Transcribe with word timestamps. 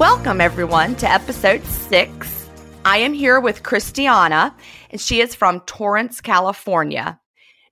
Welcome, 0.00 0.40
everyone, 0.40 0.94
to 0.96 1.10
episode 1.10 1.62
six. 1.62 2.48
I 2.86 2.96
am 2.96 3.12
here 3.12 3.38
with 3.38 3.62
Christiana, 3.62 4.56
and 4.88 4.98
she 4.98 5.20
is 5.20 5.34
from 5.34 5.60
Torrance, 5.66 6.22
California. 6.22 7.20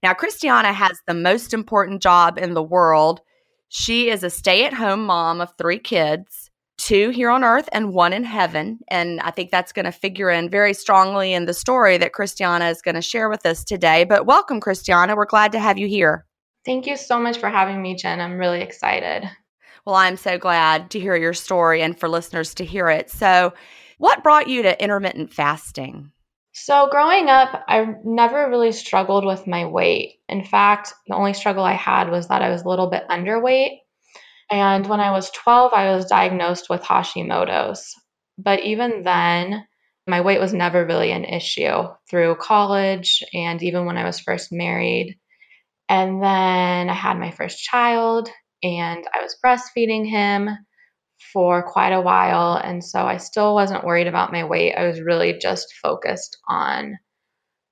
Now, 0.02 0.12
Christiana 0.12 0.74
has 0.74 1.00
the 1.06 1.14
most 1.14 1.54
important 1.54 2.02
job 2.02 2.36
in 2.36 2.52
the 2.52 2.62
world. 2.62 3.22
She 3.70 4.10
is 4.10 4.22
a 4.22 4.28
stay 4.28 4.66
at 4.66 4.74
home 4.74 5.06
mom 5.06 5.40
of 5.40 5.54
three 5.56 5.78
kids, 5.78 6.50
two 6.76 7.08
here 7.08 7.30
on 7.30 7.44
earth 7.44 7.70
and 7.72 7.94
one 7.94 8.12
in 8.12 8.24
heaven. 8.24 8.80
And 8.88 9.20
I 9.20 9.30
think 9.30 9.50
that's 9.50 9.72
going 9.72 9.86
to 9.86 9.90
figure 9.90 10.28
in 10.28 10.50
very 10.50 10.74
strongly 10.74 11.32
in 11.32 11.46
the 11.46 11.54
story 11.54 11.96
that 11.96 12.12
Christiana 12.12 12.66
is 12.66 12.82
going 12.82 12.96
to 12.96 13.00
share 13.00 13.30
with 13.30 13.46
us 13.46 13.64
today. 13.64 14.04
But 14.04 14.26
welcome, 14.26 14.60
Christiana. 14.60 15.16
We're 15.16 15.24
glad 15.24 15.52
to 15.52 15.60
have 15.60 15.78
you 15.78 15.88
here. 15.88 16.26
Thank 16.66 16.86
you 16.86 16.98
so 16.98 17.18
much 17.18 17.38
for 17.38 17.48
having 17.48 17.80
me, 17.80 17.94
Jen. 17.94 18.20
I'm 18.20 18.36
really 18.36 18.60
excited. 18.60 19.30
Well, 19.88 19.96
I'm 19.96 20.18
so 20.18 20.36
glad 20.36 20.90
to 20.90 21.00
hear 21.00 21.16
your 21.16 21.32
story 21.32 21.80
and 21.80 21.98
for 21.98 22.10
listeners 22.10 22.52
to 22.56 22.64
hear 22.66 22.90
it. 22.90 23.10
So, 23.10 23.54
what 23.96 24.22
brought 24.22 24.46
you 24.46 24.60
to 24.64 24.84
intermittent 24.84 25.32
fasting? 25.32 26.12
So, 26.52 26.88
growing 26.90 27.30
up, 27.30 27.64
I 27.66 27.94
never 28.04 28.50
really 28.50 28.72
struggled 28.72 29.24
with 29.24 29.46
my 29.46 29.64
weight. 29.64 30.16
In 30.28 30.44
fact, 30.44 30.92
the 31.06 31.14
only 31.14 31.32
struggle 31.32 31.64
I 31.64 31.72
had 31.72 32.10
was 32.10 32.28
that 32.28 32.42
I 32.42 32.50
was 32.50 32.60
a 32.60 32.68
little 32.68 32.90
bit 32.90 33.08
underweight. 33.08 33.78
And 34.50 34.86
when 34.86 35.00
I 35.00 35.12
was 35.12 35.30
12, 35.30 35.72
I 35.72 35.96
was 35.96 36.04
diagnosed 36.04 36.68
with 36.68 36.82
Hashimoto's. 36.82 37.94
But 38.36 38.64
even 38.64 39.04
then, 39.04 39.64
my 40.06 40.20
weight 40.20 40.38
was 40.38 40.52
never 40.52 40.84
really 40.84 41.12
an 41.12 41.24
issue 41.24 41.84
through 42.10 42.34
college 42.34 43.22
and 43.32 43.62
even 43.62 43.86
when 43.86 43.96
I 43.96 44.04
was 44.04 44.20
first 44.20 44.52
married. 44.52 45.18
And 45.88 46.22
then 46.22 46.90
I 46.90 46.92
had 46.92 47.18
my 47.18 47.30
first 47.30 47.64
child, 47.64 48.28
and 48.62 49.04
I 49.14 49.22
was 49.22 49.36
breastfeeding 49.44 50.08
him 50.08 50.50
for 51.32 51.62
quite 51.62 51.92
a 51.92 52.00
while. 52.00 52.54
And 52.56 52.84
so 52.84 53.00
I 53.00 53.18
still 53.18 53.54
wasn't 53.54 53.84
worried 53.84 54.06
about 54.06 54.32
my 54.32 54.44
weight. 54.44 54.74
I 54.74 54.86
was 54.86 55.00
really 55.00 55.38
just 55.38 55.74
focused 55.82 56.38
on 56.48 56.98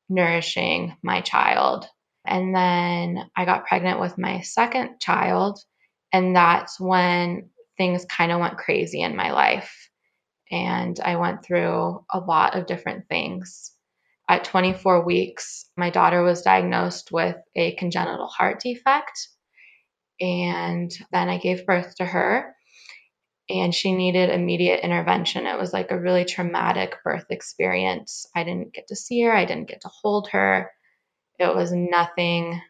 nourishing 0.08 0.96
my 1.02 1.20
child. 1.20 1.86
And 2.26 2.54
then 2.54 3.30
I 3.36 3.44
got 3.44 3.66
pregnant 3.66 4.00
with 4.00 4.18
my 4.18 4.40
second 4.40 5.00
child. 5.00 5.60
And 6.12 6.34
that's 6.34 6.78
when 6.80 7.50
things 7.76 8.04
kind 8.04 8.32
of 8.32 8.40
went 8.40 8.58
crazy 8.58 9.00
in 9.00 9.16
my 9.16 9.32
life. 9.32 9.90
And 10.50 10.98
I 11.00 11.16
went 11.16 11.44
through 11.44 12.04
a 12.12 12.18
lot 12.18 12.56
of 12.56 12.66
different 12.66 13.08
things. 13.08 13.72
At 14.28 14.44
24 14.44 15.04
weeks, 15.04 15.66
my 15.76 15.90
daughter 15.90 16.22
was 16.22 16.42
diagnosed 16.42 17.12
with 17.12 17.36
a 17.54 17.74
congenital 17.76 18.26
heart 18.26 18.60
defect 18.60 19.28
and 20.20 20.92
then 21.12 21.28
I 21.28 21.38
gave 21.38 21.66
birth 21.66 21.96
to 21.96 22.04
her 22.04 22.54
and 23.48 23.74
she 23.74 23.94
needed 23.94 24.30
immediate 24.30 24.80
intervention. 24.80 25.46
It 25.46 25.58
was 25.58 25.72
like 25.72 25.90
a 25.90 25.98
really 25.98 26.24
traumatic 26.24 26.96
birth 27.04 27.26
experience. 27.30 28.26
I 28.34 28.44
didn't 28.44 28.74
get 28.74 28.88
to 28.88 28.96
see 28.96 29.22
her, 29.22 29.32
I 29.32 29.44
didn't 29.44 29.68
get 29.68 29.82
to 29.82 29.88
hold 29.88 30.28
her. 30.30 30.70
It 31.38 31.54
was 31.54 31.72
nothing 31.72 32.60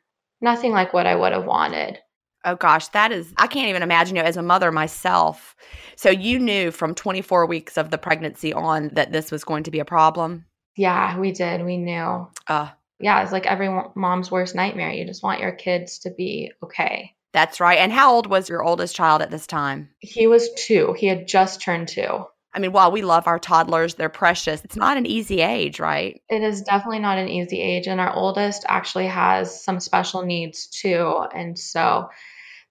nothing 0.41 0.73
like 0.73 0.93
what 0.93 1.07
I 1.07 1.15
would 1.15 1.33
have 1.33 1.47
wanted. 1.47 1.99
Oh 2.45 2.57
gosh, 2.57 2.89
that 2.89 3.11
is 3.11 3.33
I 3.39 3.47
can't 3.47 3.69
even 3.69 3.83
imagine 3.83 4.17
you 4.17 4.23
as 4.23 4.37
a 4.37 4.43
mother 4.43 4.71
myself. 4.71 5.57
So 5.97 6.11
you 6.11 6.39
knew 6.39 6.71
from 6.71 6.95
24 6.95 7.47
weeks 7.47 7.79
of 7.79 7.91
the 7.91 7.99
pregnancy 7.99 8.53
on 8.53 8.91
that 8.95 9.13
this 9.13 9.31
was 9.31 9.45
going 9.45 9.65
to 9.65 9.71
be 9.71 9.81
a 9.81 9.85
problem? 9.85 10.45
Yeah, 10.77 11.19
we 11.19 11.33
did. 11.33 11.65
We 11.65 11.79
knew. 11.79 12.29
Uh 12.49 12.71
yeah, 12.99 13.23
it's 13.23 13.33
like 13.33 13.47
every 13.47 13.69
mom's 13.95 14.31
worst 14.31 14.55
nightmare. 14.55 14.91
You 14.91 15.07
just 15.07 15.23
want 15.23 15.41
your 15.41 15.53
kids 15.53 16.01
to 16.01 16.11
be 16.11 16.53
okay. 16.63 17.16
That's 17.37 17.61
right. 17.61 17.79
And 17.79 17.93
how 17.93 18.15
old 18.15 18.27
was 18.29 18.49
your 18.49 18.65
oldest 18.65 18.97
child 18.97 19.21
at 19.21 19.31
this 19.31 19.47
time? 19.47 19.91
He 19.99 20.27
was 20.27 20.49
two. 20.57 20.95
He 20.99 21.07
had 21.07 21.29
just 21.29 21.61
turned 21.61 21.89
two. 21.89 22.25
I 22.55 22.59
mean, 22.61 22.73
while 22.73 22.91
we 22.91 23.03
love 23.03 23.27
our 23.27 23.39
toddlers, 23.39 23.95
they're 23.95 24.09
precious. 24.09 24.65
It's 24.65 24.75
not 24.75 24.97
an 24.97 25.05
easy 25.05 25.43
age, 25.43 25.79
right? 25.79 26.19
It 26.31 26.43
is 26.43 26.63
definitely 26.63 27.01
not 27.01 27.19
an 27.19 27.29
easy 27.29 27.61
age. 27.61 27.89
And 27.89 28.01
our 28.01 28.11
oldest 28.11 28.65
actually 28.67 29.09
has 29.09 29.63
some 29.63 29.81
special 29.81 30.25
needs 30.25 30.69
too. 30.69 31.27
And 31.35 31.59
so 31.59 32.09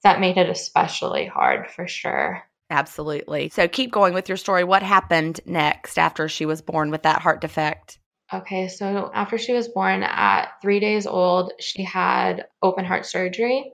that 0.02 0.20
made 0.20 0.38
it 0.38 0.50
especially 0.50 1.28
hard 1.28 1.70
for 1.70 1.88
sure. 1.88 2.42
Absolutely. 2.72 3.50
So 3.50 3.68
keep 3.68 3.92
going 3.92 4.16
with 4.16 4.28
your 4.28 4.38
story. 4.38 4.64
What 4.64 4.82
happened 4.82 5.42
next 5.46 6.00
after 6.00 6.28
she 6.28 6.48
was 6.48 6.64
born 6.64 6.90
with 6.90 7.04
that 7.04 7.22
heart 7.22 7.40
defect? 7.40 8.00
Okay, 8.34 8.68
so 8.70 9.12
after 9.14 9.38
she 9.38 9.54
was 9.54 9.68
born 9.68 10.02
at 10.02 10.54
three 10.64 10.80
days 10.80 11.06
old, 11.06 11.54
she 11.60 11.84
had 11.84 12.48
open 12.64 12.84
heart 12.84 13.06
surgery. 13.06 13.72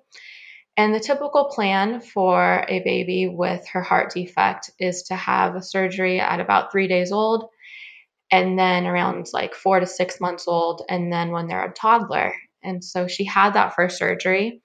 And 0.81 0.95
the 0.95 0.99
typical 0.99 1.45
plan 1.45 2.01
for 2.01 2.65
a 2.67 2.79
baby 2.79 3.27
with 3.27 3.67
her 3.67 3.83
heart 3.83 4.11
defect 4.15 4.71
is 4.79 5.03
to 5.03 5.15
have 5.15 5.55
a 5.55 5.61
surgery 5.61 6.19
at 6.19 6.39
about 6.39 6.71
three 6.71 6.87
days 6.87 7.11
old, 7.11 7.49
and 8.31 8.57
then 8.57 8.87
around 8.87 9.27
like 9.31 9.53
four 9.53 9.79
to 9.79 9.85
six 9.85 10.19
months 10.19 10.47
old, 10.47 10.81
and 10.89 11.13
then 11.13 11.29
when 11.29 11.45
they're 11.45 11.63
a 11.63 11.71
toddler. 11.71 12.33
And 12.63 12.83
so 12.83 13.05
she 13.05 13.25
had 13.25 13.51
that 13.51 13.75
first 13.75 13.99
surgery 13.99 14.63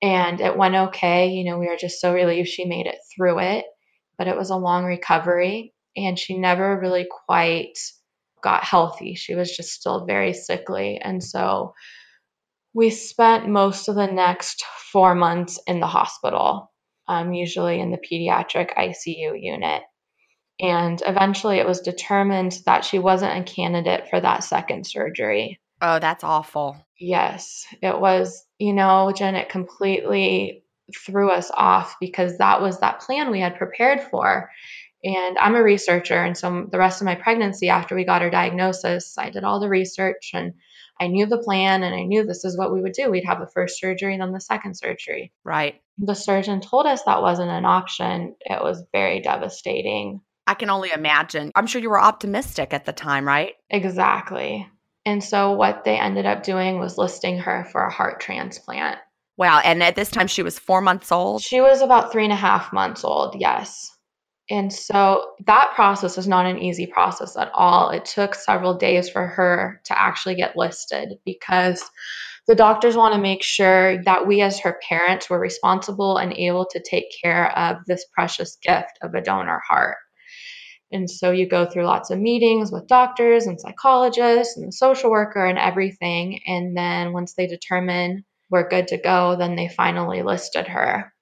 and 0.00 0.40
it 0.40 0.56
went 0.56 0.74
okay. 0.74 1.28
You 1.28 1.44
know, 1.44 1.58
we 1.58 1.66
were 1.68 1.76
just 1.76 2.00
so 2.00 2.14
relieved 2.14 2.48
she 2.48 2.64
made 2.64 2.86
it 2.86 2.96
through 3.14 3.40
it, 3.40 3.66
but 4.16 4.28
it 4.28 4.38
was 4.38 4.48
a 4.48 4.56
long 4.56 4.86
recovery 4.86 5.74
and 5.94 6.18
she 6.18 6.38
never 6.38 6.80
really 6.80 7.06
quite 7.26 7.78
got 8.40 8.64
healthy. 8.64 9.16
She 9.16 9.34
was 9.34 9.54
just 9.54 9.68
still 9.68 10.06
very 10.06 10.32
sickly. 10.32 10.98
And 10.98 11.22
so 11.22 11.74
we 12.76 12.90
spent 12.90 13.48
most 13.48 13.88
of 13.88 13.94
the 13.94 14.06
next 14.06 14.62
four 14.92 15.14
months 15.14 15.58
in 15.66 15.80
the 15.80 15.86
hospital, 15.86 16.70
um, 17.08 17.32
usually 17.32 17.80
in 17.80 17.90
the 17.90 17.96
pediatric 17.96 18.76
ICU 18.76 19.32
unit. 19.40 19.82
And 20.60 21.02
eventually 21.06 21.56
it 21.56 21.66
was 21.66 21.80
determined 21.80 22.58
that 22.66 22.84
she 22.84 22.98
wasn't 22.98 23.38
a 23.38 23.50
candidate 23.50 24.10
for 24.10 24.20
that 24.20 24.44
second 24.44 24.86
surgery. 24.86 25.58
Oh, 25.80 25.98
that's 26.00 26.22
awful. 26.22 26.76
Yes, 27.00 27.66
it 27.80 27.98
was, 27.98 28.44
you 28.58 28.74
know, 28.74 29.10
Jen, 29.10 29.36
it 29.36 29.48
completely 29.48 30.62
threw 30.94 31.30
us 31.30 31.50
off 31.54 31.96
because 31.98 32.36
that 32.36 32.60
was 32.60 32.80
that 32.80 33.00
plan 33.00 33.30
we 33.30 33.40
had 33.40 33.56
prepared 33.56 34.02
for. 34.02 34.50
And 35.02 35.38
I'm 35.38 35.54
a 35.54 35.62
researcher. 35.62 36.22
And 36.22 36.36
so 36.36 36.66
the 36.70 36.78
rest 36.78 37.00
of 37.00 37.06
my 37.06 37.14
pregnancy, 37.14 37.70
after 37.70 37.94
we 37.94 38.04
got 38.04 38.20
her 38.20 38.30
diagnosis, 38.30 39.16
I 39.16 39.30
did 39.30 39.44
all 39.44 39.60
the 39.60 39.68
research 39.70 40.32
and 40.34 40.52
I 41.00 41.08
knew 41.08 41.26
the 41.26 41.38
plan 41.38 41.82
and 41.82 41.94
I 41.94 42.04
knew 42.04 42.24
this 42.24 42.44
is 42.44 42.56
what 42.56 42.72
we 42.72 42.80
would 42.80 42.92
do. 42.92 43.10
We'd 43.10 43.24
have 43.24 43.40
the 43.40 43.50
first 43.52 43.78
surgery 43.78 44.14
and 44.14 44.22
then 44.22 44.32
the 44.32 44.40
second 44.40 44.76
surgery. 44.76 45.32
Right. 45.44 45.80
The 45.98 46.14
surgeon 46.14 46.60
told 46.60 46.86
us 46.86 47.02
that 47.02 47.22
wasn't 47.22 47.50
an 47.50 47.64
option. 47.64 48.34
It 48.40 48.62
was 48.62 48.82
very 48.92 49.20
devastating. 49.20 50.20
I 50.46 50.54
can 50.54 50.70
only 50.70 50.90
imagine. 50.90 51.52
I'm 51.54 51.66
sure 51.66 51.82
you 51.82 51.90
were 51.90 52.00
optimistic 52.00 52.72
at 52.72 52.84
the 52.84 52.92
time, 52.92 53.26
right? 53.26 53.54
Exactly. 53.68 54.66
And 55.04 55.22
so 55.22 55.52
what 55.52 55.84
they 55.84 55.98
ended 55.98 56.26
up 56.26 56.42
doing 56.42 56.78
was 56.78 56.98
listing 56.98 57.38
her 57.38 57.66
for 57.70 57.84
a 57.84 57.92
heart 57.92 58.20
transplant. 58.20 58.98
Wow. 59.36 59.60
And 59.62 59.82
at 59.82 59.96
this 59.96 60.10
time, 60.10 60.28
she 60.28 60.42
was 60.42 60.58
four 60.58 60.80
months 60.80 61.12
old? 61.12 61.42
She 61.42 61.60
was 61.60 61.82
about 61.82 62.10
three 62.10 62.24
and 62.24 62.32
a 62.32 62.36
half 62.36 62.72
months 62.72 63.04
old, 63.04 63.36
yes. 63.38 63.95
And 64.48 64.72
so 64.72 65.32
that 65.46 65.72
process 65.74 66.18
is 66.18 66.28
not 66.28 66.46
an 66.46 66.58
easy 66.58 66.86
process 66.86 67.36
at 67.36 67.50
all. 67.52 67.90
It 67.90 68.04
took 68.04 68.34
several 68.34 68.74
days 68.74 69.08
for 69.08 69.26
her 69.26 69.80
to 69.86 70.00
actually 70.00 70.36
get 70.36 70.56
listed 70.56 71.18
because 71.24 71.82
the 72.46 72.54
doctors 72.54 72.96
want 72.96 73.14
to 73.14 73.20
make 73.20 73.42
sure 73.42 74.02
that 74.04 74.28
we, 74.28 74.40
as 74.40 74.60
her 74.60 74.78
parents, 74.88 75.28
were 75.28 75.40
responsible 75.40 76.16
and 76.16 76.32
able 76.32 76.66
to 76.70 76.80
take 76.80 77.06
care 77.20 77.50
of 77.58 77.78
this 77.86 78.04
precious 78.14 78.56
gift 78.62 78.98
of 79.02 79.14
a 79.14 79.20
donor 79.20 79.60
heart. 79.68 79.96
And 80.92 81.10
so 81.10 81.32
you 81.32 81.48
go 81.48 81.66
through 81.66 81.84
lots 81.84 82.10
of 82.10 82.20
meetings 82.20 82.70
with 82.70 82.86
doctors 82.86 83.46
and 83.46 83.60
psychologists 83.60 84.56
and 84.56 84.68
the 84.68 84.72
social 84.72 85.10
worker 85.10 85.44
and 85.44 85.58
everything. 85.58 86.40
And 86.46 86.76
then 86.76 87.12
once 87.12 87.34
they 87.34 87.48
determine 87.48 88.24
we're 88.48 88.68
good 88.68 88.86
to 88.88 88.98
go, 88.98 89.34
then 89.36 89.56
they 89.56 89.66
finally 89.68 90.22
listed 90.22 90.68
her. 90.68 91.12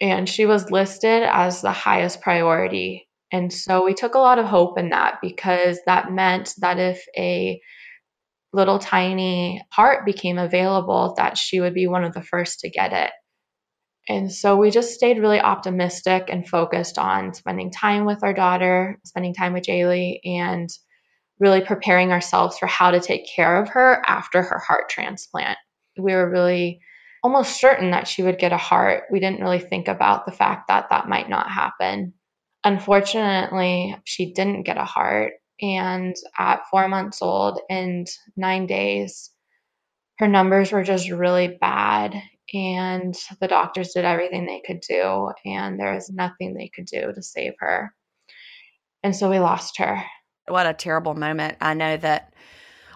And 0.00 0.28
she 0.28 0.46
was 0.46 0.70
listed 0.70 1.22
as 1.22 1.62
the 1.62 1.72
highest 1.72 2.20
priority. 2.20 3.08
And 3.32 3.52
so 3.52 3.84
we 3.84 3.94
took 3.94 4.14
a 4.14 4.20
lot 4.20 4.38
of 4.38 4.46
hope 4.46 4.78
in 4.78 4.90
that 4.90 5.18
because 5.22 5.78
that 5.86 6.12
meant 6.12 6.54
that 6.58 6.78
if 6.78 7.04
a 7.16 7.60
little 8.52 8.78
tiny 8.78 9.62
heart 9.72 10.06
became 10.06 10.38
available, 10.38 11.14
that 11.16 11.36
she 11.36 11.60
would 11.60 11.74
be 11.74 11.86
one 11.86 12.04
of 12.04 12.14
the 12.14 12.22
first 12.22 12.60
to 12.60 12.70
get 12.70 12.92
it. 12.92 13.10
And 14.08 14.32
so 14.32 14.56
we 14.56 14.70
just 14.70 14.94
stayed 14.94 15.18
really 15.18 15.40
optimistic 15.40 16.28
and 16.30 16.48
focused 16.48 16.96
on 16.96 17.34
spending 17.34 17.72
time 17.72 18.04
with 18.04 18.22
our 18.22 18.32
daughter, 18.32 19.00
spending 19.04 19.34
time 19.34 19.52
with 19.52 19.64
Jaylee, 19.64 20.20
and 20.24 20.68
really 21.40 21.60
preparing 21.60 22.12
ourselves 22.12 22.56
for 22.58 22.66
how 22.66 22.92
to 22.92 23.00
take 23.00 23.28
care 23.34 23.60
of 23.60 23.70
her 23.70 24.00
after 24.06 24.42
her 24.42 24.58
heart 24.58 24.88
transplant. 24.88 25.58
We 25.98 26.12
were 26.12 26.30
really 26.30 26.80
almost 27.22 27.60
certain 27.60 27.90
that 27.90 28.08
she 28.08 28.22
would 28.22 28.38
get 28.38 28.52
a 28.52 28.58
heart. 28.58 29.04
We 29.10 29.20
didn't 29.20 29.40
really 29.40 29.60
think 29.60 29.88
about 29.88 30.26
the 30.26 30.32
fact 30.32 30.68
that 30.68 30.90
that 30.90 31.08
might 31.08 31.28
not 31.28 31.50
happen. 31.50 32.14
Unfortunately, 32.64 33.96
she 34.04 34.32
didn't 34.32 34.64
get 34.64 34.76
a 34.76 34.84
heart. 34.84 35.34
And 35.60 36.14
at 36.38 36.68
four 36.70 36.86
months 36.88 37.22
old 37.22 37.60
and 37.70 38.06
nine 38.36 38.66
days, 38.66 39.30
her 40.18 40.28
numbers 40.28 40.72
were 40.72 40.82
just 40.82 41.10
really 41.10 41.48
bad 41.48 42.14
and 42.54 43.14
the 43.40 43.48
doctors 43.48 43.92
did 43.92 44.04
everything 44.04 44.46
they 44.46 44.62
could 44.64 44.80
do 44.80 45.30
and 45.44 45.78
there 45.78 45.94
was 45.94 46.10
nothing 46.10 46.54
they 46.54 46.70
could 46.74 46.86
do 46.86 47.12
to 47.12 47.22
save 47.22 47.54
her 47.58 47.92
and 49.02 49.14
so 49.16 49.28
we 49.28 49.38
lost 49.38 49.78
her 49.78 50.02
what 50.46 50.66
a 50.66 50.72
terrible 50.72 51.14
moment 51.14 51.56
i 51.60 51.74
know 51.74 51.96
that 51.96 52.32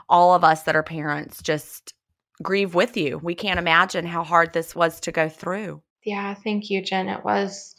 all 0.09 0.35
of 0.35 0.45
us 0.45 0.63
that 0.63 0.77
are 0.77 0.83
parents 0.83 1.43
just 1.43 1.95
grieve 2.43 2.75
with 2.75 2.97
you. 2.97 3.19
We 3.19 3.35
can't 3.35 3.59
imagine 3.59 4.07
how 4.07 4.25
hard 4.25 4.53
this 4.53 4.75
was 4.75 5.01
to 5.01 5.13
go 5.13 5.29
through. 5.29 5.83
Yeah 6.05 6.35
thank 6.35 6.71
you 6.71 6.83
jen. 6.83 7.09
It 7.09 7.25
was 7.25 7.75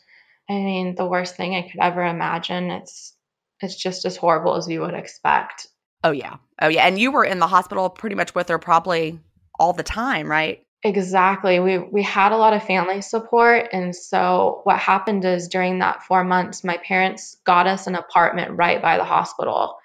i 0.50 0.54
mean 0.54 0.96
the 0.96 1.06
worst 1.08 1.36
thing 1.36 1.56
i 1.56 1.62
could 1.64 1.80
ever 1.82 2.04
imagine. 2.06 2.72
It's 2.72 3.16
it's 3.62 3.76
just 3.76 4.06
as 4.06 4.18
horrible 4.18 4.56
as 4.56 4.68
you 4.68 4.82
would 4.82 4.96
expect. 4.96 5.68
Oh 6.04 6.12
yeah. 6.12 6.38
Oh 6.60 6.68
yeah. 6.68 6.88
And 6.88 7.00
you 7.00 7.12
were 7.12 7.24
in 7.24 7.40
the 7.40 7.48
hospital 7.48 7.90
pretty 7.90 8.16
much 8.16 8.34
with 8.34 8.50
her 8.50 8.58
probably 8.58 9.20
all 9.60 9.74
the 9.74 9.84
time 9.84 10.30
right? 10.30 10.64
Exactly. 10.84 11.60
We 11.60 11.78
we 11.78 12.02
had 12.02 12.32
a 12.32 12.38
lot 12.38 12.54
of 12.54 12.64
family 12.64 13.02
support. 13.02 13.68
And 13.72 13.96
so 13.96 14.62
what 14.64 14.80
happened 14.80 15.24
is 15.26 15.48
during 15.48 15.80
that 15.80 16.04
4 16.04 16.24
months 16.24 16.64
my 16.64 16.78
parents 16.78 17.38
got 17.46 17.68
us 17.68 17.86
an 17.86 17.96
apartment 17.96 18.58
right 18.58 18.82
by 18.82 18.98
the 18.98 19.04
hospital. 19.04 19.76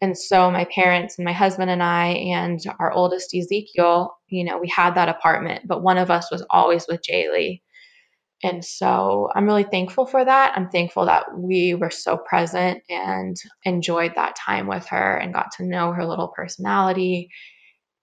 And 0.00 0.16
so 0.16 0.50
my 0.50 0.64
parents 0.66 1.18
and 1.18 1.24
my 1.24 1.32
husband 1.32 1.70
and 1.70 1.82
I 1.82 2.08
and 2.08 2.60
our 2.78 2.92
oldest 2.92 3.34
Ezekiel, 3.34 4.16
you 4.28 4.44
know, 4.44 4.58
we 4.58 4.68
had 4.68 4.94
that 4.94 5.08
apartment, 5.08 5.66
but 5.66 5.82
one 5.82 5.98
of 5.98 6.10
us 6.10 6.30
was 6.30 6.44
always 6.50 6.86
with 6.88 7.02
Jaylee. 7.02 7.62
And 8.44 8.64
so 8.64 9.28
I'm 9.34 9.46
really 9.46 9.64
thankful 9.64 10.06
for 10.06 10.24
that. 10.24 10.52
I'm 10.54 10.70
thankful 10.70 11.06
that 11.06 11.36
we 11.36 11.74
were 11.74 11.90
so 11.90 12.16
present 12.16 12.82
and 12.88 13.36
enjoyed 13.64 14.12
that 14.14 14.36
time 14.36 14.68
with 14.68 14.86
her 14.86 15.16
and 15.16 15.34
got 15.34 15.50
to 15.56 15.66
know 15.66 15.90
her 15.92 16.06
little 16.06 16.28
personality. 16.28 17.30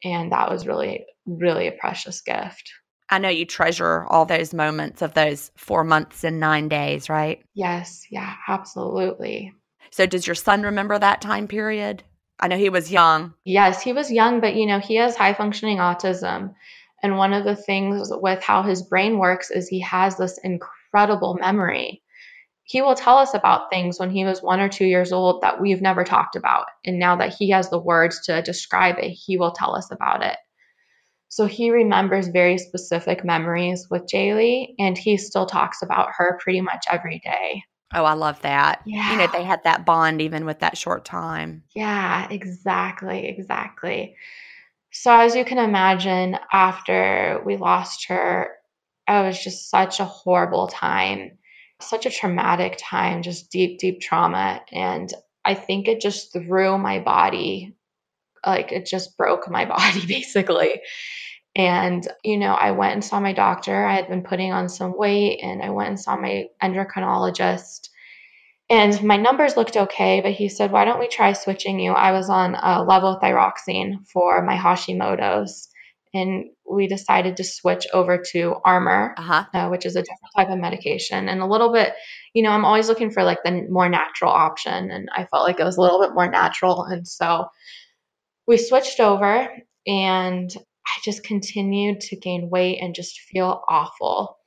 And 0.03 0.33
that 0.33 0.51
was 0.51 0.67
really 0.67 1.05
really 1.25 1.67
a 1.67 1.71
precious 1.71 2.21
gift. 2.21 2.71
I 3.09 3.19
know 3.19 3.29
you 3.29 3.45
treasure 3.45 4.05
all 4.05 4.25
those 4.25 4.53
moments 4.53 5.01
of 5.01 5.13
those 5.13 5.51
four 5.55 5.83
months 5.83 6.23
and 6.23 6.39
nine 6.39 6.67
days, 6.69 7.07
right? 7.07 7.43
Yes. 7.53 8.05
Yeah, 8.09 8.33
absolutely. 8.47 9.53
So, 9.95 10.05
does 10.05 10.27
your 10.27 10.35
son 10.35 10.63
remember 10.63 10.99
that 10.99 11.21
time 11.21 11.47
period? 11.47 12.03
I 12.37 12.49
know 12.49 12.57
he 12.57 12.67
was 12.67 12.91
young. 12.91 13.33
Yes, 13.45 13.81
he 13.81 13.93
was 13.93 14.11
young, 14.11 14.41
but 14.41 14.53
you 14.53 14.65
know, 14.65 14.79
he 14.79 14.97
has 14.97 15.15
high 15.15 15.33
functioning 15.33 15.77
autism. 15.77 16.53
And 17.01 17.15
one 17.15 17.31
of 17.31 17.45
the 17.45 17.55
things 17.55 18.11
with 18.11 18.43
how 18.43 18.63
his 18.63 18.83
brain 18.83 19.19
works 19.19 19.51
is 19.51 19.69
he 19.69 19.79
has 19.79 20.17
this 20.17 20.37
incredible 20.43 21.37
memory. 21.39 22.03
He 22.65 22.81
will 22.81 22.95
tell 22.95 23.17
us 23.17 23.33
about 23.33 23.69
things 23.69 23.97
when 23.97 24.09
he 24.09 24.25
was 24.25 24.43
one 24.43 24.59
or 24.59 24.67
two 24.67 24.83
years 24.83 25.13
old 25.13 25.43
that 25.43 25.61
we've 25.61 25.81
never 25.81 26.03
talked 26.03 26.35
about. 26.35 26.65
And 26.83 26.99
now 26.99 27.15
that 27.15 27.33
he 27.33 27.51
has 27.51 27.69
the 27.69 27.79
words 27.79 28.19
to 28.25 28.41
describe 28.41 28.97
it, 28.99 29.11
he 29.11 29.37
will 29.37 29.53
tell 29.53 29.77
us 29.77 29.89
about 29.91 30.25
it. 30.25 30.35
So 31.29 31.45
he 31.45 31.71
remembers 31.71 32.27
very 32.27 32.57
specific 32.57 33.23
memories 33.23 33.87
with 33.89 34.09
Jaylee, 34.13 34.75
and 34.77 34.97
he 34.97 35.15
still 35.15 35.45
talks 35.45 35.81
about 35.81 36.09
her 36.17 36.37
pretty 36.43 36.59
much 36.59 36.83
every 36.91 37.19
day. 37.19 37.63
Oh, 37.93 38.03
I 38.03 38.13
love 38.13 38.41
that. 38.41 38.81
Yeah. 38.85 39.11
You 39.11 39.17
know, 39.17 39.27
they 39.31 39.43
had 39.43 39.63
that 39.63 39.85
bond 39.85 40.21
even 40.21 40.45
with 40.45 40.59
that 40.59 40.77
short 40.77 41.05
time. 41.05 41.63
Yeah, 41.75 42.27
exactly. 42.29 43.27
Exactly. 43.27 44.15
So, 44.91 45.11
as 45.11 45.35
you 45.35 45.45
can 45.45 45.57
imagine, 45.57 46.37
after 46.51 47.41
we 47.45 47.57
lost 47.57 48.07
her, 48.07 48.51
it 49.07 49.25
was 49.25 49.41
just 49.41 49.69
such 49.69 49.99
a 49.99 50.05
horrible 50.05 50.67
time, 50.67 51.37
such 51.81 52.05
a 52.05 52.09
traumatic 52.09 52.77
time, 52.79 53.21
just 53.21 53.51
deep, 53.51 53.79
deep 53.79 54.01
trauma. 54.01 54.61
And 54.71 55.13
I 55.43 55.53
think 55.53 55.87
it 55.87 56.01
just 56.01 56.33
threw 56.33 56.77
my 56.77 56.99
body, 56.99 57.75
like 58.45 58.71
it 58.71 58.85
just 58.85 59.17
broke 59.17 59.49
my 59.49 59.65
body 59.77 60.05
basically. 60.07 60.81
And, 61.55 62.05
you 62.23 62.37
know, 62.37 62.53
I 62.53 62.71
went 62.71 62.93
and 62.93 63.05
saw 63.05 63.19
my 63.19 63.31
doctor. 63.31 63.85
I 63.85 63.95
had 63.95 64.09
been 64.09 64.23
putting 64.23 64.51
on 64.51 64.67
some 64.67 64.97
weight 64.97 65.39
and 65.41 65.63
I 65.63 65.69
went 65.69 65.89
and 65.89 65.99
saw 65.99 66.17
my 66.17 66.47
endocrinologist. 66.61 67.89
And 68.69 69.01
my 69.03 69.15
numbers 69.15 69.55
looked 69.55 69.77
okay, 69.77 70.21
but 70.21 70.31
he 70.31 70.49
said, 70.49 70.71
Why 70.71 70.85
don't 70.85 70.99
we 70.99 71.07
try 71.07 71.33
switching 71.33 71.79
you? 71.79 71.91
I 71.91 72.11
was 72.11 72.29
on 72.29 72.55
a 72.55 72.83
levothyroxine 72.83 74.07
for 74.07 74.41
my 74.43 74.57
Hashimoto's. 74.57 75.69
And 76.13 76.45
we 76.69 76.87
decided 76.87 77.37
to 77.37 77.43
switch 77.43 77.87
over 77.93 78.23
to 78.31 78.55
Armour, 78.63 79.13
Uh-huh. 79.17 79.45
uh, 79.53 79.67
which 79.69 79.85
is 79.85 79.95
a 79.95 80.01
different 80.01 80.33
type 80.35 80.49
of 80.49 80.57
medication. 80.59 81.29
And 81.29 81.41
a 81.41 81.45
little 81.45 81.71
bit, 81.71 81.93
you 82.33 82.41
know, 82.41 82.49
I'm 82.49 82.65
always 82.65 82.87
looking 82.87 83.11
for 83.11 83.23
like 83.23 83.43
the 83.43 83.67
more 83.69 83.87
natural 83.87 84.31
option. 84.31 84.91
And 84.91 85.09
I 85.13 85.25
felt 85.25 85.43
like 85.43 85.59
it 85.59 85.65
was 85.65 85.77
a 85.77 85.81
little 85.81 86.01
bit 86.01 86.13
more 86.13 86.29
natural. 86.29 86.83
And 86.83 87.07
so 87.07 87.47
we 88.47 88.57
switched 88.57 88.99
over 88.99 89.49
and 89.85 90.49
I 90.87 90.99
just 91.03 91.23
continued 91.23 92.01
to 92.01 92.15
gain 92.15 92.49
weight 92.49 92.79
and 92.81 92.95
just 92.95 93.19
feel 93.19 93.63
awful. 93.67 94.37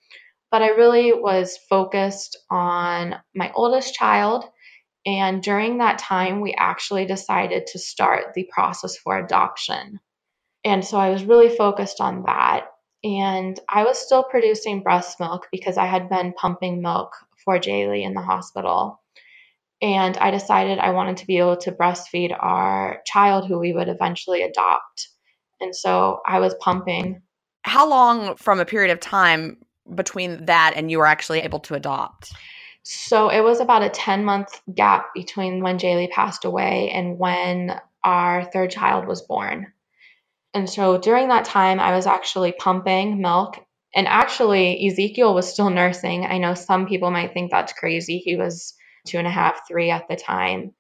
But 0.51 0.63
I 0.63 0.69
really 0.69 1.13
was 1.13 1.59
focused 1.69 2.39
on 2.51 3.17
my 3.35 3.53
oldest 3.55 3.95
child. 3.95 4.45
And 5.05 5.43
during 5.43 5.79
that 5.79 5.99
time, 5.99 6.41
we 6.41 6.55
actually 6.55 7.07
decided 7.07 7.67
to 7.69 7.79
start 7.79 8.35
the 8.35 8.49
process 8.53 8.97
for 8.97 9.19
adoption. 9.19 10.01
And 10.65 10.85
so 10.85 10.99
I 10.99 11.11
was 11.11 11.25
really 11.25 11.55
focused 11.55 12.01
on 12.01 12.25
that. 12.25 12.67
And 13.05 13.59
I 13.69 13.85
was 13.85 13.99
still 13.99 14.25
producing 14.25 14.83
breast 14.83 15.21
milk 15.21 15.47
because 15.53 15.79
I 15.79 15.87
had 15.87 16.09
been 16.09 16.33
pumping 16.33 16.83
milk 16.83 17.13
for 17.45 17.59
Jaylee 17.59 18.05
in 18.05 18.15
the 18.15 18.23
hospital. 18.23 19.01
And 19.81 20.17
I 20.17 20.33
decided 20.33 20.79
I 20.79 20.91
wanted 20.91 21.19
to 21.19 21.27
be 21.27 21.39
able 21.39 21.57
to 21.59 21.73
breastfeed 21.73 22.37
our 22.37 23.01
child 23.07 23.47
who 23.47 23.59
we 23.59 23.73
would 23.73 23.89
eventually 23.89 24.43
adopt. 24.43 25.09
And 25.61 25.75
so 25.75 26.21
I 26.27 26.41
was 26.41 26.55
pumping. 26.61 27.23
How 27.63 27.89
long 27.89 28.37
from 28.37 28.61
a 28.61 28.65
period 28.65 28.93
of 28.93 29.01
time 29.01 29.59
between 29.95 30.47
that 30.47 30.75
and 30.77 30.91
you 30.91 30.99
were 30.99 31.07
actually 31.07 31.41
able 31.41 31.61
to 31.61 31.75
adopt? 31.75 32.33
So 32.83 33.29
it 33.29 33.43
was 33.43 33.61
about 33.61 33.83
a 33.83 33.91
10 33.91 34.25
month 34.25 34.61
gap 34.73 35.13
between 35.15 35.63
when 35.63 35.79
Jaylee 35.79 36.11
passed 36.11 36.45
away 36.45 36.91
and 36.91 37.19
when 37.19 37.79
our 38.03 38.45
third 38.45 38.71
child 38.71 39.07
was 39.07 39.23
born. 39.23 39.73
And 40.55 40.69
so 40.71 40.99
during 40.99 41.29
that 41.29 41.45
time, 41.45 41.81
I 41.81 41.95
was 41.95 42.07
actually 42.07 42.53
pumping 42.53 43.21
milk. 43.21 43.57
And 43.95 44.07
actually, 44.07 44.87
Ezekiel 44.87 45.35
was 45.35 45.53
still 45.53 45.71
nursing. 45.71 46.25
I 46.25 46.39
know 46.39 46.55
some 46.55 46.87
people 46.87 47.11
might 47.11 47.35
think 47.35 47.51
that's 47.51 47.73
crazy. 47.73 48.19
He 48.19 48.37
was 48.37 48.75
two 49.07 49.19
and 49.19 49.27
a 49.27 49.31
half, 49.31 49.67
three 49.69 49.91
at 49.91 50.09
the 50.09 50.17
time. 50.17 50.73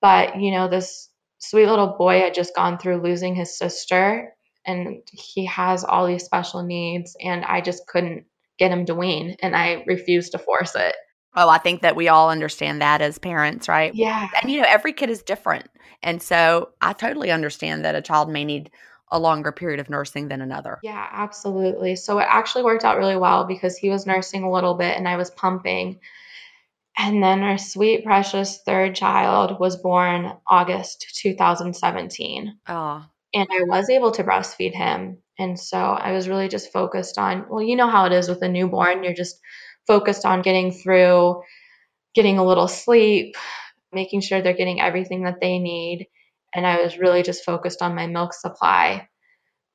But, 0.00 0.40
you 0.40 0.52
know, 0.52 0.68
this 0.68 1.08
sweet 1.38 1.66
little 1.66 1.96
boy 1.98 2.20
had 2.20 2.34
just 2.34 2.54
gone 2.54 2.78
through 2.78 3.02
losing 3.02 3.34
his 3.34 3.56
sister, 3.56 4.34
and 4.64 5.02
he 5.12 5.46
has 5.46 5.84
all 5.84 6.06
these 6.06 6.24
special 6.24 6.62
needs. 6.62 7.16
And 7.20 7.44
I 7.44 7.60
just 7.60 7.86
couldn't 7.86 8.24
get 8.58 8.70
him 8.70 8.86
to 8.86 8.94
wean, 8.94 9.36
and 9.40 9.54
I 9.54 9.84
refused 9.86 10.32
to 10.32 10.38
force 10.38 10.74
it. 10.74 10.94
Oh, 11.38 11.50
I 11.50 11.58
think 11.58 11.82
that 11.82 11.96
we 11.96 12.08
all 12.08 12.30
understand 12.30 12.80
that 12.80 13.02
as 13.02 13.18
parents, 13.18 13.68
right? 13.68 13.94
Yeah. 13.94 14.28
And 14.40 14.50
you 14.50 14.60
know, 14.60 14.66
every 14.66 14.94
kid 14.94 15.10
is 15.10 15.22
different. 15.22 15.68
And 16.02 16.22
so 16.22 16.70
I 16.80 16.94
totally 16.94 17.30
understand 17.30 17.84
that 17.84 17.94
a 17.94 18.00
child 18.00 18.30
may 18.30 18.44
need 18.44 18.70
a 19.10 19.18
longer 19.18 19.52
period 19.52 19.78
of 19.78 19.90
nursing 19.90 20.28
than 20.28 20.40
another. 20.40 20.78
Yeah, 20.82 21.06
absolutely. 21.12 21.94
So 21.96 22.18
it 22.18 22.26
actually 22.28 22.64
worked 22.64 22.84
out 22.84 22.98
really 22.98 23.16
well 23.16 23.44
because 23.44 23.76
he 23.76 23.88
was 23.88 24.06
nursing 24.06 24.42
a 24.42 24.50
little 24.50 24.74
bit 24.74 24.96
and 24.96 25.06
I 25.06 25.16
was 25.16 25.30
pumping. 25.30 26.00
And 26.98 27.22
then 27.22 27.42
our 27.42 27.58
sweet, 27.58 28.04
precious 28.04 28.62
third 28.64 28.94
child 28.94 29.60
was 29.60 29.76
born 29.76 30.32
August 30.46 31.06
2017. 31.16 32.58
Oh, 32.68 33.04
And 33.34 33.48
I 33.50 33.64
was 33.64 33.90
able 33.90 34.12
to 34.12 34.24
breastfeed 34.24 34.74
him. 34.74 35.18
And 35.38 35.60
so 35.60 35.78
I 35.78 36.12
was 36.12 36.28
really 36.28 36.48
just 36.48 36.72
focused 36.72 37.18
on, 37.18 37.46
well, 37.50 37.62
you 37.62 37.76
know 37.76 37.90
how 37.90 38.06
it 38.06 38.12
is 38.12 38.28
with 38.28 38.42
a 38.42 38.48
newborn. 38.48 39.04
You're 39.04 39.12
just 39.12 39.38
focused 39.86 40.24
on 40.24 40.40
getting 40.40 40.72
through, 40.72 41.42
getting 42.14 42.38
a 42.38 42.44
little 42.44 42.68
sleep, 42.68 43.36
making 43.92 44.22
sure 44.22 44.40
they're 44.40 44.54
getting 44.54 44.80
everything 44.80 45.24
that 45.24 45.40
they 45.40 45.58
need. 45.58 46.06
And 46.54 46.66
I 46.66 46.80
was 46.82 46.96
really 46.96 47.22
just 47.22 47.44
focused 47.44 47.82
on 47.82 47.94
my 47.94 48.06
milk 48.06 48.32
supply. 48.32 49.08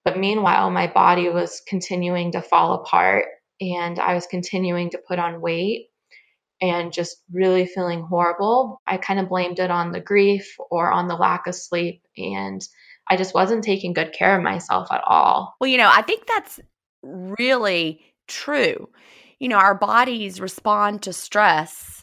But 0.03 0.17
meanwhile, 0.17 0.71
my 0.71 0.87
body 0.87 1.29
was 1.29 1.61
continuing 1.67 2.31
to 2.31 2.41
fall 2.41 2.73
apart 2.73 3.25
and 3.59 3.99
I 3.99 4.15
was 4.15 4.25
continuing 4.25 4.89
to 4.89 5.01
put 5.07 5.19
on 5.19 5.41
weight 5.41 5.90
and 6.61 6.93
just 6.93 7.17
really 7.31 7.65
feeling 7.65 8.01
horrible. 8.01 8.81
I 8.87 8.97
kind 8.97 9.19
of 9.19 9.29
blamed 9.29 9.59
it 9.59 9.71
on 9.71 9.91
the 9.91 9.99
grief 9.99 10.55
or 10.69 10.91
on 10.91 11.07
the 11.07 11.15
lack 11.15 11.47
of 11.47 11.55
sleep. 11.55 12.03
And 12.15 12.65
I 13.09 13.17
just 13.17 13.33
wasn't 13.33 13.63
taking 13.63 13.93
good 13.93 14.13
care 14.13 14.37
of 14.37 14.43
myself 14.43 14.87
at 14.91 15.01
all. 15.05 15.55
Well, 15.59 15.69
you 15.69 15.77
know, 15.77 15.89
I 15.91 16.03
think 16.03 16.27
that's 16.27 16.59
really 17.03 18.01
true. 18.27 18.89
You 19.39 19.49
know, 19.49 19.57
our 19.57 19.75
bodies 19.75 20.39
respond 20.39 21.01
to 21.03 21.13
stress 21.13 22.00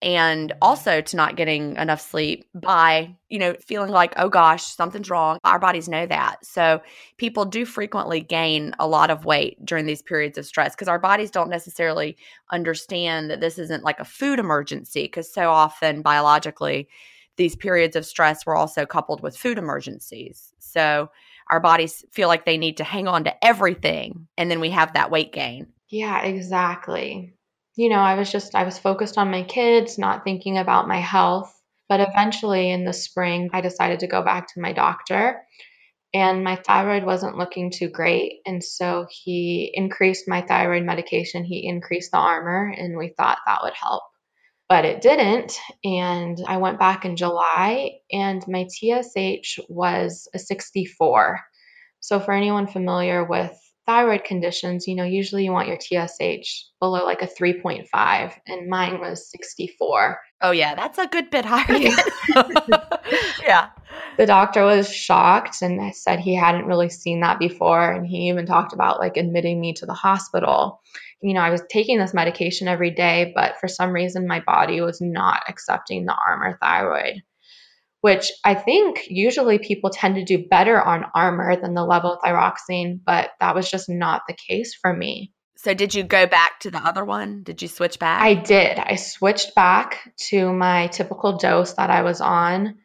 and 0.00 0.52
also 0.62 1.00
to 1.00 1.16
not 1.16 1.36
getting 1.36 1.76
enough 1.76 2.00
sleep 2.00 2.44
by, 2.54 3.16
you 3.28 3.38
know, 3.38 3.54
feeling 3.54 3.90
like, 3.90 4.12
oh 4.16 4.28
gosh, 4.28 4.64
something's 4.64 5.10
wrong. 5.10 5.38
Our 5.42 5.58
bodies 5.58 5.88
know 5.88 6.06
that. 6.06 6.44
So 6.44 6.80
people 7.16 7.44
do 7.44 7.64
frequently 7.64 8.20
gain 8.20 8.74
a 8.78 8.86
lot 8.86 9.10
of 9.10 9.24
weight 9.24 9.64
during 9.64 9.86
these 9.86 10.02
periods 10.02 10.38
of 10.38 10.46
stress 10.46 10.74
because 10.74 10.88
our 10.88 11.00
bodies 11.00 11.32
don't 11.32 11.50
necessarily 11.50 12.16
understand 12.52 13.30
that 13.30 13.40
this 13.40 13.58
isn't 13.58 13.82
like 13.82 13.98
a 13.98 14.04
food 14.04 14.38
emergency 14.38 15.02
because 15.02 15.32
so 15.32 15.50
often 15.50 16.02
biologically, 16.02 16.88
these 17.36 17.56
periods 17.56 17.96
of 17.96 18.06
stress 18.06 18.46
were 18.46 18.56
also 18.56 18.86
coupled 18.86 19.20
with 19.20 19.36
food 19.36 19.58
emergencies. 19.58 20.52
So 20.60 21.10
our 21.50 21.60
bodies 21.60 22.04
feel 22.12 22.28
like 22.28 22.44
they 22.44 22.58
need 22.58 22.76
to 22.76 22.84
hang 22.84 23.08
on 23.08 23.24
to 23.24 23.44
everything. 23.44 24.28
And 24.36 24.50
then 24.50 24.60
we 24.60 24.70
have 24.70 24.92
that 24.92 25.10
weight 25.10 25.32
gain. 25.32 25.68
Yeah, 25.88 26.22
exactly. 26.22 27.34
You 27.78 27.88
know, 27.88 28.00
I 28.00 28.16
was 28.16 28.30
just, 28.30 28.56
I 28.56 28.64
was 28.64 28.76
focused 28.76 29.18
on 29.18 29.30
my 29.30 29.44
kids, 29.44 29.98
not 29.98 30.24
thinking 30.24 30.58
about 30.58 30.88
my 30.88 30.98
health. 30.98 31.54
But 31.88 32.00
eventually 32.00 32.70
in 32.70 32.84
the 32.84 32.92
spring, 32.92 33.50
I 33.52 33.60
decided 33.60 34.00
to 34.00 34.08
go 34.08 34.22
back 34.22 34.48
to 34.48 34.60
my 34.60 34.72
doctor 34.72 35.40
and 36.12 36.42
my 36.42 36.56
thyroid 36.56 37.04
wasn't 37.04 37.36
looking 37.36 37.70
too 37.70 37.88
great. 37.88 38.40
And 38.46 38.64
so 38.64 39.06
he 39.10 39.70
increased 39.74 40.26
my 40.26 40.42
thyroid 40.42 40.82
medication. 40.82 41.44
He 41.44 41.66
increased 41.66 42.10
the 42.10 42.18
Armour, 42.18 42.74
and 42.76 42.96
we 42.96 43.14
thought 43.16 43.38
that 43.46 43.60
would 43.62 43.74
help. 43.74 44.02
But 44.68 44.84
it 44.84 45.00
didn't. 45.00 45.58
And 45.84 46.38
I 46.46 46.56
went 46.56 46.78
back 46.78 47.04
in 47.04 47.16
July, 47.16 48.00
and 48.10 48.42
my 48.48 48.66
TSH 48.68 49.60
was 49.68 50.28
a 50.34 50.38
64. 50.38 51.40
So, 52.00 52.20
for 52.20 52.32
anyone 52.32 52.66
familiar 52.66 53.24
with 53.24 53.56
thyroid 53.88 54.22
conditions, 54.22 54.86
you 54.86 54.94
know, 54.94 55.04
usually 55.04 55.44
you 55.44 55.50
want 55.50 55.66
your 55.66 55.78
TSH 55.80 56.66
below 56.78 57.06
like 57.06 57.22
a 57.22 57.26
3.5, 57.26 58.34
and 58.46 58.68
mine 58.68 59.00
was 59.00 59.30
64. 59.30 60.20
Oh, 60.42 60.50
yeah, 60.50 60.74
that's 60.74 60.98
a 60.98 61.06
good 61.06 61.30
bit 61.30 61.46
higher. 61.46 61.90
yeah. 63.42 63.70
The 64.18 64.26
doctor 64.26 64.64
was 64.64 64.92
shocked 64.92 65.62
and 65.62 65.94
said 65.94 66.20
he 66.20 66.34
hadn't 66.34 66.66
really 66.66 66.90
seen 66.90 67.20
that 67.20 67.38
before. 67.38 67.90
And 67.90 68.06
he 68.06 68.28
even 68.28 68.44
talked 68.44 68.74
about 68.74 69.00
like 69.00 69.16
admitting 69.16 69.58
me 69.58 69.72
to 69.74 69.86
the 69.86 69.94
hospital. 69.94 70.82
You 71.22 71.32
know, 71.32 71.40
I 71.40 71.50
was 71.50 71.62
taking 71.70 71.98
this 71.98 72.12
medication 72.12 72.68
every 72.68 72.90
day, 72.90 73.32
but 73.34 73.58
for 73.58 73.68
some 73.68 73.90
reason 73.90 74.28
my 74.28 74.40
body 74.40 74.82
was 74.82 75.00
not 75.00 75.42
accepting 75.48 76.04
the 76.04 76.14
Armour 76.28 76.58
thyroid 76.60 77.22
which 78.00 78.30
I 78.44 78.54
think 78.54 79.04
usually 79.08 79.58
people 79.58 79.90
tend 79.90 80.16
to 80.16 80.24
do 80.24 80.46
better 80.48 80.80
on 80.80 81.06
Armour 81.14 81.56
than 81.60 81.74
the 81.74 81.80
levothyroxine, 81.80 83.00
but 83.04 83.30
that 83.40 83.54
was 83.54 83.70
just 83.70 83.88
not 83.88 84.22
the 84.28 84.34
case 84.34 84.74
for 84.74 84.92
me. 84.92 85.32
So, 85.56 85.74
did 85.74 85.92
you 85.92 86.04
go 86.04 86.26
back 86.26 86.60
to 86.60 86.70
the 86.70 86.78
other 86.78 87.04
one? 87.04 87.42
Did 87.42 87.62
you 87.62 87.68
switch 87.68 87.98
back? 87.98 88.22
I 88.22 88.34
did. 88.34 88.78
I 88.78 88.94
switched 88.94 89.56
back 89.56 90.14
to 90.28 90.52
my 90.52 90.86
typical 90.86 91.36
dose 91.36 91.72
that 91.74 91.90
I 91.90 92.02
was 92.02 92.20
on 92.20 92.76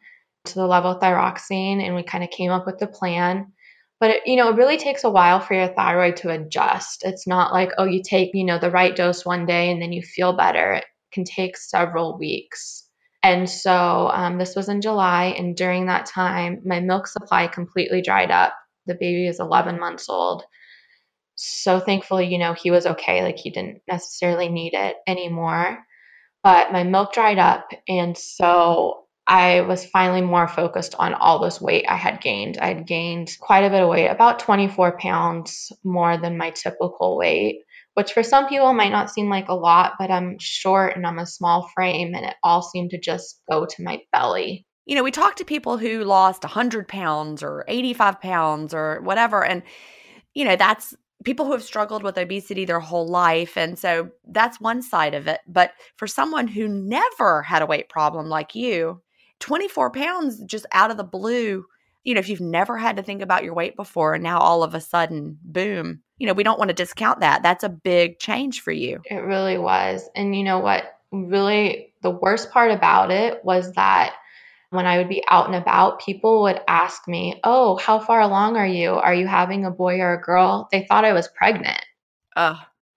to 0.46 0.54
the 0.54 0.62
levothyroxine, 0.62 1.80
and 1.80 1.94
we 1.94 2.02
kind 2.02 2.24
of 2.24 2.30
came 2.30 2.50
up 2.50 2.66
with 2.66 2.78
the 2.78 2.88
plan. 2.88 3.52
But 4.00 4.10
it, 4.10 4.22
you 4.26 4.36
know, 4.36 4.50
it 4.50 4.56
really 4.56 4.76
takes 4.76 5.04
a 5.04 5.10
while 5.10 5.40
for 5.40 5.54
your 5.54 5.68
thyroid 5.68 6.16
to 6.18 6.30
adjust. 6.30 7.04
It's 7.04 7.26
not 7.26 7.52
like, 7.52 7.70
oh, 7.78 7.84
you 7.84 8.02
take, 8.02 8.30
you 8.34 8.44
know, 8.44 8.58
the 8.58 8.70
right 8.70 8.94
dose 8.94 9.24
one 9.24 9.46
day 9.46 9.70
and 9.70 9.80
then 9.80 9.92
you 9.92 10.02
feel 10.02 10.36
better. 10.36 10.72
It 10.72 10.84
can 11.12 11.24
take 11.24 11.56
several 11.56 12.18
weeks. 12.18 12.83
And 13.24 13.48
so 13.48 14.10
um, 14.12 14.36
this 14.36 14.54
was 14.54 14.68
in 14.68 14.82
July, 14.82 15.34
and 15.38 15.56
during 15.56 15.86
that 15.86 16.04
time, 16.04 16.60
my 16.66 16.80
milk 16.80 17.06
supply 17.06 17.46
completely 17.46 18.02
dried 18.02 18.30
up. 18.30 18.54
The 18.84 18.92
baby 18.92 19.26
is 19.26 19.40
11 19.40 19.80
months 19.80 20.10
old. 20.10 20.42
So 21.34 21.80
thankfully, 21.80 22.26
you 22.26 22.36
know, 22.36 22.52
he 22.52 22.70
was 22.70 22.84
okay. 22.84 23.22
Like 23.22 23.38
he 23.38 23.48
didn't 23.48 23.80
necessarily 23.88 24.50
need 24.50 24.74
it 24.74 24.96
anymore. 25.06 25.78
But 26.42 26.70
my 26.70 26.84
milk 26.84 27.14
dried 27.14 27.38
up. 27.38 27.70
And 27.88 28.16
so 28.16 29.06
I 29.26 29.62
was 29.62 29.86
finally 29.86 30.20
more 30.20 30.46
focused 30.46 30.94
on 30.98 31.14
all 31.14 31.38
this 31.38 31.62
weight 31.62 31.86
I 31.88 31.96
had 31.96 32.20
gained. 32.20 32.58
I 32.58 32.66
had 32.66 32.86
gained 32.86 33.30
quite 33.40 33.64
a 33.64 33.70
bit 33.70 33.82
of 33.82 33.88
weight, 33.88 34.08
about 34.08 34.40
24 34.40 34.98
pounds 34.98 35.72
more 35.82 36.18
than 36.18 36.36
my 36.36 36.50
typical 36.50 37.16
weight 37.16 37.62
which 37.94 38.12
for 38.12 38.22
some 38.22 38.48
people 38.48 38.72
might 38.74 38.92
not 38.92 39.10
seem 39.10 39.30
like 39.30 39.48
a 39.48 39.54
lot, 39.54 39.94
but 39.98 40.10
I'm 40.10 40.36
short 40.38 40.96
and 40.96 41.06
I'm 41.06 41.18
a 41.18 41.26
small 41.26 41.68
frame, 41.74 42.14
and 42.14 42.26
it 42.26 42.34
all 42.42 42.62
seemed 42.62 42.90
to 42.90 43.00
just 43.00 43.40
go 43.50 43.66
to 43.66 43.82
my 43.82 44.00
belly. 44.12 44.66
You 44.86 44.96
know, 44.96 45.02
we 45.02 45.10
talk 45.10 45.36
to 45.36 45.44
people 45.44 45.78
who 45.78 46.04
lost 46.04 46.44
100 46.44 46.86
pounds 46.88 47.42
or 47.42 47.64
85 47.68 48.20
pounds 48.20 48.74
or 48.74 49.00
whatever, 49.02 49.44
and, 49.44 49.62
you 50.34 50.44
know, 50.44 50.56
that's 50.56 50.94
people 51.24 51.46
who 51.46 51.52
have 51.52 51.62
struggled 51.62 52.02
with 52.02 52.18
obesity 52.18 52.64
their 52.64 52.80
whole 52.80 53.08
life. 53.08 53.56
And 53.56 53.78
so 53.78 54.10
that's 54.28 54.60
one 54.60 54.82
side 54.82 55.14
of 55.14 55.26
it. 55.26 55.40
But 55.46 55.72
for 55.96 56.06
someone 56.06 56.48
who 56.48 56.68
never 56.68 57.42
had 57.42 57.62
a 57.62 57.66
weight 57.66 57.88
problem 57.88 58.28
like 58.28 58.54
you, 58.54 59.00
24 59.40 59.90
pounds 59.90 60.42
just 60.44 60.66
out 60.72 60.90
of 60.90 60.96
the 60.96 61.04
blue, 61.04 61.64
you 62.04 62.14
know, 62.14 62.20
if 62.20 62.28
you've 62.28 62.40
never 62.40 62.76
had 62.76 62.96
to 62.96 63.02
think 63.02 63.22
about 63.22 63.44
your 63.44 63.54
weight 63.54 63.76
before 63.76 64.14
and 64.14 64.22
now 64.22 64.38
all 64.38 64.62
of 64.62 64.74
a 64.74 64.80
sudden, 64.80 65.38
boom, 65.42 66.00
you 66.18 66.26
know, 66.26 66.34
we 66.34 66.44
don't 66.44 66.58
want 66.58 66.68
to 66.68 66.74
discount 66.74 67.20
that. 67.20 67.42
That's 67.42 67.64
a 67.64 67.68
big 67.68 68.18
change 68.18 68.60
for 68.60 68.72
you. 68.72 69.00
It 69.10 69.16
really 69.16 69.58
was. 69.58 70.08
And 70.14 70.36
you 70.36 70.44
know 70.44 70.60
what? 70.60 70.84
Really, 71.10 71.92
the 72.02 72.10
worst 72.10 72.50
part 72.50 72.70
about 72.70 73.10
it 73.10 73.44
was 73.44 73.72
that 73.72 74.14
when 74.70 74.86
I 74.86 74.98
would 74.98 75.08
be 75.08 75.22
out 75.28 75.46
and 75.46 75.54
about, 75.54 76.00
people 76.00 76.42
would 76.42 76.60
ask 76.68 77.08
me, 77.08 77.40
Oh, 77.44 77.76
how 77.76 77.98
far 77.98 78.20
along 78.20 78.56
are 78.56 78.66
you? 78.66 78.90
Are 78.90 79.14
you 79.14 79.26
having 79.26 79.64
a 79.64 79.70
boy 79.70 80.00
or 80.00 80.14
a 80.14 80.20
girl? 80.20 80.68
They 80.70 80.84
thought 80.84 81.04
I 81.04 81.12
was 81.12 81.28
pregnant. 81.28 81.84
Uh, 82.36 82.56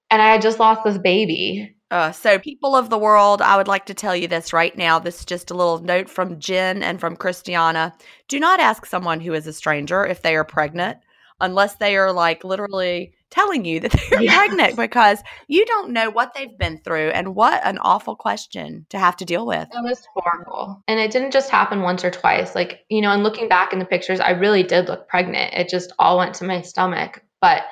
and 0.10 0.22
I 0.22 0.32
had 0.32 0.42
just 0.42 0.60
lost 0.60 0.84
this 0.84 0.98
baby. 0.98 1.77
Uh, 1.90 2.12
so, 2.12 2.38
people 2.38 2.76
of 2.76 2.90
the 2.90 2.98
world, 2.98 3.42
I 3.42 3.56
would 3.56 3.68
like 3.68 3.86
to 3.86 3.94
tell 3.94 4.16
you 4.16 4.28
this 4.28 4.52
right 4.52 4.78
now. 4.78 5.00
This 5.00 5.20
is 5.20 5.26
just 5.26 5.52
a 5.52 5.54
little 5.54 5.80
note 5.80 6.10
from 6.10 6.40
Jen 6.40 6.84
and 6.84 7.00
from 7.00 7.16
Christiana. 7.16 7.94
Do 8.28 8.40
not 8.40 8.60
ask 8.60 8.86
someone 8.86 9.22
who 9.22 9.34
is 9.34 9.48
a 9.48 9.54
stranger 9.54 10.06
if 10.06 10.22
they 10.22 10.36
are 10.36 10.44
pregnant 10.44 10.98
unless 11.40 11.76
they 11.76 11.96
are 11.96 12.12
like 12.12 12.44
literally 12.44 13.14
telling 13.30 13.66
you 13.66 13.80
that 13.80 13.92
they're 14.10 14.22
yeah. 14.22 14.38
pregnant 14.38 14.76
because 14.76 15.22
you 15.48 15.66
don't 15.66 15.92
know 15.92 16.10
what 16.10 16.34
they've 16.34 16.58
been 16.58 16.80
through 16.80 17.10
and 17.10 17.36
what 17.36 17.66
an 17.66 17.78
awful 17.80 18.16
question 18.16 18.86
to 18.90 19.00
have 19.00 19.18
to 19.18 19.26
deal 19.26 19.46
with. 19.46 19.68
It 19.72 19.84
was 19.84 20.08
horrible. 20.14 20.84
And 20.88 21.00
it 21.00 21.12
didn't 21.12 21.32
just 21.32 21.50
happen 21.50 21.82
once 21.82 22.04
or 22.04 22.12
twice. 22.12 22.56
Like, 22.56 22.86
you 22.90 23.02
know, 23.02 23.12
and 23.12 23.24
looking 23.24 23.50
back 23.50 23.74
in 23.74 23.80
the 23.80 23.86
pictures, 23.86 24.20
I 24.20 24.32
really 24.32 24.64
did 24.64 24.88
look 24.88 25.08
pregnant. 25.08 25.54
It 25.54 25.70
just 25.70 25.92
all 26.00 26.18
went 26.18 26.36
to 26.36 26.46
my 26.46 26.62
stomach. 26.62 27.24
But 27.40 27.64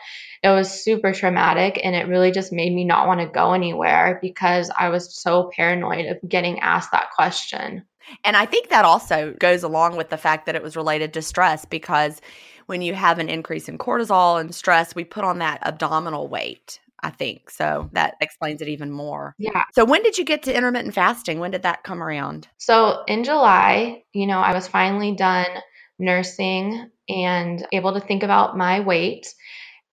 it 0.46 0.50
was 0.50 0.70
super 0.70 1.12
traumatic 1.12 1.82
and 1.84 1.96
it 1.96 2.08
really 2.08 2.30
just 2.30 2.54
made 2.54 2.72
me 2.72 2.86
not 2.86 3.08
want 3.08 3.20
to 3.20 3.26
go 3.26 3.54
anywhere 3.54 4.20
because 4.22 4.70
I 4.78 4.90
was 4.90 5.12
so 5.12 5.50
paranoid 5.56 6.06
of 6.06 6.30
getting 6.30 6.60
asked 6.60 6.92
that 6.92 7.10
question. 7.16 7.84
And 8.24 8.38
I 8.38 8.46
think 8.46 8.70
that 8.70 8.86
also 8.86 9.34
goes 9.40 9.64
along 9.64 9.98
with 9.98 10.10
the 10.10 10.18
fact 10.18 10.46
that 10.46 10.54
it 10.54 10.62
was 10.62 10.76
related 10.76 11.16
to 11.16 11.24
stress 11.24 11.66
because 11.66 12.22
when 12.68 12.84
you 12.84 12.94
have 12.94 13.18
an 13.18 13.28
increase 13.28 13.68
in 13.68 13.80
cortisol 13.80 14.40
and 14.40 14.54
stress, 14.54 14.94
we 14.94 15.04
put 15.04 15.24
on 15.24 15.40
that 15.40 15.66
abdominal 15.66 16.28
weight. 16.28 16.80
I 17.02 17.12
think. 17.12 17.52
So 17.52 17.90
that 17.94 18.16
explains 18.20 18.64
it 18.64 18.68
even 18.68 18.90
more. 18.90 19.36
Yeah. 19.38 19.64
So 19.74 19.86
when 19.86 20.02
did 20.02 20.18
you 20.18 20.26
get 20.26 20.44
to 20.44 20.56
intermittent 20.56 20.96
fasting? 20.96 21.38
When 21.38 21.52
did 21.52 21.62
that 21.62 21.84
come 21.84 22.02
around? 22.02 22.48
So 22.58 23.04
in 23.08 23.24
July, 23.24 24.06
you 24.12 24.26
know, 24.26 24.40
I 24.40 24.56
was 24.56 24.68
finally 24.68 25.14
done 25.16 25.46
nursing 26.00 26.90
and 27.08 27.68
able 27.72 27.94
to 27.94 28.00
think 28.00 28.24
about 28.24 28.58
my 28.58 28.80
weight. 28.80 29.36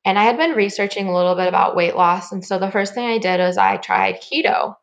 And 0.04 0.18
I 0.18 0.24
had 0.24 0.36
been 0.36 0.52
researching 0.52 1.06
a 1.06 1.14
little 1.14 1.34
bit 1.34 1.48
about 1.48 1.76
weight 1.76 1.94
loss. 1.94 2.32
And 2.32 2.44
so 2.44 2.58
the 2.58 2.70
first 2.70 2.94
thing 2.94 3.06
I 3.06 3.18
did 3.18 3.38
was 3.38 3.56
I 3.56 3.76
tried 3.76 4.20
keto. 4.20 4.74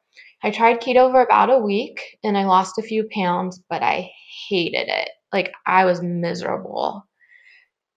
I 0.41 0.51
tried 0.51 0.79
keto 0.79 1.11
for 1.11 1.21
about 1.21 1.49
a 1.49 1.59
week 1.59 2.17
and 2.23 2.37
I 2.37 2.45
lost 2.45 2.77
a 2.77 2.83
few 2.83 3.09
pounds, 3.13 3.61
but 3.69 3.83
I 3.83 4.11
hated 4.47 4.87
it. 4.87 5.09
Like 5.33 5.51
I 5.65 5.85
was 5.85 6.01
miserable. 6.01 7.05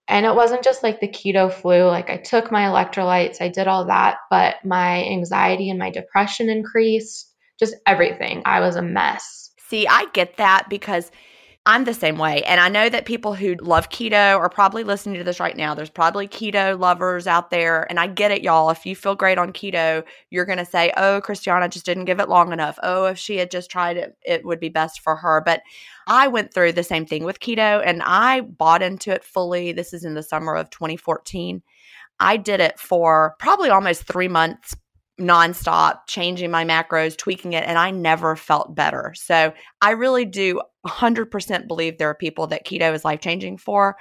And 0.08 0.26
it 0.26 0.34
wasn't 0.34 0.64
just 0.64 0.82
like 0.82 1.00
the 1.00 1.08
keto 1.08 1.52
flu. 1.52 1.84
Like 1.84 2.10
I 2.10 2.16
took 2.16 2.50
my 2.50 2.62
electrolytes, 2.62 3.40
I 3.40 3.48
did 3.48 3.68
all 3.68 3.86
that, 3.86 4.16
but 4.28 4.56
my 4.64 5.04
anxiety 5.04 5.70
and 5.70 5.78
my 5.78 5.90
depression 5.90 6.50
increased, 6.50 7.32
just 7.60 7.76
everything. 7.86 8.42
I 8.44 8.60
was 8.60 8.74
a 8.74 8.82
mess. 8.82 9.50
See, 9.68 9.86
I 9.86 10.06
get 10.12 10.38
that 10.38 10.66
because 10.68 11.12
I'm 11.64 11.84
the 11.84 11.94
same 11.94 12.18
way. 12.18 12.42
And 12.42 12.60
I 12.60 12.68
know 12.68 12.88
that 12.88 13.04
people 13.04 13.34
who 13.34 13.54
love 13.54 13.88
keto 13.88 14.36
are 14.36 14.48
probably 14.48 14.82
listening 14.82 15.18
to 15.18 15.24
this 15.24 15.38
right 15.38 15.56
now. 15.56 15.74
There's 15.74 15.90
probably 15.90 16.26
keto 16.26 16.76
lovers 16.76 17.28
out 17.28 17.50
there. 17.50 17.86
And 17.88 18.00
I 18.00 18.08
get 18.08 18.32
it, 18.32 18.42
y'all. 18.42 18.70
If 18.70 18.84
you 18.84 18.96
feel 18.96 19.14
great 19.14 19.38
on 19.38 19.52
keto, 19.52 20.02
you're 20.30 20.44
going 20.44 20.58
to 20.58 20.64
say, 20.64 20.92
oh, 20.96 21.20
Christiana 21.20 21.68
just 21.68 21.86
didn't 21.86 22.06
give 22.06 22.18
it 22.18 22.28
long 22.28 22.52
enough. 22.52 22.80
Oh, 22.82 23.04
if 23.04 23.16
she 23.16 23.36
had 23.36 23.52
just 23.52 23.70
tried 23.70 23.96
it, 23.96 24.16
it 24.22 24.44
would 24.44 24.58
be 24.58 24.70
best 24.70 25.02
for 25.02 25.14
her. 25.14 25.40
But 25.40 25.62
I 26.08 26.26
went 26.26 26.52
through 26.52 26.72
the 26.72 26.82
same 26.82 27.06
thing 27.06 27.22
with 27.22 27.38
keto 27.38 27.80
and 27.86 28.02
I 28.04 28.40
bought 28.40 28.82
into 28.82 29.12
it 29.12 29.22
fully. 29.22 29.70
This 29.70 29.92
is 29.92 30.04
in 30.04 30.14
the 30.14 30.22
summer 30.24 30.56
of 30.56 30.68
2014. 30.70 31.62
I 32.18 32.38
did 32.38 32.60
it 32.60 32.78
for 32.80 33.36
probably 33.38 33.70
almost 33.70 34.02
three 34.02 34.28
months 34.28 34.74
nonstop, 35.22 36.00
changing 36.06 36.50
my 36.50 36.64
macros, 36.64 37.16
tweaking 37.16 37.52
it, 37.54 37.64
and 37.66 37.78
I 37.78 37.90
never 37.90 38.36
felt 38.36 38.74
better. 38.74 39.14
So 39.16 39.52
I 39.80 39.90
really 39.92 40.24
do 40.24 40.60
100% 40.86 41.68
believe 41.68 41.96
there 41.96 42.10
are 42.10 42.14
people 42.14 42.48
that 42.48 42.66
keto 42.66 42.92
is 42.92 43.04
life 43.04 43.20
changing 43.20 43.58
for. 43.58 43.96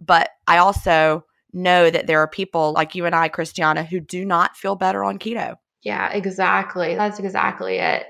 But 0.00 0.30
I 0.46 0.58
also 0.58 1.24
know 1.52 1.88
that 1.88 2.06
there 2.06 2.20
are 2.20 2.28
people 2.28 2.72
like 2.72 2.94
you 2.94 3.06
and 3.06 3.14
I, 3.14 3.28
Christiana, 3.28 3.84
who 3.84 4.00
do 4.00 4.24
not 4.24 4.56
feel 4.56 4.74
better 4.74 5.04
on 5.04 5.18
keto. 5.18 5.56
Yeah, 5.82 6.10
exactly. 6.10 6.96
That's 6.96 7.18
exactly 7.18 7.78
it. 7.78 8.04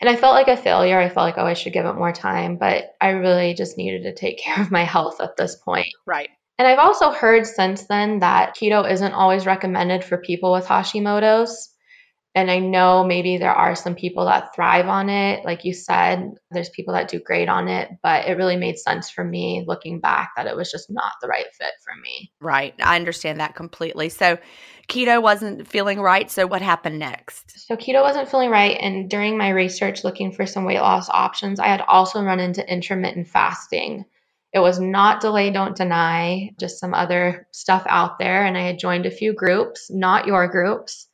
And 0.00 0.08
I 0.08 0.14
felt 0.14 0.34
like 0.34 0.48
a 0.48 0.56
failure. 0.56 0.98
I 0.98 1.08
felt 1.08 1.26
like, 1.26 1.38
oh, 1.38 1.46
I 1.46 1.54
should 1.54 1.72
give 1.72 1.86
it 1.86 1.94
more 1.94 2.12
time. 2.12 2.56
But 2.56 2.94
I 3.00 3.10
really 3.10 3.54
just 3.54 3.76
needed 3.76 4.04
to 4.04 4.14
take 4.14 4.38
care 4.42 4.62
of 4.62 4.70
my 4.70 4.84
health 4.84 5.20
at 5.20 5.36
this 5.36 5.56
point. 5.56 5.88
Right. 6.06 6.30
And 6.58 6.66
I've 6.66 6.78
also 6.78 7.10
heard 7.12 7.46
since 7.46 7.84
then 7.84 8.20
that 8.20 8.56
keto 8.56 8.90
isn't 8.90 9.12
always 9.12 9.46
recommended 9.46 10.04
for 10.04 10.18
people 10.18 10.52
with 10.52 10.66
Hashimoto's. 10.66 11.67
And 12.38 12.52
I 12.52 12.60
know 12.60 13.02
maybe 13.02 13.36
there 13.36 13.52
are 13.52 13.74
some 13.74 13.96
people 13.96 14.26
that 14.26 14.54
thrive 14.54 14.86
on 14.86 15.10
it. 15.10 15.44
Like 15.44 15.64
you 15.64 15.74
said, 15.74 16.34
there's 16.52 16.68
people 16.68 16.94
that 16.94 17.08
do 17.08 17.18
great 17.18 17.48
on 17.48 17.66
it, 17.66 17.90
but 18.00 18.28
it 18.28 18.36
really 18.36 18.56
made 18.56 18.78
sense 18.78 19.10
for 19.10 19.24
me 19.24 19.64
looking 19.66 19.98
back 19.98 20.30
that 20.36 20.46
it 20.46 20.54
was 20.54 20.70
just 20.70 20.88
not 20.88 21.14
the 21.20 21.26
right 21.26 21.46
fit 21.58 21.72
for 21.82 22.00
me. 22.00 22.30
Right. 22.40 22.76
I 22.80 22.94
understand 22.94 23.40
that 23.40 23.56
completely. 23.56 24.08
So 24.08 24.38
keto 24.88 25.20
wasn't 25.20 25.66
feeling 25.66 26.00
right. 26.00 26.30
So 26.30 26.46
what 26.46 26.62
happened 26.62 27.00
next? 27.00 27.66
So 27.66 27.74
keto 27.74 28.02
wasn't 28.02 28.28
feeling 28.28 28.50
right. 28.50 28.78
And 28.80 29.10
during 29.10 29.36
my 29.36 29.48
research 29.48 30.04
looking 30.04 30.30
for 30.30 30.46
some 30.46 30.64
weight 30.64 30.78
loss 30.78 31.08
options, 31.08 31.58
I 31.58 31.66
had 31.66 31.80
also 31.80 32.22
run 32.22 32.38
into 32.38 32.64
intermittent 32.64 33.26
fasting. 33.26 34.04
It 34.52 34.60
was 34.60 34.78
not 34.78 35.20
delay, 35.20 35.50
don't 35.50 35.76
deny, 35.76 36.50
just 36.60 36.78
some 36.78 36.94
other 36.94 37.48
stuff 37.50 37.82
out 37.88 38.20
there. 38.20 38.46
And 38.46 38.56
I 38.56 38.62
had 38.62 38.78
joined 38.78 39.06
a 39.06 39.10
few 39.10 39.34
groups, 39.34 39.90
not 39.90 40.28
your 40.28 40.46
groups 40.46 41.08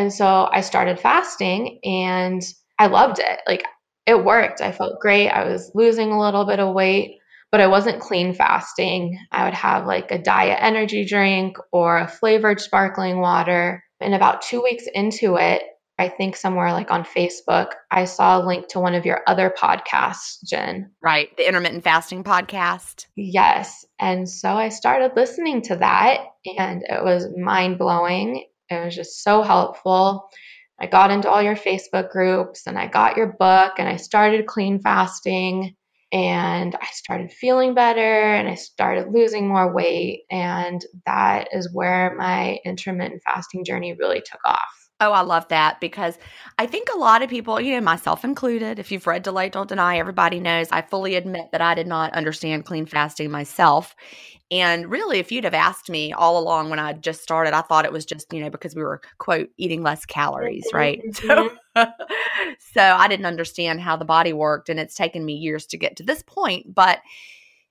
and 0.00 0.12
so 0.12 0.48
I 0.50 0.62
started 0.62 0.98
fasting 0.98 1.78
and 1.84 2.42
I 2.78 2.86
loved 2.86 3.18
it. 3.18 3.40
Like 3.46 3.64
it 4.06 4.24
worked. 4.24 4.62
I 4.62 4.72
felt 4.72 4.98
great. 4.98 5.28
I 5.28 5.44
was 5.44 5.70
losing 5.74 6.10
a 6.10 6.18
little 6.18 6.46
bit 6.46 6.58
of 6.58 6.74
weight, 6.74 7.18
but 7.52 7.60
I 7.60 7.66
wasn't 7.66 8.00
clean 8.00 8.32
fasting. 8.32 9.18
I 9.30 9.44
would 9.44 9.54
have 9.54 9.84
like 9.86 10.10
a 10.10 10.18
diet 10.18 10.58
energy 10.62 11.04
drink 11.04 11.58
or 11.70 11.98
a 11.98 12.08
flavored 12.08 12.60
sparkling 12.60 13.20
water. 13.20 13.84
And 14.00 14.14
about 14.14 14.40
two 14.40 14.62
weeks 14.62 14.84
into 14.94 15.36
it, 15.36 15.62
I 15.98 16.08
think 16.08 16.34
somewhere 16.34 16.72
like 16.72 16.90
on 16.90 17.04
Facebook, 17.04 17.72
I 17.90 18.06
saw 18.06 18.40
a 18.40 18.46
link 18.46 18.68
to 18.68 18.80
one 18.80 18.94
of 18.94 19.04
your 19.04 19.20
other 19.26 19.52
podcasts, 19.54 20.38
Jen. 20.42 20.92
Right. 21.02 21.36
The 21.36 21.46
intermittent 21.46 21.84
fasting 21.84 22.24
podcast. 22.24 23.04
Yes. 23.16 23.84
And 23.98 24.26
so 24.26 24.48
I 24.48 24.70
started 24.70 25.12
listening 25.14 25.60
to 25.64 25.76
that 25.76 26.20
and 26.58 26.84
it 26.88 27.04
was 27.04 27.28
mind 27.36 27.76
blowing. 27.76 28.46
It 28.70 28.84
was 28.84 28.94
just 28.94 29.22
so 29.22 29.42
helpful. 29.42 30.30
I 30.80 30.86
got 30.86 31.10
into 31.10 31.28
all 31.28 31.42
your 31.42 31.56
Facebook 31.56 32.10
groups 32.10 32.66
and 32.66 32.78
I 32.78 32.86
got 32.86 33.16
your 33.16 33.34
book 33.38 33.74
and 33.78 33.88
I 33.88 33.96
started 33.96 34.46
clean 34.46 34.80
fasting 34.80 35.74
and 36.12 36.74
I 36.74 36.86
started 36.92 37.32
feeling 37.32 37.74
better 37.74 38.34
and 38.34 38.48
I 38.48 38.54
started 38.54 39.12
losing 39.12 39.48
more 39.48 39.72
weight. 39.72 40.22
And 40.30 40.80
that 41.04 41.48
is 41.52 41.72
where 41.72 42.14
my 42.16 42.58
intermittent 42.64 43.22
fasting 43.24 43.64
journey 43.64 43.94
really 43.98 44.22
took 44.22 44.40
off. 44.44 44.79
Oh, 45.00 45.12
I 45.12 45.22
love 45.22 45.48
that 45.48 45.80
because 45.80 46.18
I 46.58 46.66
think 46.66 46.88
a 46.94 46.98
lot 46.98 47.22
of 47.22 47.30
people, 47.30 47.58
you 47.58 47.74
know, 47.74 47.80
myself 47.80 48.22
included, 48.22 48.78
if 48.78 48.92
you've 48.92 49.06
read 49.06 49.22
Delay 49.22 49.48
Don't 49.48 49.68
Deny, 49.68 49.96
everybody 49.96 50.40
knows 50.40 50.68
I 50.70 50.82
fully 50.82 51.14
admit 51.14 51.52
that 51.52 51.62
I 51.62 51.74
did 51.74 51.86
not 51.86 52.12
understand 52.12 52.66
clean 52.66 52.84
fasting 52.84 53.30
myself. 53.30 53.96
And 54.50 54.90
really, 54.90 55.18
if 55.20 55.30
you'd 55.30 55.44
have 55.44 55.54
asked 55.54 55.88
me 55.88 56.12
all 56.12 56.36
along 56.36 56.70
when 56.70 56.80
I 56.80 56.92
just 56.92 57.22
started, 57.22 57.54
I 57.54 57.62
thought 57.62 57.84
it 57.84 57.92
was 57.92 58.04
just, 58.04 58.32
you 58.32 58.42
know, 58.42 58.50
because 58.50 58.74
we 58.74 58.82
were, 58.82 59.00
quote, 59.18 59.48
eating 59.56 59.82
less 59.82 60.04
calories, 60.04 60.66
mm-hmm, 60.66 60.76
right? 60.76 61.00
So, 61.14 61.50
mm-hmm. 61.76 62.50
so 62.58 62.82
I 62.82 63.06
didn't 63.06 63.26
understand 63.26 63.80
how 63.80 63.96
the 63.96 64.04
body 64.04 64.32
worked. 64.32 64.68
And 64.68 64.80
it's 64.80 64.96
taken 64.96 65.24
me 65.24 65.34
years 65.34 65.66
to 65.66 65.78
get 65.78 65.96
to 65.96 66.02
this 66.02 66.22
point. 66.24 66.74
But 66.74 66.98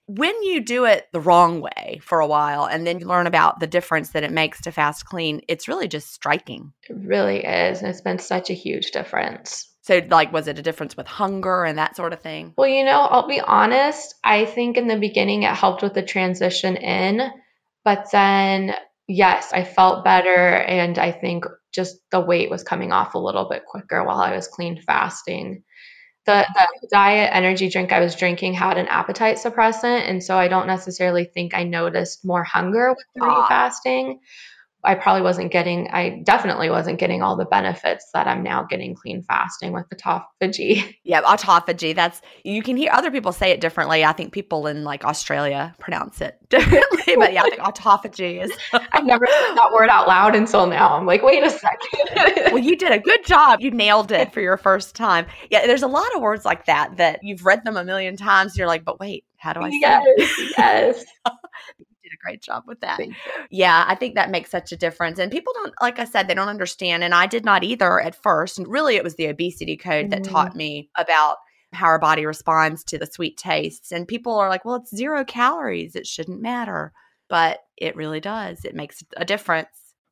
when 0.09 0.41
you 0.41 0.61
do 0.61 0.85
it 0.85 1.07
the 1.13 1.19
wrong 1.19 1.61
way 1.61 1.99
for 2.01 2.19
a 2.19 2.25
while 2.25 2.65
and 2.65 2.85
then 2.85 2.99
you 2.99 3.05
learn 3.05 3.27
about 3.27 3.59
the 3.59 3.67
difference 3.67 4.09
that 4.09 4.23
it 4.23 4.31
makes 4.31 4.59
to 4.61 4.71
fast 4.71 5.05
clean, 5.05 5.41
it's 5.47 5.67
really 5.67 5.87
just 5.87 6.11
striking. 6.11 6.73
It 6.89 6.95
really 6.97 7.45
is. 7.45 7.81
And 7.81 7.89
it's 7.89 8.01
been 8.01 8.17
such 8.17 8.49
a 8.49 8.55
huge 8.55 8.89
difference. 8.89 9.71
So, 9.83 10.01
like, 10.09 10.33
was 10.33 10.47
it 10.47 10.57
a 10.57 10.63
difference 10.63 10.97
with 10.97 11.05
hunger 11.05 11.63
and 11.63 11.77
that 11.77 11.95
sort 11.95 12.13
of 12.13 12.21
thing? 12.21 12.55
Well, 12.57 12.67
you 12.67 12.85
know, 12.85 13.01
I'll 13.01 13.27
be 13.27 13.39
honest. 13.39 14.15
I 14.23 14.45
think 14.45 14.77
in 14.77 14.87
the 14.87 14.97
beginning 14.97 15.43
it 15.43 15.53
helped 15.53 15.83
with 15.83 15.93
the 15.93 16.01
transition 16.01 16.75
in, 16.75 17.29
but 17.85 18.07
then, 18.11 18.73
yes, 19.07 19.53
I 19.53 19.63
felt 19.63 20.03
better. 20.03 20.55
And 20.55 20.97
I 20.97 21.11
think 21.11 21.45
just 21.71 21.97
the 22.09 22.19
weight 22.19 22.49
was 22.49 22.63
coming 22.63 22.91
off 22.91 23.13
a 23.13 23.19
little 23.19 23.47
bit 23.47 23.65
quicker 23.67 24.03
while 24.03 24.19
I 24.19 24.35
was 24.35 24.47
clean 24.47 24.81
fasting 24.81 25.63
the, 26.29 26.45
the 26.81 26.87
diet 26.91 27.31
energy 27.33 27.69
drink 27.69 27.91
I 27.91 27.99
was 27.99 28.15
drinking 28.15 28.53
had 28.53 28.77
an 28.77 28.87
appetite 28.87 29.37
suppressant. 29.37 30.07
And 30.07 30.23
so 30.23 30.37
I 30.37 30.47
don't 30.47 30.67
necessarily 30.67 31.25
think 31.25 31.55
I 31.55 31.63
noticed 31.63 32.23
more 32.23 32.43
hunger 32.43 32.89
with 32.89 33.05
the 33.15 33.25
ah. 33.25 33.47
fasting. 33.47 34.19
I 34.83 34.95
probably 34.95 35.21
wasn't 35.21 35.51
getting, 35.51 35.89
I 35.91 36.21
definitely 36.23 36.69
wasn't 36.69 36.99
getting 36.99 37.21
all 37.21 37.35
the 37.35 37.45
benefits 37.45 38.09
that 38.13 38.27
I'm 38.27 38.43
now 38.43 38.63
getting 38.63 38.95
clean 38.95 39.23
fasting 39.23 39.73
with 39.73 39.89
autophagy. 39.89 40.95
Yeah, 41.09 41.21
autophagy. 41.23 41.95
That's, 41.95 42.21
you 42.43 42.61
can 42.61 42.77
hear 42.77 42.91
other 42.91 43.09
people 43.09 43.31
say 43.31 43.49
it 43.49 43.61
differently. 43.61 44.05
I 44.05 44.13
think 44.13 44.31
people 44.31 44.67
in 44.67 44.83
like 44.83 45.03
Australia 45.03 45.73
pronounce 45.79 46.21
it 46.21 46.37
differently, 46.49 47.15
but 47.15 47.33
yeah, 47.33 47.41
I 47.41 47.49
think 47.49 47.61
autophagy 47.61 48.43
is. 48.43 48.51
I've 48.91 49.05
never 49.05 49.25
said 49.25 49.55
that 49.55 49.71
word 49.73 49.89
out 49.89 50.07
loud 50.07 50.35
until 50.35 50.67
now. 50.67 50.95
I'm 50.95 51.07
like, 51.07 51.23
wait 51.23 51.43
a 51.43 51.49
second. 51.49 52.53
well, 52.53 52.59
you 52.59 52.75
did 52.75 52.91
a 52.91 52.99
good 52.99 53.25
job. 53.25 53.59
You 53.59 53.71
nailed 53.71 54.11
it 54.11 54.31
for 54.33 54.39
your 54.39 54.57
first 54.57 54.95
time. 54.95 55.25
Yeah, 55.49 55.65
there's 55.65 55.83
a 55.83 55.87
lot 55.87 56.15
of 56.15 56.21
words 56.21 56.45
like 56.45 56.65
that 56.65 56.97
that 56.97 57.21
you've 57.23 57.43
read 57.43 57.63
them 57.63 57.75
a 57.75 57.83
million 57.83 58.15
times. 58.15 58.55
You're 58.55 58.67
like, 58.67 58.85
but 58.85 58.99
wait, 58.99 59.25
how 59.37 59.53
do 59.53 59.61
I 59.61 59.71
say 59.71 59.79
yes, 59.81 60.03
it? 60.05 60.53
Yes. 60.57 61.05
Great 62.19 62.41
job 62.41 62.63
with 62.67 62.81
that. 62.81 62.99
Yeah, 63.49 63.85
I 63.87 63.95
think 63.95 64.15
that 64.15 64.31
makes 64.31 64.51
such 64.51 64.71
a 64.71 64.77
difference. 64.77 65.19
And 65.19 65.31
people 65.31 65.53
don't, 65.55 65.73
like 65.81 65.99
I 65.99 66.05
said, 66.05 66.27
they 66.27 66.33
don't 66.33 66.49
understand. 66.49 67.03
And 67.03 67.13
I 67.13 67.25
did 67.27 67.45
not 67.45 67.63
either 67.63 67.99
at 67.99 68.21
first. 68.21 68.57
And 68.57 68.67
really, 68.67 68.95
it 68.95 69.03
was 69.03 69.15
the 69.15 69.27
obesity 69.27 69.77
code 69.77 70.05
mm-hmm. 70.05 70.21
that 70.21 70.23
taught 70.23 70.55
me 70.55 70.89
about 70.97 71.37
how 71.71 71.87
our 71.87 71.99
body 71.99 72.25
responds 72.25 72.83
to 72.85 72.97
the 72.97 73.05
sweet 73.05 73.37
tastes. 73.37 73.91
And 73.91 74.07
people 74.07 74.37
are 74.37 74.49
like, 74.49 74.65
well, 74.65 74.75
it's 74.75 74.95
zero 74.95 75.23
calories. 75.23 75.95
It 75.95 76.07
shouldn't 76.07 76.41
matter. 76.41 76.93
But 77.29 77.59
it 77.77 77.95
really 77.95 78.19
does. 78.19 78.65
It 78.65 78.75
makes 78.75 79.03
a 79.15 79.23
difference. 79.23 79.69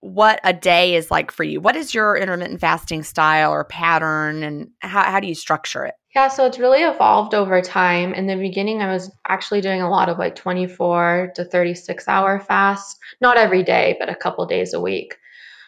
what 0.00 0.40
a 0.44 0.52
day 0.52 0.94
is 0.94 1.10
like 1.10 1.30
for 1.30 1.44
you. 1.44 1.60
What 1.60 1.76
is 1.76 1.94
your 1.94 2.16
intermittent 2.16 2.60
fasting 2.60 3.02
style 3.02 3.52
or 3.52 3.64
pattern 3.64 4.42
and 4.42 4.70
how, 4.80 5.04
how 5.04 5.20
do 5.20 5.28
you 5.28 5.34
structure 5.34 5.84
it? 5.84 5.94
Yeah, 6.14 6.28
so 6.28 6.46
it's 6.46 6.58
really 6.58 6.82
evolved 6.82 7.34
over 7.34 7.60
time. 7.60 8.14
In 8.14 8.26
the 8.26 8.36
beginning, 8.36 8.82
I 8.82 8.92
was 8.92 9.14
actually 9.28 9.60
doing 9.60 9.82
a 9.82 9.90
lot 9.90 10.08
of 10.08 10.18
like 10.18 10.34
24 10.34 11.32
to 11.36 11.44
36 11.44 12.08
hour 12.08 12.40
fasts, 12.40 12.98
not 13.20 13.36
every 13.36 13.62
day, 13.62 13.96
but 14.00 14.08
a 14.08 14.16
couple 14.16 14.44
days 14.46 14.72
a 14.72 14.80
week. 14.80 15.16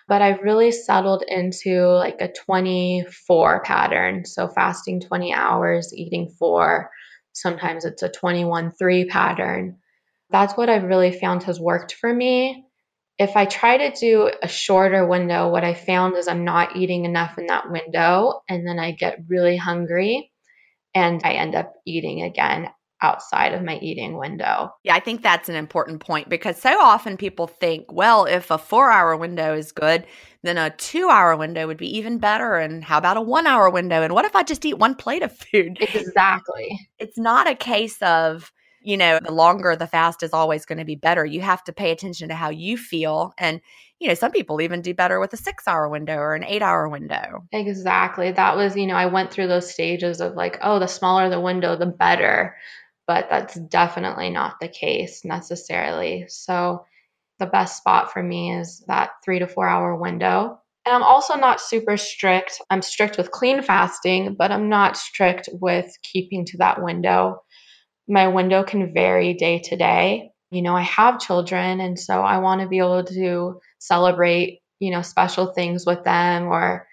But 0.08 0.20
I've 0.20 0.42
really 0.42 0.72
settled 0.72 1.22
into 1.28 1.86
like 1.86 2.16
a 2.20 2.32
24 2.32 3.62
pattern. 3.62 4.24
So 4.24 4.48
fasting 4.48 5.00
20 5.00 5.32
hours, 5.32 5.92
eating 5.94 6.28
four. 6.38 6.90
Sometimes 7.32 7.84
it's 7.84 8.02
a 8.02 8.08
21 8.08 8.72
3 8.72 9.04
pattern. 9.04 9.76
That's 10.30 10.54
what 10.54 10.70
I've 10.70 10.84
really 10.84 11.12
found 11.12 11.44
has 11.44 11.60
worked 11.60 11.94
for 11.94 12.12
me 12.12 12.66
if 13.22 13.36
I 13.36 13.46
try 13.46 13.76
to 13.78 13.98
do 13.98 14.30
a 14.42 14.48
shorter 14.48 15.06
window, 15.06 15.48
what 15.48 15.64
I 15.64 15.74
found 15.74 16.16
is 16.16 16.28
I'm 16.28 16.44
not 16.44 16.76
eating 16.76 17.04
enough 17.04 17.38
in 17.38 17.46
that 17.46 17.70
window. 17.70 18.42
And 18.48 18.66
then 18.66 18.78
I 18.78 18.92
get 18.92 19.18
really 19.28 19.56
hungry 19.56 20.30
and 20.94 21.20
I 21.24 21.32
end 21.34 21.54
up 21.54 21.72
eating 21.86 22.22
again 22.22 22.68
outside 23.00 23.52
of 23.52 23.64
my 23.64 23.78
eating 23.78 24.16
window. 24.16 24.70
Yeah, 24.84 24.94
I 24.94 25.00
think 25.00 25.22
that's 25.22 25.48
an 25.48 25.56
important 25.56 26.00
point 26.00 26.28
because 26.28 26.56
so 26.56 26.80
often 26.80 27.16
people 27.16 27.48
think, 27.48 27.90
well, 27.90 28.26
if 28.26 28.50
a 28.50 28.58
four 28.58 28.90
hour 28.90 29.16
window 29.16 29.54
is 29.54 29.72
good, 29.72 30.06
then 30.42 30.56
a 30.56 30.70
two 30.70 31.08
hour 31.08 31.36
window 31.36 31.66
would 31.66 31.78
be 31.78 31.96
even 31.96 32.18
better. 32.18 32.56
And 32.56 32.84
how 32.84 32.98
about 32.98 33.16
a 33.16 33.20
one 33.20 33.46
hour 33.46 33.68
window? 33.70 34.02
And 34.02 34.14
what 34.14 34.24
if 34.24 34.36
I 34.36 34.44
just 34.44 34.64
eat 34.64 34.78
one 34.78 34.94
plate 34.94 35.22
of 35.22 35.36
food? 35.36 35.78
Exactly. 35.80 36.78
It's 36.98 37.18
not 37.18 37.48
a 37.48 37.54
case 37.54 38.00
of, 38.02 38.52
you 38.82 38.96
know, 38.96 39.18
the 39.22 39.32
longer 39.32 39.76
the 39.76 39.86
fast 39.86 40.22
is 40.22 40.32
always 40.32 40.64
going 40.64 40.78
to 40.78 40.84
be 40.84 40.94
better. 40.94 41.24
You 41.24 41.40
have 41.40 41.62
to 41.64 41.72
pay 41.72 41.90
attention 41.90 42.28
to 42.28 42.34
how 42.34 42.50
you 42.50 42.76
feel. 42.76 43.32
And, 43.38 43.60
you 43.98 44.08
know, 44.08 44.14
some 44.14 44.32
people 44.32 44.60
even 44.60 44.82
do 44.82 44.94
better 44.94 45.20
with 45.20 45.32
a 45.32 45.36
six 45.36 45.68
hour 45.68 45.88
window 45.88 46.16
or 46.16 46.34
an 46.34 46.44
eight 46.44 46.62
hour 46.62 46.88
window. 46.88 47.46
Exactly. 47.52 48.32
That 48.32 48.56
was, 48.56 48.76
you 48.76 48.86
know, 48.86 48.94
I 48.94 49.06
went 49.06 49.30
through 49.30 49.48
those 49.48 49.72
stages 49.72 50.20
of 50.20 50.34
like, 50.34 50.58
oh, 50.62 50.78
the 50.78 50.86
smaller 50.86 51.28
the 51.28 51.40
window, 51.40 51.76
the 51.76 51.86
better. 51.86 52.56
But 53.06 53.28
that's 53.30 53.54
definitely 53.54 54.30
not 54.30 54.60
the 54.60 54.68
case 54.68 55.24
necessarily. 55.24 56.26
So 56.28 56.84
the 57.38 57.46
best 57.46 57.76
spot 57.76 58.12
for 58.12 58.22
me 58.22 58.54
is 58.56 58.84
that 58.86 59.10
three 59.24 59.40
to 59.40 59.46
four 59.46 59.68
hour 59.68 59.94
window. 59.96 60.58
And 60.84 60.94
I'm 60.94 61.02
also 61.02 61.36
not 61.36 61.60
super 61.60 61.96
strict. 61.96 62.60
I'm 62.70 62.82
strict 62.82 63.16
with 63.16 63.30
clean 63.30 63.62
fasting, 63.62 64.34
but 64.36 64.50
I'm 64.50 64.68
not 64.68 64.96
strict 64.96 65.48
with 65.52 65.96
keeping 66.02 66.44
to 66.46 66.58
that 66.58 66.82
window 66.82 67.42
my 68.08 68.28
window 68.28 68.64
can 68.64 68.92
vary 68.92 69.34
day 69.34 69.60
to 69.60 69.76
day. 69.76 70.32
You 70.50 70.62
know, 70.62 70.76
I 70.76 70.82
have 70.82 71.20
children, 71.20 71.80
and 71.80 71.98
so 71.98 72.20
I 72.20 72.38
want 72.38 72.60
to 72.60 72.68
be 72.68 72.78
able 72.78 73.04
to 73.04 73.60
celebrate, 73.78 74.60
you 74.78 74.90
know, 74.90 75.02
special 75.02 75.52
things 75.52 75.86
with 75.86 76.04
them 76.04 76.48
or 76.48 76.86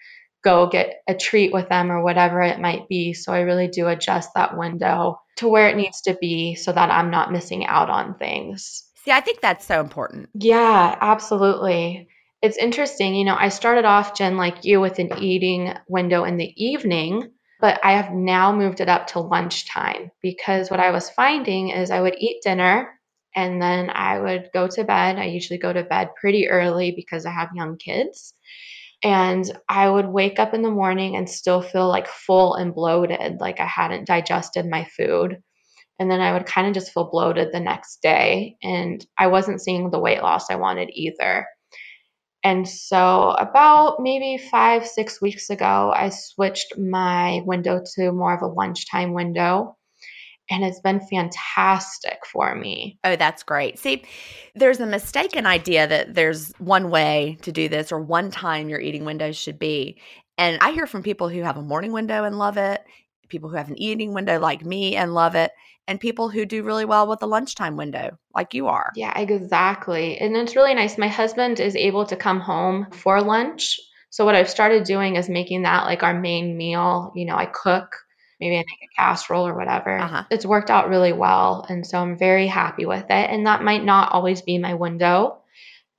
go 0.43 0.67
get 0.67 1.01
a 1.07 1.13
treat 1.13 1.51
with 1.51 1.67
them 1.67 1.91
or 1.91 2.01
whatever 2.01 2.41
it 2.41 2.59
might 2.59 2.87
be. 2.87 3.13
So 3.13 3.33
I 3.33 3.41
really 3.41 3.67
do 3.67 3.87
adjust 3.87 4.29
that 4.35 4.57
window 4.57 5.19
to 5.37 5.47
where 5.47 5.67
it 5.67 5.75
needs 5.75 6.01
to 6.01 6.17
be 6.19 6.55
so 6.55 6.71
that 6.71 6.91
I'm 6.91 7.11
not 7.11 7.31
missing 7.31 7.65
out 7.65 7.89
on 7.89 8.15
things. 8.15 8.85
See, 9.03 9.11
I 9.11 9.21
think 9.21 9.41
that's 9.41 9.65
so 9.65 9.81
important. 9.81 10.29
Yeah, 10.33 10.95
absolutely. 10.99 12.07
It's 12.41 12.57
interesting. 12.57 13.15
You 13.15 13.25
know, 13.25 13.35
I 13.37 13.49
started 13.49 13.85
off, 13.85 14.15
Jen, 14.15 14.37
like 14.37 14.63
you, 14.63 14.79
with 14.79 14.99
an 14.99 15.17
eating 15.19 15.73
window 15.87 16.23
in 16.23 16.37
the 16.37 16.53
evening 16.55 17.31
but 17.59 17.79
I 17.83 17.93
have 17.93 18.11
now 18.11 18.55
moved 18.55 18.79
it 18.79 18.89
up 18.89 19.07
to 19.07 19.19
lunchtime 19.19 20.11
because 20.21 20.71
what 20.71 20.79
I 20.79 20.91
was 20.91 21.09
finding 21.09 21.69
is 21.69 21.91
I 21.91 22.01
would 22.01 22.15
eat 22.17 22.41
dinner 22.43 22.99
and 23.35 23.61
then 23.61 23.89
I 23.89 24.19
would 24.19 24.49
go 24.53 24.67
to 24.67 24.83
bed. 24.83 25.17
I 25.17 25.25
usually 25.25 25.59
go 25.59 25.71
to 25.73 25.83
bed 25.83 26.09
pretty 26.19 26.49
early 26.49 26.91
because 26.91 27.25
I 27.25 27.31
have 27.31 27.49
young 27.53 27.77
kids. 27.77 28.33
And 29.03 29.49
I 29.69 29.89
would 29.89 30.07
wake 30.07 30.39
up 30.39 30.53
in 30.53 30.61
the 30.61 30.71
morning 30.71 31.15
and 31.15 31.29
still 31.29 31.61
feel 31.61 31.87
like 31.87 32.07
full 32.07 32.55
and 32.55 32.73
bloated, 32.73 33.39
like 33.39 33.59
I 33.61 33.65
hadn't 33.65 34.07
digested 34.07 34.65
my 34.65 34.85
food. 34.97 35.37
And 35.99 36.11
then 36.11 36.21
I 36.21 36.33
would 36.33 36.45
kind 36.45 36.67
of 36.67 36.73
just 36.73 36.93
feel 36.93 37.09
bloated 37.09 37.49
the 37.51 37.59
next 37.59 38.01
day. 38.01 38.57
And 38.61 39.05
I 39.17 39.27
wasn't 39.27 39.61
seeing 39.61 39.89
the 39.89 39.99
weight 39.99 40.21
loss 40.21 40.49
I 40.49 40.55
wanted 40.55 40.89
either. 40.91 41.45
And 42.43 42.67
so, 42.67 43.31
about 43.31 43.99
maybe 43.99 44.41
five, 44.49 44.87
six 44.87 45.21
weeks 45.21 45.49
ago, 45.49 45.93
I 45.93 46.09
switched 46.09 46.77
my 46.77 47.41
window 47.45 47.81
to 47.95 48.11
more 48.11 48.33
of 48.33 48.41
a 48.41 48.47
lunchtime 48.47 49.13
window 49.13 49.75
and 50.49 50.63
it's 50.63 50.79
been 50.79 50.99
fantastic 50.99 52.25
for 52.25 52.55
me. 52.55 52.97
Oh, 53.03 53.15
that's 53.15 53.43
great. 53.43 53.77
See, 53.77 54.03
there's 54.55 54.79
a 54.79 54.85
mistaken 54.85 55.45
idea 55.45 55.87
that 55.87 56.15
there's 56.15 56.51
one 56.57 56.89
way 56.89 57.37
to 57.43 57.51
do 57.51 57.69
this 57.69 57.91
or 57.91 57.99
one 57.99 58.31
time 58.31 58.69
your 58.69 58.79
eating 58.79 59.05
window 59.05 59.31
should 59.31 59.59
be. 59.59 60.01
And 60.37 60.57
I 60.61 60.71
hear 60.71 60.87
from 60.87 61.03
people 61.03 61.29
who 61.29 61.43
have 61.43 61.57
a 61.57 61.61
morning 61.61 61.91
window 61.91 62.23
and 62.23 62.37
love 62.37 62.57
it, 62.57 62.83
people 63.29 63.49
who 63.49 63.55
have 63.55 63.69
an 63.69 63.79
eating 63.79 64.13
window 64.13 64.39
like 64.39 64.65
me 64.65 64.95
and 64.95 65.13
love 65.13 65.35
it, 65.35 65.51
and 65.87 65.99
people 65.99 66.29
who 66.29 66.45
do 66.45 66.63
really 66.63 66.85
well 66.85 67.07
with 67.07 67.19
the 67.19 67.27
lunchtime 67.27 67.77
window 67.77 68.17
like 68.35 68.53
you 68.53 68.67
are. 68.67 68.91
Yeah, 68.95 69.17
exactly. 69.17 70.17
And 70.17 70.35
it's 70.35 70.55
really 70.55 70.73
nice. 70.73 70.97
My 70.97 71.07
husband 71.07 71.59
is 71.59 71.75
able 71.75 72.05
to 72.07 72.15
come 72.15 72.39
home 72.39 72.87
for 72.91 73.21
lunch. 73.21 73.79
So 74.09 74.25
what 74.25 74.35
I've 74.35 74.49
started 74.49 74.83
doing 74.83 75.15
is 75.15 75.29
making 75.29 75.63
that 75.63 75.85
like 75.85 76.03
our 76.03 76.19
main 76.19 76.57
meal. 76.57 77.11
You 77.15 77.25
know, 77.25 77.35
I 77.35 77.45
cook 77.45 77.95
maybe 78.39 78.55
I 78.55 78.59
make 78.59 78.89
a 78.89 78.95
casserole 78.95 79.47
or 79.47 79.55
whatever. 79.55 79.97
Uh-huh. 79.97 80.23
It's 80.31 80.45
worked 80.45 80.69
out 80.69 80.89
really 80.89 81.13
well. 81.13 81.65
And 81.67 81.85
so 81.85 81.99
I'm 81.99 82.17
very 82.17 82.47
happy 82.47 82.85
with 82.85 83.05
it. 83.09 83.29
And 83.29 83.45
that 83.47 83.63
might 83.63 83.83
not 83.83 84.11
always 84.11 84.41
be 84.41 84.57
my 84.57 84.75
window. 84.75 85.41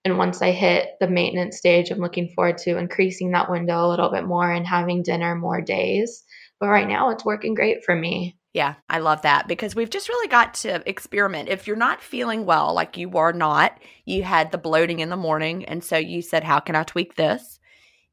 And 0.05 0.17
once 0.17 0.41
I 0.41 0.53
hit 0.53 0.89
the 0.99 1.09
maintenance 1.09 1.59
stage, 1.59 1.91
I'm 1.91 1.99
looking 1.99 2.31
forward 2.35 2.59
to 2.59 2.79
increasing 2.79 3.33
that 3.33 3.51
window 3.51 3.85
a 3.85 3.89
little 3.89 4.11
bit 4.11 4.25
more 4.25 4.51
and 4.51 4.67
having 4.67 5.03
dinner 5.03 5.35
more 5.35 5.61
days. 5.61 6.25
But 6.61 6.69
right 6.69 6.87
now, 6.87 7.11
it's 7.11 7.25
working 7.25 7.55
great 7.55 7.85
for 7.85 7.97
me. 7.97 8.37
Yeah, 8.53 8.75
I 8.89 8.99
love 8.99 9.23
that 9.23 9.49
because 9.49 9.75
we've 9.75 9.91
just 9.91 10.09
really 10.09 10.29
got 10.29 10.55
to 10.55 10.87
experiment. 10.89 11.49
If 11.49 11.67
you're 11.67 11.77
not 11.77 12.03
feeling 12.03 12.45
well, 12.45 12.75
like 12.75 12.97
you 12.97 13.09
were 13.09 13.33
not, 13.33 13.79
you 14.05 14.23
had 14.23 14.51
the 14.51 14.59
bloating 14.59 15.01
in 15.01 15.09
the 15.09 15.17
morning. 15.17 15.65
And 15.65 15.83
so 15.85 15.97
you 15.97 16.21
said, 16.21 16.45
How 16.45 16.59
can 16.61 16.75
I 16.75 16.83
tweak 16.83 17.15
this? 17.15 17.61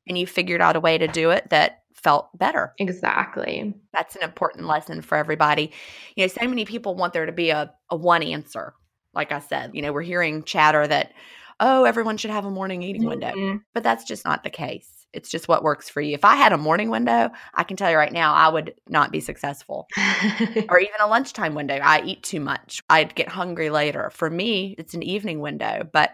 And 0.07 0.17
you 0.17 0.25
figured 0.25 0.61
out 0.61 0.75
a 0.75 0.79
way 0.79 0.97
to 0.97 1.07
do 1.07 1.31
it 1.31 1.49
that 1.49 1.81
felt 1.93 2.29
better. 2.37 2.73
Exactly. 2.77 3.73
That's 3.93 4.15
an 4.15 4.23
important 4.23 4.67
lesson 4.67 5.01
for 5.01 5.17
everybody. 5.17 5.71
You 6.15 6.23
know, 6.23 6.27
so 6.27 6.47
many 6.47 6.63
people 6.63 6.95
want 6.95 7.13
there 7.13 7.25
to 7.25 7.31
be 7.31 7.49
a, 7.49 7.73
a 7.89 7.95
one 7.95 8.23
answer. 8.23 8.73
Like 9.13 9.31
I 9.31 9.39
said, 9.39 9.71
you 9.73 9.81
know, 9.81 9.91
we're 9.91 10.03
hearing 10.03 10.43
chatter 10.43 10.87
that, 10.87 11.13
oh, 11.59 11.83
everyone 11.83 12.17
should 12.17 12.31
have 12.31 12.45
a 12.45 12.51
morning 12.51 12.83
eating 12.83 13.05
window. 13.05 13.31
Mm-hmm. 13.31 13.57
But 13.73 13.83
that's 13.83 14.05
just 14.05 14.23
not 14.23 14.43
the 14.43 14.51
case. 14.51 14.96
It's 15.13 15.29
just 15.29 15.47
what 15.47 15.63
works 15.63 15.89
for 15.89 16.01
you. 16.01 16.13
If 16.13 16.25
I 16.25 16.35
had 16.35 16.53
a 16.53 16.57
morning 16.57 16.89
window, 16.89 17.29
I 17.53 17.63
can 17.63 17.77
tell 17.77 17.89
you 17.89 17.97
right 17.97 18.11
now, 18.11 18.33
I 18.33 18.49
would 18.49 18.73
not 18.87 19.11
be 19.11 19.19
successful. 19.19 19.87
or 20.69 20.79
even 20.79 20.95
a 20.99 21.07
lunchtime 21.07 21.55
window. 21.55 21.79
I 21.81 22.01
eat 22.01 22.23
too 22.23 22.39
much. 22.39 22.81
I'd 22.89 23.15
get 23.15 23.29
hungry 23.29 23.69
later. 23.69 24.09
For 24.11 24.29
me, 24.29 24.75
it's 24.77 24.93
an 24.93 25.03
evening 25.03 25.39
window. 25.39 25.89
But 25.91 26.11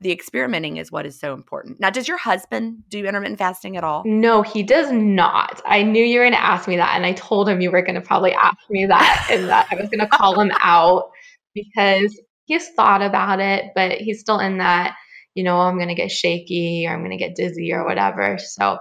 the 0.00 0.12
experimenting 0.12 0.76
is 0.76 0.92
what 0.92 1.06
is 1.06 1.18
so 1.18 1.32
important. 1.32 1.80
Now, 1.80 1.90
does 1.90 2.06
your 2.06 2.18
husband 2.18 2.82
do 2.90 3.06
intermittent 3.06 3.38
fasting 3.38 3.76
at 3.76 3.84
all? 3.84 4.02
No, 4.04 4.42
he 4.42 4.62
does 4.62 4.92
not. 4.92 5.62
I 5.64 5.82
knew 5.82 6.04
you 6.04 6.18
were 6.18 6.24
going 6.24 6.34
to 6.34 6.42
ask 6.42 6.68
me 6.68 6.76
that, 6.76 6.94
and 6.94 7.06
I 7.06 7.12
told 7.12 7.48
him 7.48 7.60
you 7.60 7.70
were 7.70 7.82
going 7.82 7.94
to 7.94 8.00
probably 8.00 8.32
ask 8.34 8.58
me 8.68 8.86
that, 8.86 9.28
and 9.30 9.48
that 9.48 9.68
I 9.70 9.76
was 9.76 9.88
going 9.88 10.00
to 10.00 10.08
call 10.08 10.38
him 10.38 10.52
out 10.60 11.10
because 11.54 12.20
he's 12.44 12.68
thought 12.70 13.02
about 13.02 13.40
it, 13.40 13.70
but 13.74 13.92
he's 13.92 14.20
still 14.20 14.40
in 14.40 14.58
that, 14.58 14.96
you 15.34 15.44
know, 15.44 15.58
I'm 15.58 15.76
going 15.76 15.88
to 15.88 15.94
get 15.94 16.10
shaky 16.10 16.86
or 16.86 16.94
I'm 16.94 17.00
going 17.00 17.10
to 17.10 17.16
get 17.16 17.34
dizzy 17.34 17.72
or 17.72 17.84
whatever. 17.84 18.38
So, 18.38 18.78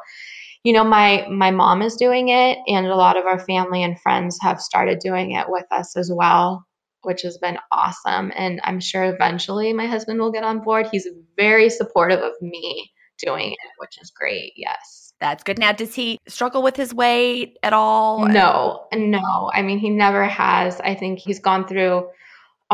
you 0.63 0.73
know, 0.73 0.83
my 0.83 1.27
my 1.29 1.51
mom 1.51 1.81
is 1.81 1.95
doing 1.95 2.29
it, 2.29 2.57
and 2.67 2.85
a 2.87 2.95
lot 2.95 3.17
of 3.17 3.25
our 3.25 3.39
family 3.39 3.83
and 3.83 3.99
friends 3.99 4.37
have 4.41 4.61
started 4.61 4.99
doing 4.99 5.31
it 5.31 5.47
with 5.49 5.65
us 5.71 5.97
as 5.97 6.11
well 6.13 6.65
which 7.03 7.21
has 7.21 7.37
been 7.37 7.57
awesome. 7.71 8.31
And 8.35 8.59
I'm 8.63 8.79
sure 8.79 9.03
eventually 9.03 9.73
my 9.73 9.85
husband 9.85 10.19
will 10.19 10.31
get 10.31 10.43
on 10.43 10.61
board. 10.61 10.87
He's 10.91 11.07
very 11.37 11.69
supportive 11.69 12.19
of 12.19 12.33
me 12.41 12.91
doing 13.19 13.51
it, 13.51 13.69
which 13.77 14.01
is 14.01 14.11
great. 14.11 14.53
Yes. 14.55 15.13
That's 15.19 15.43
good. 15.43 15.59
Now, 15.59 15.71
does 15.71 15.93
he 15.93 16.19
struggle 16.27 16.63
with 16.63 16.75
his 16.75 16.93
weight 16.93 17.57
at 17.63 17.71
all? 17.71 18.27
No, 18.27 18.87
no. 18.93 19.51
I 19.53 19.61
mean, 19.61 19.79
he 19.79 19.89
never 19.89 20.25
has. 20.25 20.81
I 20.81 20.95
think 20.95 21.19
he's 21.19 21.39
gone 21.39 21.67
through 21.67 22.07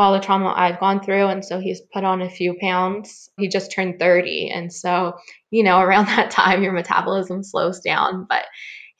all 0.00 0.12
the 0.12 0.20
trauma 0.20 0.52
I've 0.56 0.80
gone 0.80 1.02
through. 1.02 1.26
And 1.26 1.44
so 1.44 1.60
he's 1.60 1.80
put 1.92 2.04
on 2.04 2.22
a 2.22 2.30
few 2.30 2.56
pounds. 2.60 3.30
He 3.38 3.48
just 3.48 3.70
turned 3.70 3.98
30. 3.98 4.50
And 4.50 4.72
so, 4.72 5.14
you 5.50 5.62
know, 5.62 5.80
around 5.80 6.06
that 6.06 6.30
time, 6.30 6.62
your 6.62 6.72
metabolism 6.72 7.42
slows 7.42 7.80
down. 7.80 8.26
But 8.28 8.44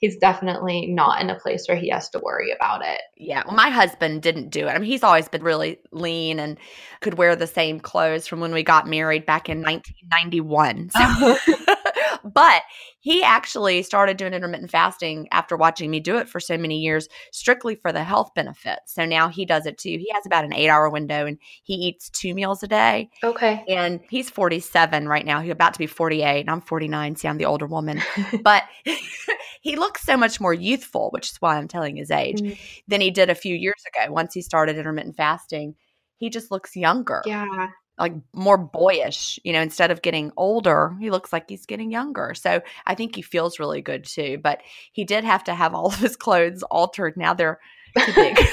he's 0.01 0.17
definitely 0.17 0.87
not 0.87 1.21
in 1.21 1.29
a 1.29 1.39
place 1.39 1.65
where 1.67 1.77
he 1.77 1.89
has 1.89 2.09
to 2.09 2.19
worry 2.19 2.51
about 2.51 2.83
it. 2.83 3.01
Yeah. 3.15 3.43
Well, 3.45 3.55
my 3.55 3.69
husband 3.69 4.21
didn't 4.23 4.49
do 4.49 4.67
it. 4.67 4.71
I 4.71 4.79
mean, 4.79 4.89
he's 4.89 5.03
always 5.03 5.29
been 5.29 5.43
really 5.43 5.79
lean 5.91 6.39
and 6.39 6.57
could 7.01 7.15
wear 7.15 7.35
the 7.35 7.47
same 7.47 7.79
clothes 7.79 8.27
from 8.27 8.39
when 8.39 8.51
we 8.51 8.63
got 8.63 8.87
married 8.87 9.25
back 9.25 9.47
in 9.47 9.61
1991. 9.61 10.89
So. 10.89 11.37
but 12.23 12.63
he 12.99 13.23
actually 13.23 13.81
started 13.83 14.17
doing 14.17 14.33
intermittent 14.33 14.71
fasting 14.71 15.27
after 15.31 15.57
watching 15.57 15.89
me 15.89 15.99
do 15.99 16.17
it 16.17 16.29
for 16.29 16.39
so 16.39 16.57
many 16.57 16.79
years, 16.79 17.07
strictly 17.31 17.75
for 17.75 17.91
the 17.91 18.03
health 18.03 18.31
benefits. 18.35 18.93
So 18.93 19.05
now 19.05 19.27
he 19.27 19.45
does 19.45 19.65
it 19.65 19.77
too. 19.77 19.89
He 19.89 20.09
has 20.13 20.25
about 20.25 20.45
an 20.45 20.53
eight 20.53 20.69
hour 20.69 20.89
window 20.89 21.25
and 21.25 21.37
he 21.63 21.73
eats 21.73 22.09
two 22.09 22.33
meals 22.33 22.63
a 22.63 22.67
day. 22.67 23.09
Okay. 23.23 23.63
And 23.67 24.01
he's 24.09 24.29
47 24.29 25.07
right 25.07 25.25
now. 25.25 25.41
He's 25.41 25.51
about 25.51 25.73
to 25.73 25.79
be 25.79 25.87
48, 25.87 26.41
and 26.41 26.49
I'm 26.49 26.61
49. 26.61 27.15
See, 27.15 27.27
I'm 27.27 27.37
the 27.37 27.45
older 27.45 27.65
woman. 27.67 28.01
but 28.43 28.63
he 29.61 29.75
looks 29.75 30.03
so 30.03 30.15
much 30.15 30.39
more 30.39 30.53
youthful, 30.53 31.09
which 31.11 31.31
is 31.31 31.37
why 31.37 31.57
I'm 31.57 31.67
telling 31.67 31.95
his 31.95 32.11
age, 32.11 32.41
mm-hmm. 32.41 32.53
than 32.87 33.01
he 33.01 33.11
did 33.11 33.29
a 33.29 33.35
few 33.35 33.55
years 33.55 33.83
ago. 33.93 34.11
Once 34.11 34.33
he 34.33 34.41
started 34.41 34.77
intermittent 34.77 35.17
fasting, 35.17 35.75
he 36.17 36.29
just 36.29 36.51
looks 36.51 36.75
younger. 36.75 37.23
Yeah 37.25 37.69
like 37.99 38.13
more 38.33 38.57
boyish, 38.57 39.39
you 39.43 39.53
know, 39.53 39.61
instead 39.61 39.91
of 39.91 40.01
getting 40.01 40.31
older, 40.37 40.95
he 40.99 41.11
looks 41.11 41.31
like 41.31 41.49
he's 41.49 41.65
getting 41.65 41.91
younger. 41.91 42.33
So 42.33 42.61
I 42.85 42.95
think 42.95 43.15
he 43.15 43.21
feels 43.21 43.59
really 43.59 43.81
good 43.81 44.05
too. 44.05 44.39
But 44.41 44.61
he 44.91 45.03
did 45.03 45.23
have 45.23 45.43
to 45.45 45.53
have 45.53 45.73
all 45.75 45.87
of 45.87 45.99
his 45.99 46.15
clothes 46.15 46.63
altered. 46.63 47.17
Now 47.17 47.33
they're 47.33 47.59
too 47.97 48.13
big. 48.13 48.37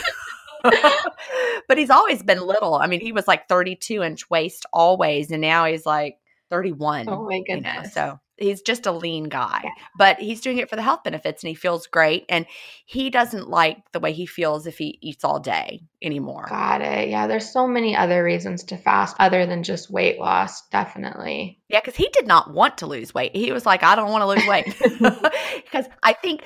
but 1.68 1.78
he's 1.78 1.90
always 1.90 2.22
been 2.22 2.40
little. 2.40 2.74
I 2.74 2.88
mean, 2.88 3.00
he 3.00 3.12
was 3.12 3.28
like 3.28 3.48
32 3.48 4.02
inch 4.02 4.28
waist 4.28 4.66
always, 4.72 5.30
and 5.30 5.40
now 5.40 5.66
he's 5.66 5.86
like 5.86 6.18
31. 6.50 7.08
Oh 7.08 7.24
my 7.24 7.40
goodness. 7.46 7.74
You 7.74 7.82
know, 7.82 7.88
so 7.88 8.20
he's 8.38 8.62
just 8.62 8.86
a 8.86 8.92
lean 8.92 9.24
guy, 9.24 9.60
yeah. 9.64 9.70
but 9.96 10.18
he's 10.18 10.40
doing 10.40 10.58
it 10.58 10.70
for 10.70 10.76
the 10.76 10.82
health 10.82 11.04
benefits 11.04 11.42
and 11.42 11.48
he 11.48 11.54
feels 11.54 11.86
great. 11.86 12.24
And 12.28 12.46
he 12.86 13.10
doesn't 13.10 13.48
like 13.48 13.78
the 13.92 14.00
way 14.00 14.12
he 14.12 14.26
feels 14.26 14.66
if 14.66 14.78
he 14.78 14.98
eats 15.00 15.24
all 15.24 15.40
day 15.40 15.82
anymore. 16.02 16.46
Got 16.48 16.82
it. 16.82 17.08
Yeah. 17.08 17.26
There's 17.26 17.50
so 17.50 17.66
many 17.66 17.96
other 17.96 18.22
reasons 18.22 18.64
to 18.64 18.76
fast 18.76 19.16
other 19.18 19.46
than 19.46 19.62
just 19.62 19.90
weight 19.90 20.18
loss. 20.18 20.66
Definitely. 20.68 21.60
Yeah. 21.68 21.80
Cause 21.80 21.96
he 21.96 22.08
did 22.12 22.26
not 22.26 22.52
want 22.52 22.78
to 22.78 22.86
lose 22.86 23.12
weight. 23.14 23.34
He 23.34 23.52
was 23.52 23.66
like, 23.66 23.82
I 23.82 23.96
don't 23.96 24.10
want 24.10 24.22
to 24.22 24.26
lose 24.26 24.46
weight. 24.46 24.74
Because 25.68 25.86
I 26.02 26.14
think 26.14 26.44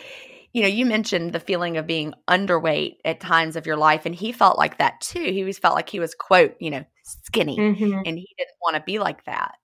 you 0.52 0.62
know, 0.62 0.68
you 0.68 0.84
mentioned 0.84 1.32
the 1.32 1.40
feeling 1.40 1.78
of 1.78 1.86
being 1.86 2.12
underweight 2.28 2.96
at 3.04 3.20
times 3.20 3.56
of 3.56 3.66
your 3.66 3.76
life, 3.76 4.04
and 4.04 4.14
he 4.14 4.32
felt 4.32 4.58
like 4.58 4.78
that 4.78 5.00
too. 5.00 5.22
He 5.22 5.40
always 5.40 5.58
felt 5.58 5.74
like 5.74 5.88
he 5.88 5.98
was, 5.98 6.14
quote, 6.14 6.56
you 6.60 6.70
know, 6.70 6.84
skinny, 7.04 7.56
mm-hmm. 7.56 8.00
and 8.04 8.18
he 8.18 8.28
didn't 8.36 8.56
want 8.60 8.76
to 8.76 8.82
be 8.82 8.98
like 8.98 9.24
that. 9.24 9.54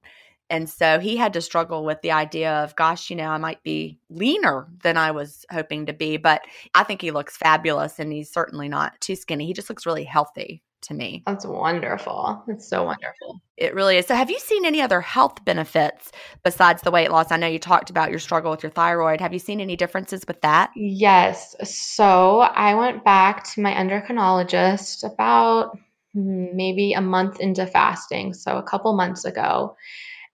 And 0.51 0.69
so 0.69 0.99
he 0.99 1.17
had 1.17 1.35
to 1.35 1.41
struggle 1.41 1.85
with 1.85 2.01
the 2.03 2.13
idea 2.13 2.53
of, 2.65 2.75
gosh, 2.77 3.11
you 3.11 3.17
know, 3.17 3.29
I 3.29 3.39
might 3.39 3.63
be 3.63 3.99
leaner 4.09 4.67
than 4.83 4.97
I 4.97 5.11
was 5.11 5.45
hoping 5.51 5.87
to 5.87 5.93
be. 5.93 6.17
But 6.17 6.43
I 6.75 6.85
think 6.85 7.03
he 7.03 7.11
looks 7.11 7.37
fabulous 7.37 7.99
and 7.99 8.13
he's 8.13 8.31
certainly 8.31 8.69
not 8.69 9.01
too 9.01 9.17
skinny. 9.17 9.47
He 9.47 9.53
just 9.53 9.69
looks 9.69 9.87
really 9.87 10.05
healthy 10.05 10.63
to 10.83 10.95
me. 10.95 11.23
That's 11.27 11.45
wonderful. 11.45 12.43
It's 12.49 12.69
so 12.69 12.85
wonderful. 12.85 13.41
It 13.57 13.75
really 13.75 13.97
is. 13.97 14.07
So, 14.07 14.15
have 14.15 14.31
you 14.31 14.39
seen 14.39 14.65
any 14.65 14.81
other 14.81 15.01
health 15.01 15.45
benefits 15.45 16.13
besides 16.45 16.83
the 16.83 16.91
weight 16.91 17.11
loss? 17.11 17.33
I 17.33 17.37
know 17.37 17.47
you 17.47 17.59
talked 17.59 17.91
about 17.91 18.11
your 18.11 18.19
struggle 18.19 18.51
with 18.51 18.63
your 18.63 18.71
thyroid. 18.71 19.21
Have 19.21 19.33
you 19.33 19.39
seen 19.39 19.61
any 19.61 19.77
differences 19.77 20.25
with 20.27 20.41
that? 20.43 20.71
Yes. 20.77 21.57
So, 21.65 22.41
I 22.41 22.75
went 22.75 23.05
back 23.05 23.45
to 23.55 23.61
my 23.61 23.73
endocrinologist 23.73 25.05
about 25.05 25.79
hmm, 26.13 26.47
maybe 26.55 26.93
a 26.93 27.01
month 27.01 27.41
into 27.41 27.67
fasting. 27.67 28.35
So, 28.35 28.57
a 28.57 28.63
couple 28.63 28.95
months 28.95 29.25
ago. 29.25 29.77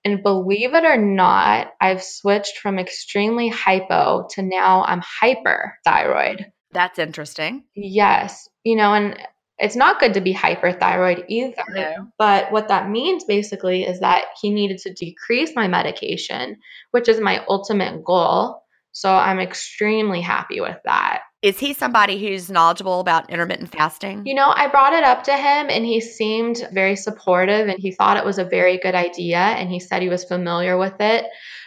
And 0.05 0.23
believe 0.23 0.75
it 0.75 0.85
or 0.85 0.99
not, 0.99 1.73
I've 1.81 2.03
switched 2.03 2.59
from 2.59 2.79
extremely 2.79 3.49
hypo 3.49 4.27
to 4.33 4.43
now 4.43 4.85
I'm 4.85 5.01
hyperthyroid. 5.01 6.47
That's 6.73 6.99
interesting. 6.99 7.64
Yes. 7.75 8.49
You 8.64 8.77
know, 8.77 8.93
and 8.93 9.17
it's 9.59 9.77
not 9.77 10.01
good 10.01 10.14
to 10.14 10.21
be 10.21 10.35
hyperthyroid 10.35 11.25
either. 11.29 11.62
No. 11.71 12.09
But 12.19 12.53
what 12.53 12.69
that 12.69 12.90
means 12.90 13.25
basically 13.25 13.85
is 13.85 14.01
that 14.01 14.25
he 14.43 14.51
needed 14.51 14.79
to 14.79 14.93
decrease 14.93 15.53
my 15.55 15.69
medication, 15.69 16.59
which 16.90 17.09
is 17.09 17.21
my 17.21 17.45
ultimate 17.49 18.05
goal. 18.05 18.62
So 18.93 19.11
I'm 19.11 19.40
extremely 19.40 20.21
happy 20.21 20.61
with 20.61 20.77
that. 20.85 21.23
Is 21.44 21.59
he 21.59 21.74
somebody 21.74 22.18
who's 22.18 22.50
knowledgeable 22.50 23.00
about 23.00 23.28
intermittent 23.28 23.70
fasting? 23.70 24.22
You 24.24 24.35
know, 24.35 24.50
I 24.57 24.66
brought 24.66 24.94
it 24.94 25.04
up 25.04 25.24
to 25.24 25.37
him 25.37 25.66
and 25.68 25.85
he 25.85 26.00
seemed 26.00 26.66
very 26.72 26.96
supportive 26.96 27.68
and 27.68 27.78
he 27.78 27.92
thought 27.92 28.16
it 28.16 28.24
was 28.24 28.38
a 28.38 28.46
very 28.46 28.78
good 28.78 28.94
idea 28.94 29.37
and 29.37 29.68
he 29.70 29.78
said 29.78 30.00
he 30.00 30.09
was 30.09 30.24
familiar 30.24 30.78
with 30.78 30.94
it. 31.00 31.26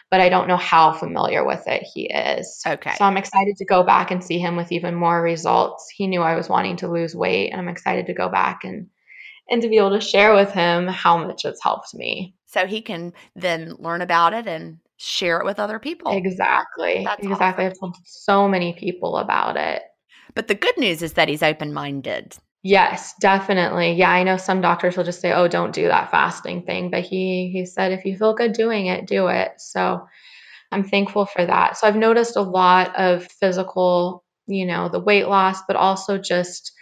but 0.09 0.19
I 0.21 0.29
don't 0.29 0.47
know 0.47 0.57
how 0.57 0.93
familiar 0.93 1.45
with 1.45 1.67
it 1.67 1.83
he 1.93 2.09
is. 2.11 2.63
Okay. 2.65 2.93
So 2.97 3.05
I'm 3.05 3.17
excited 3.17 3.57
to 3.57 3.65
go 3.65 3.83
back 3.83 4.09
and 4.09 4.23
see 4.23 4.39
him 4.39 4.55
with 4.55 4.71
even 4.71 4.95
more 4.95 5.21
results. 5.21 5.87
He 5.95 6.07
knew 6.07 6.21
I 6.21 6.35
was 6.35 6.49
wanting 6.49 6.77
to 6.77 6.87
lose 6.87 7.15
weight, 7.15 7.51
and 7.51 7.59
I'm 7.59 7.67
excited 7.67 8.07
to 8.07 8.13
go 8.13 8.29
back 8.29 8.63
and 8.63 8.87
and 9.49 9.61
to 9.61 9.69
be 9.69 9.77
able 9.77 9.91
to 9.91 10.01
share 10.01 10.33
with 10.33 10.51
him 10.51 10.87
how 10.87 11.17
much 11.17 11.45
it's 11.45 11.63
helped 11.63 11.93
me. 11.93 12.33
So 12.47 12.65
he 12.65 12.81
can 12.81 13.13
then 13.35 13.75
learn 13.79 14.01
about 14.01 14.33
it 14.33 14.47
and 14.47 14.79
share 14.97 15.39
it 15.39 15.45
with 15.45 15.59
other 15.59 15.79
people. 15.79 16.11
Exactly. 16.11 17.03
That's 17.05 17.23
exactly. 17.23 17.65
awesome. 17.65 17.71
I've 17.71 17.79
told 17.79 17.95
so 18.05 18.47
many 18.47 18.73
people 18.73 19.17
about 19.17 19.57
it. 19.57 19.83
But 20.33 20.47
the 20.47 20.55
good 20.55 20.77
news 20.77 21.01
is 21.01 21.13
that 21.13 21.29
he's 21.29 21.43
open 21.43 21.73
minded. 21.73 22.35
Yes, 22.63 23.13
definitely. 23.21 23.93
Yeah, 23.93 24.09
I 24.11 24.23
know 24.23 24.37
some 24.37 24.61
doctors 24.61 24.97
will 24.97 25.03
just 25.03 25.21
say, 25.21 25.31
"Oh, 25.31 25.47
don't 25.47 25.73
do 25.73 25.87
that 25.87 26.11
fasting 26.11 26.63
thing," 26.63 26.89
but 26.89 27.03
he 27.03 27.49
he 27.53 27.65
said 27.65 27.91
if 27.91 28.03
you 28.03 28.17
feel 28.17 28.33
good 28.33 28.53
doing 28.53 28.87
it, 28.87 29.07
do 29.07 29.27
it. 29.27 29.53
So 29.57 30.07
I'm 30.71 30.83
thankful 30.83 31.25
for 31.25 31.45
that. 31.45 31.77
So 31.77 31.87
I've 31.87 31.95
noticed 31.95 32.35
a 32.35 32.41
lot 32.41 32.95
of 32.95 33.25
physical, 33.25 34.23
you 34.47 34.65
know, 34.65 34.89
the 34.89 34.99
weight 34.99 35.27
loss, 35.27 35.61
but 35.67 35.75
also 35.77 36.17
just 36.17 36.73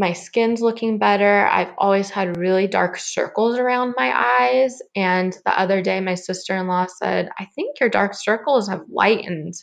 my 0.00 0.14
skin's 0.14 0.62
looking 0.62 0.98
better. 0.98 1.46
I've 1.46 1.72
always 1.78 2.10
had 2.10 2.38
really 2.38 2.66
dark 2.66 2.98
circles 2.98 3.58
around 3.58 3.94
my 3.96 4.12
eyes, 4.40 4.78
and 4.96 5.32
the 5.44 5.56
other 5.58 5.82
day 5.82 6.00
my 6.00 6.14
sister-in-law 6.14 6.86
said, 6.86 7.28
"I 7.38 7.44
think 7.54 7.78
your 7.78 7.90
dark 7.90 8.14
circles 8.14 8.68
have 8.68 8.82
lightened." 8.88 9.54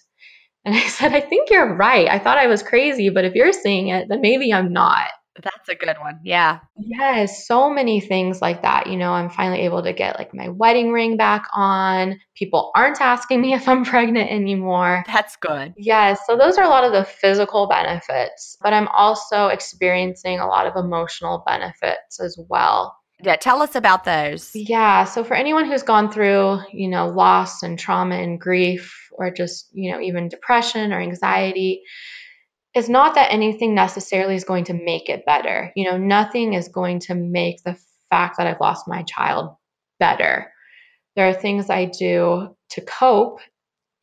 And 0.63 0.75
I 0.75 0.81
said, 0.81 1.13
I 1.13 1.21
think 1.21 1.49
you're 1.49 1.75
right. 1.75 2.07
I 2.09 2.19
thought 2.19 2.37
I 2.37 2.47
was 2.47 2.61
crazy, 2.61 3.09
but 3.09 3.25
if 3.25 3.33
you're 3.33 3.53
seeing 3.53 3.87
it, 3.87 4.07
then 4.09 4.21
maybe 4.21 4.53
I'm 4.53 4.73
not. 4.73 5.09
That's 5.43 5.69
a 5.69 5.75
good 5.75 5.97
one. 5.99 6.19
Yeah. 6.23 6.59
Yes, 6.77 7.47
so 7.47 7.69
many 7.69 7.99
things 7.99 8.41
like 8.41 8.63
that. 8.63 8.87
You 8.87 8.97
know, 8.97 9.11
I'm 9.11 9.29
finally 9.29 9.61
able 9.61 9.83
to 9.83 9.93
get 9.93 10.17
like 10.17 10.33
my 10.33 10.49
wedding 10.49 10.91
ring 10.91 11.17
back 11.17 11.47
on. 11.53 12.19
People 12.35 12.71
aren't 12.75 13.01
asking 13.01 13.41
me 13.41 13.53
if 13.55 13.67
I'm 13.67 13.85
pregnant 13.85 14.31
anymore. 14.31 15.03
That's 15.07 15.35
good. 15.37 15.73
Yes, 15.77 16.21
so 16.25 16.37
those 16.37 16.57
are 16.57 16.63
a 16.63 16.69
lot 16.69 16.83
of 16.83 16.91
the 16.91 17.05
physical 17.05 17.67
benefits, 17.67 18.57
but 18.61 18.73
I'm 18.73 18.87
also 18.87 19.47
experiencing 19.47 20.39
a 20.39 20.47
lot 20.47 20.67
of 20.67 20.75
emotional 20.75 21.43
benefits 21.45 22.19
as 22.19 22.39
well. 22.49 22.95
Yeah. 23.23 23.35
Tell 23.35 23.63
us 23.63 23.75
about 23.75 24.03
those. 24.03 24.51
Yeah, 24.53 25.05
so 25.05 25.23
for 25.23 25.33
anyone 25.33 25.65
who's 25.65 25.81
gone 25.81 26.11
through, 26.11 26.59
you 26.71 26.87
know, 26.87 27.07
loss 27.07 27.63
and 27.63 27.77
trauma 27.77 28.15
and 28.15 28.39
grief, 28.39 29.09
or 29.11 29.31
just, 29.31 29.69
you 29.73 29.91
know, 29.91 29.99
even 29.99 30.29
depression 30.29 30.93
or 30.93 31.01
anxiety, 31.01 31.81
it's 32.73 32.89
not 32.89 33.15
that 33.15 33.31
anything 33.31 33.73
necessarily 33.73 34.35
is 34.35 34.43
going 34.43 34.65
to 34.65 34.73
make 34.73 35.09
it 35.09 35.25
better. 35.25 35.71
You 35.75 35.89
know, 35.89 35.97
nothing 35.97 36.53
is 36.53 36.67
going 36.67 36.99
to 37.01 37.15
make 37.15 37.63
the 37.63 37.77
fact 38.09 38.37
that 38.37 38.47
I've 38.47 38.61
lost 38.61 38.87
my 38.87 39.03
child 39.03 39.55
better. 39.99 40.51
There 41.15 41.27
are 41.27 41.33
things 41.33 41.69
I 41.69 41.85
do 41.85 42.55
to 42.71 42.81
cope, 42.81 43.39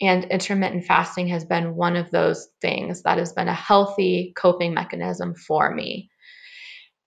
and 0.00 0.24
intermittent 0.24 0.86
fasting 0.86 1.28
has 1.28 1.44
been 1.44 1.76
one 1.76 1.96
of 1.96 2.10
those 2.10 2.48
things 2.60 3.02
that 3.02 3.18
has 3.18 3.32
been 3.32 3.48
a 3.48 3.54
healthy 3.54 4.32
coping 4.36 4.74
mechanism 4.74 5.34
for 5.34 5.72
me. 5.72 6.10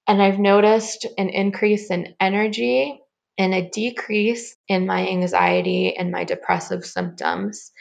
And 0.07 0.21
I've 0.21 0.39
noticed 0.39 1.05
an 1.17 1.29
increase 1.29 1.91
in 1.91 2.15
energy 2.19 3.01
and 3.37 3.53
a 3.53 3.69
decrease 3.69 4.55
in 4.67 4.87
my 4.87 5.07
anxiety 5.07 5.95
and 5.95 6.11
my 6.11 6.23
depressive 6.23 6.85
symptoms. 6.85 7.71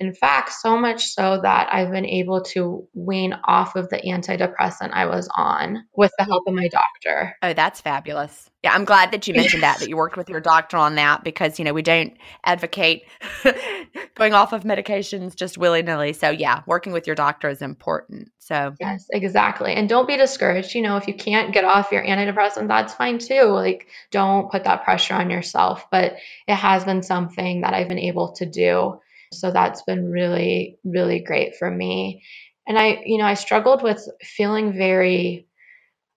In 0.00 0.14
fact, 0.14 0.52
so 0.52 0.76
much 0.76 1.06
so 1.06 1.40
that 1.42 1.68
I've 1.72 1.90
been 1.90 2.06
able 2.06 2.42
to 2.42 2.86
wean 2.94 3.34
off 3.44 3.76
of 3.76 3.88
the 3.88 3.98
antidepressant 3.98 4.92
I 4.92 5.06
was 5.06 5.28
on 5.34 5.84
with 5.96 6.12
the 6.18 6.24
help 6.24 6.44
of 6.46 6.54
my 6.54 6.68
doctor. 6.68 7.36
Oh, 7.42 7.52
that's 7.52 7.80
fabulous. 7.80 8.50
Yeah, 8.62 8.74
I'm 8.74 8.84
glad 8.84 9.12
that 9.12 9.28
you 9.28 9.34
mentioned 9.34 9.62
that, 9.62 9.78
that 9.78 9.88
you 9.88 9.96
worked 9.96 10.16
with 10.16 10.28
your 10.28 10.40
doctor 10.40 10.76
on 10.76 10.96
that 10.96 11.22
because, 11.22 11.58
you 11.58 11.64
know, 11.64 11.72
we 11.72 11.82
don't 11.82 12.16
advocate 12.42 13.04
going 14.16 14.34
off 14.34 14.52
of 14.52 14.64
medications 14.64 15.36
just 15.36 15.56
willy 15.56 15.82
nilly. 15.82 16.12
So, 16.12 16.30
yeah, 16.30 16.62
working 16.66 16.92
with 16.92 17.06
your 17.06 17.14
doctor 17.14 17.48
is 17.48 17.62
important. 17.62 18.30
So, 18.38 18.74
Yes, 18.80 19.06
exactly. 19.12 19.72
And 19.72 19.88
don't 19.88 20.08
be 20.08 20.16
discouraged. 20.16 20.74
You 20.74 20.82
know, 20.82 20.96
if 20.96 21.06
you 21.06 21.14
can't 21.14 21.52
get 21.52 21.64
off 21.64 21.92
your 21.92 22.04
antidepressant, 22.04 22.68
that's 22.68 22.94
fine 22.94 23.18
too. 23.18 23.44
Like, 23.44 23.86
don't 24.10 24.50
put 24.50 24.64
that 24.64 24.84
pressure 24.84 25.14
on 25.14 25.30
yourself. 25.30 25.86
But 25.90 26.16
it 26.48 26.54
has 26.54 26.84
been 26.84 27.02
something 27.02 27.60
that 27.60 27.74
I've 27.74 27.88
been 27.88 27.98
able 27.98 28.32
to 28.32 28.46
do. 28.46 29.00
So 29.40 29.50
that's 29.50 29.82
been 29.82 30.10
really, 30.10 30.78
really 30.84 31.20
great 31.20 31.56
for 31.56 31.70
me. 31.70 32.22
And 32.66 32.78
I, 32.78 33.02
you 33.04 33.18
know, 33.18 33.24
I 33.24 33.34
struggled 33.34 33.82
with 33.82 34.06
feeling 34.22 34.76
very 34.76 35.46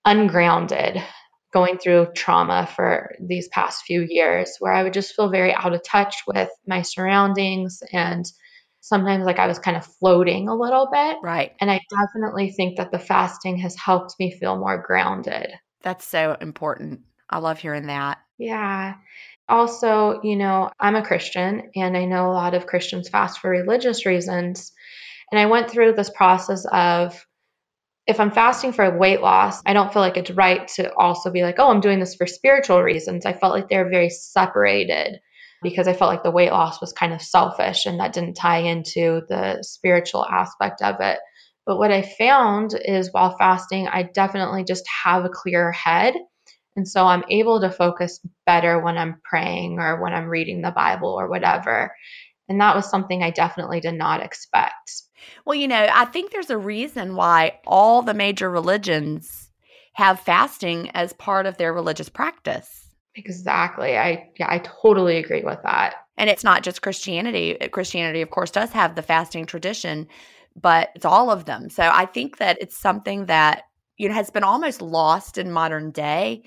ungrounded 0.05 1.01
going 1.51 1.77
through 1.77 2.07
trauma 2.15 2.67
for 2.75 3.15
these 3.19 3.47
past 3.49 3.83
few 3.83 4.05
years, 4.07 4.55
where 4.59 4.73
I 4.73 4.83
would 4.83 4.93
just 4.93 5.15
feel 5.15 5.29
very 5.29 5.53
out 5.53 5.73
of 5.73 5.83
touch 5.83 6.23
with 6.27 6.49
my 6.67 6.81
surroundings 6.81 7.81
and 7.91 8.25
sometimes 8.81 9.25
like 9.25 9.39
I 9.39 9.47
was 9.47 9.59
kind 9.59 9.75
of 9.77 9.85
floating 9.85 10.47
a 10.47 10.55
little 10.55 10.89
bit. 10.91 11.17
right. 11.21 11.53
And 11.59 11.69
I 11.69 11.81
definitely 11.89 12.51
think 12.51 12.77
that 12.77 12.91
the 12.91 12.99
fasting 12.99 13.57
has 13.57 13.75
helped 13.75 14.15
me 14.19 14.31
feel 14.31 14.57
more 14.57 14.81
grounded. 14.81 15.51
That's 15.81 16.05
so 16.05 16.37
important. 16.39 17.01
I 17.29 17.39
love 17.39 17.59
hearing 17.59 17.87
that. 17.87 18.19
Yeah. 18.37 18.95
Also, 19.49 20.21
you 20.23 20.35
know, 20.35 20.69
I'm 20.79 20.95
a 20.95 21.05
Christian 21.05 21.71
and 21.75 21.97
I 21.97 22.05
know 22.05 22.29
a 22.29 22.33
lot 22.33 22.53
of 22.53 22.67
Christians 22.67 23.09
fast 23.09 23.39
for 23.39 23.49
religious 23.49 24.05
reasons. 24.05 24.71
And 25.31 25.39
I 25.39 25.47
went 25.47 25.69
through 25.69 25.93
this 25.93 26.09
process 26.09 26.65
of 26.71 27.25
if 28.07 28.19
I'm 28.19 28.31
fasting 28.31 28.73
for 28.73 28.97
weight 28.97 29.21
loss, 29.21 29.61
I 29.65 29.73
don't 29.73 29.93
feel 29.93 30.01
like 30.01 30.17
it's 30.17 30.31
right 30.31 30.67
to 30.69 30.93
also 30.95 31.29
be 31.29 31.43
like, 31.43 31.55
oh, 31.59 31.69
I'm 31.69 31.81
doing 31.81 31.99
this 31.99 32.15
for 32.15 32.25
spiritual 32.25 32.81
reasons. 32.81 33.25
I 33.25 33.33
felt 33.33 33.53
like 33.53 33.69
they're 33.69 33.89
very 33.89 34.09
separated 34.09 35.19
because 35.61 35.87
I 35.87 35.93
felt 35.93 36.09
like 36.09 36.23
the 36.23 36.31
weight 36.31 36.51
loss 36.51 36.81
was 36.81 36.93
kind 36.93 37.13
of 37.13 37.21
selfish 37.21 37.85
and 37.85 37.99
that 37.99 38.13
didn't 38.13 38.35
tie 38.35 38.59
into 38.59 39.21
the 39.29 39.59
spiritual 39.61 40.25
aspect 40.25 40.81
of 40.81 40.95
it. 41.01 41.19
But 41.65 41.77
what 41.77 41.91
I 41.91 42.01
found 42.01 42.73
is 42.73 43.11
while 43.11 43.37
fasting, 43.37 43.87
I 43.87 44.03
definitely 44.03 44.63
just 44.63 44.85
have 45.03 45.25
a 45.25 45.29
clearer 45.29 45.71
head. 45.71 46.15
And 46.79 46.87
so 46.87 47.05
I'm 47.05 47.25
able 47.29 47.59
to 47.59 47.69
focus 47.69 48.21
better 48.45 48.81
when 48.81 48.97
I'm 48.97 49.19
praying 49.25 49.79
or 49.79 50.01
when 50.01 50.13
I'm 50.13 50.29
reading 50.29 50.61
the 50.61 50.71
Bible 50.71 51.09
or 51.09 51.27
whatever. 51.27 51.93
And 52.47 52.61
that 52.61 52.73
was 52.73 52.89
something 52.89 53.21
I 53.21 53.31
definitely 53.31 53.81
did 53.81 53.95
not 53.95 54.23
expect. 54.23 55.01
Well, 55.43 55.55
you 55.55 55.67
know, 55.67 55.89
I 55.91 56.05
think 56.05 56.31
there's 56.31 56.49
a 56.49 56.57
reason 56.57 57.17
why 57.17 57.59
all 57.67 58.01
the 58.01 58.13
major 58.13 58.49
religions 58.49 59.51
have 59.95 60.21
fasting 60.21 60.89
as 60.91 61.11
part 61.11 61.45
of 61.45 61.57
their 61.57 61.73
religious 61.73 62.07
practice. 62.07 62.87
Exactly. 63.15 63.97
I 63.97 64.29
yeah, 64.39 64.47
I 64.49 64.59
totally 64.59 65.17
agree 65.17 65.43
with 65.43 65.59
that. 65.63 65.95
And 66.15 66.29
it's 66.29 66.45
not 66.45 66.63
just 66.63 66.81
Christianity. 66.81 67.57
Christianity, 67.73 68.21
of 68.21 68.29
course, 68.29 68.51
does 68.51 68.71
have 68.71 68.95
the 68.95 69.01
fasting 69.01 69.45
tradition, 69.45 70.07
but 70.55 70.91
it's 70.95 71.03
all 71.03 71.29
of 71.29 71.43
them. 71.43 71.69
So 71.69 71.83
I 71.83 72.05
think 72.05 72.37
that 72.37 72.57
it's 72.61 72.77
something 72.77 73.25
that 73.25 73.63
you 73.99 74.09
know 74.09 74.15
has 74.15 74.31
been 74.31 74.43
almost 74.43 74.81
lost 74.81 75.37
in 75.37 75.51
modern 75.51 75.91
day. 75.91 76.43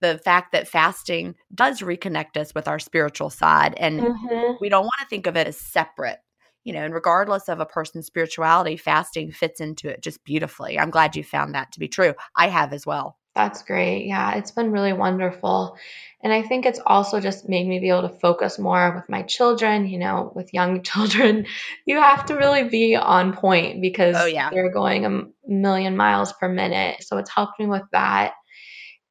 The 0.00 0.18
fact 0.18 0.52
that 0.52 0.68
fasting 0.68 1.36
does 1.54 1.80
reconnect 1.80 2.36
us 2.36 2.54
with 2.54 2.68
our 2.68 2.78
spiritual 2.80 3.30
side, 3.30 3.74
and 3.78 4.00
Mhm. 4.00 4.58
we 4.60 4.68
don't 4.68 4.84
want 4.84 5.00
to 5.00 5.06
think 5.08 5.26
of 5.26 5.36
it 5.36 5.46
as 5.48 5.58
separate. 5.58 6.18
You 6.64 6.72
know, 6.72 6.84
and 6.84 6.94
regardless 6.94 7.48
of 7.48 7.60
a 7.60 7.66
person's 7.66 8.06
spirituality, 8.06 8.76
fasting 8.76 9.30
fits 9.32 9.60
into 9.60 9.88
it 9.88 10.02
just 10.02 10.24
beautifully. 10.24 10.78
I'm 10.78 10.90
glad 10.90 11.14
you 11.16 11.22
found 11.24 11.54
that 11.54 11.72
to 11.72 11.80
be 11.80 11.88
true. 11.88 12.14
I 12.36 12.48
have 12.48 12.72
as 12.72 12.84
well. 12.86 13.18
That's 13.36 13.62
great. 13.62 14.06
Yeah, 14.06 14.34
it's 14.36 14.50
been 14.50 14.72
really 14.72 14.94
wonderful. 14.94 15.76
And 16.22 16.32
I 16.32 16.42
think 16.42 16.64
it's 16.64 16.80
also 16.84 17.20
just 17.20 17.48
made 17.48 17.68
me 17.68 17.78
be 17.78 17.90
able 17.90 18.08
to 18.08 18.18
focus 18.18 18.58
more 18.58 18.94
with 18.96 19.08
my 19.10 19.22
children. 19.22 19.86
You 19.86 19.98
know, 19.98 20.32
with 20.34 20.54
young 20.54 20.82
children, 20.90 21.46
you 21.84 21.98
have 22.00 22.26
to 22.26 22.34
really 22.34 22.64
be 22.64 22.96
on 22.96 23.34
point 23.36 23.82
because 23.82 24.16
Oh, 24.18 24.24
yeah. 24.24 24.48
they're 24.50 24.72
going 24.72 25.04
a 25.04 25.22
million 25.46 25.96
miles 25.96 26.32
per 26.32 26.48
minute. 26.48 27.04
So 27.04 27.18
it's 27.18 27.30
helped 27.30 27.60
me 27.60 27.66
with 27.66 27.84
that. 27.92 28.32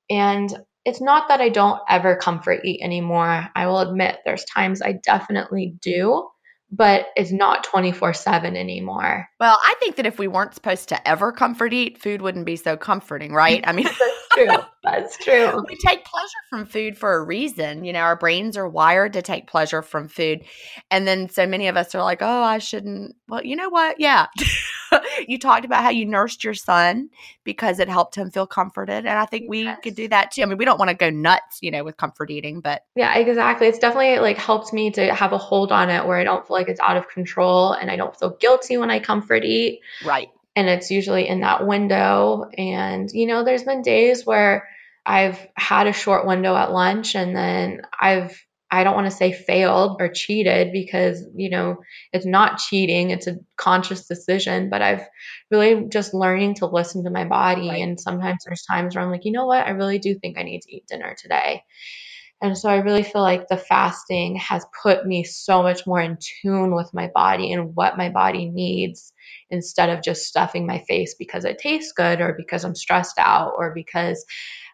And 0.09 0.51
it's 0.83 1.01
not 1.01 1.27
that 1.29 1.41
I 1.41 1.49
don't 1.49 1.81
ever 1.89 2.15
comfort 2.15 2.61
eat 2.63 2.81
anymore. 2.81 3.47
I 3.55 3.67
will 3.67 3.79
admit 3.79 4.19
there's 4.25 4.45
times 4.45 4.81
I 4.81 4.93
definitely 4.93 5.75
do, 5.81 6.27
but 6.71 7.07
it's 7.15 7.31
not 7.31 7.63
24 7.63 8.13
7 8.13 8.55
anymore. 8.57 9.29
Well, 9.39 9.57
I 9.63 9.75
think 9.79 9.95
that 9.95 10.05
if 10.05 10.19
we 10.19 10.27
weren't 10.27 10.53
supposed 10.53 10.89
to 10.89 11.07
ever 11.07 11.31
comfort 11.31 11.73
eat, 11.73 11.97
food 11.97 12.21
wouldn't 12.21 12.45
be 12.45 12.55
so 12.55 12.75
comforting, 12.77 13.33
right? 13.33 13.63
I 13.65 13.71
mean, 13.71 13.87
true. 14.35 14.47
That's 14.83 15.17
true. 15.17 15.63
we 15.67 15.75
take 15.77 16.05
pleasure 16.05 16.29
from 16.49 16.65
food 16.65 16.97
for 16.97 17.15
a 17.15 17.23
reason. 17.23 17.83
You 17.83 17.93
know, 17.93 17.99
our 18.01 18.15
brains 18.15 18.55
are 18.57 18.67
wired 18.69 19.13
to 19.13 19.21
take 19.21 19.47
pleasure 19.47 19.81
from 19.81 20.07
food. 20.07 20.43
And 20.91 21.07
then 21.07 21.29
so 21.29 21.47
many 21.47 21.67
of 21.67 21.75
us 21.77 21.95
are 21.95 22.03
like, 22.03 22.21
oh, 22.21 22.43
I 22.43 22.59
shouldn't. 22.59 23.15
Well, 23.27 23.43
you 23.43 23.55
know 23.55 23.69
what? 23.69 23.99
Yeah. 23.99 24.27
you 25.27 25.39
talked 25.39 25.65
about 25.65 25.83
how 25.83 25.89
you 25.89 26.05
nursed 26.05 26.43
your 26.43 26.53
son 26.53 27.09
because 27.43 27.79
it 27.79 27.89
helped 27.89 28.15
him 28.15 28.29
feel 28.29 28.45
comforted. 28.47 29.05
And 29.05 29.17
I 29.17 29.25
think 29.25 29.45
we 29.49 29.63
Yes. 29.63 29.79
could 29.83 29.95
do 29.95 30.07
that 30.09 30.31
too. 30.31 30.43
I 30.43 30.45
mean, 30.45 30.57
we 30.57 30.65
don't 30.65 30.77
want 30.79 30.89
to 30.89 30.95
go 30.95 31.09
nuts, 31.09 31.59
you 31.61 31.71
know, 31.71 31.83
with 31.83 31.97
comfort 31.97 32.29
eating, 32.29 32.59
but 32.59 32.83
Yeah, 32.95 33.15
exactly. 33.17 33.67
It's 33.67 33.79
definitely 33.79 34.19
like 34.19 34.37
helped 34.37 34.71
me 34.73 34.91
to 34.91 35.13
have 35.13 35.33
a 35.33 35.37
hold 35.37 35.71
on 35.71 35.89
it 35.89 36.05
where 36.05 36.19
I 36.19 36.23
don't 36.23 36.45
feel 36.47 36.55
like 36.57 36.69
it's 36.69 36.79
out 36.81 36.97
of 36.97 37.09
control 37.09 37.71
and 37.71 37.89
I 37.89 37.95
don't 37.95 38.15
feel 38.17 38.37
guilty 38.39 38.77
when 38.77 38.91
I 38.91 38.99
comfort 38.99 39.43
eat. 39.43 39.81
right. 40.05 40.29
And 40.55 40.69
it's 40.69 40.91
usually 40.91 41.27
in 41.27 41.41
that 41.41 41.65
window. 41.67 42.45
And, 42.57 43.09
you 43.11 43.27
know, 43.27 43.43
there's 43.43 43.63
been 43.63 43.81
days 43.81 44.25
where 44.25 44.67
I've 45.05 45.45
had 45.55 45.87
a 45.87 45.93
short 45.93 46.25
window 46.25 46.55
at 46.55 46.71
lunch 46.71 47.15
and 47.15 47.35
then 47.35 47.81
I've 47.99 48.39
I 48.71 48.83
don't 48.83 48.95
want 48.95 49.09
to 49.09 49.15
say 49.15 49.31
failed 49.31 49.97
or 50.01 50.09
cheated 50.09 50.73
because, 50.73 51.23
you 51.35 51.49
know, 51.49 51.77
it's 52.11 52.25
not 52.25 52.57
cheating, 52.57 53.11
it's 53.11 53.27
a 53.27 53.37
conscious 53.55 54.07
decision, 54.07 54.69
but 54.69 54.81
I've 54.81 55.07
really 55.51 55.87
just 55.87 56.13
learning 56.13 56.55
to 56.55 56.65
listen 56.65 57.03
to 57.03 57.11
my 57.11 57.25
body. 57.25 57.69
Right. 57.69 57.83
And 57.83 57.99
sometimes 57.99 58.43
there's 58.43 58.63
times 58.63 58.95
where 58.95 59.03
I'm 59.05 59.11
like, 59.11 59.23
you 59.23 59.31
know 59.31 59.45
what, 59.45 59.65
I 59.65 59.69
really 59.69 59.99
do 59.99 60.17
think 60.17 60.37
I 60.37 60.43
need 60.43 60.61
to 60.63 60.75
eat 60.75 60.87
dinner 60.87 61.15
today. 61.17 61.63
And 62.41 62.57
so 62.57 62.67
I 62.67 62.77
really 62.77 63.03
feel 63.03 63.21
like 63.21 63.47
the 63.47 63.57
fasting 63.57 64.35
has 64.37 64.65
put 64.83 65.05
me 65.05 65.23
so 65.23 65.63
much 65.63 65.87
more 65.87 66.01
in 66.01 66.17
tune 66.41 66.75
with 66.75 66.93
my 66.93 67.09
body 67.13 67.53
and 67.53 67.75
what 67.75 67.97
my 67.97 68.09
body 68.09 68.49
needs 68.49 69.13
instead 69.49 69.89
of 69.89 70.03
just 70.03 70.23
stuffing 70.23 70.65
my 70.65 70.83
face 70.87 71.15
because 71.17 71.45
it 71.45 71.59
tastes 71.59 71.93
good 71.93 72.21
or 72.21 72.33
because 72.33 72.63
I'm 72.63 72.75
stressed 72.75 73.17
out 73.17 73.53
or 73.57 73.73
because 73.73 74.25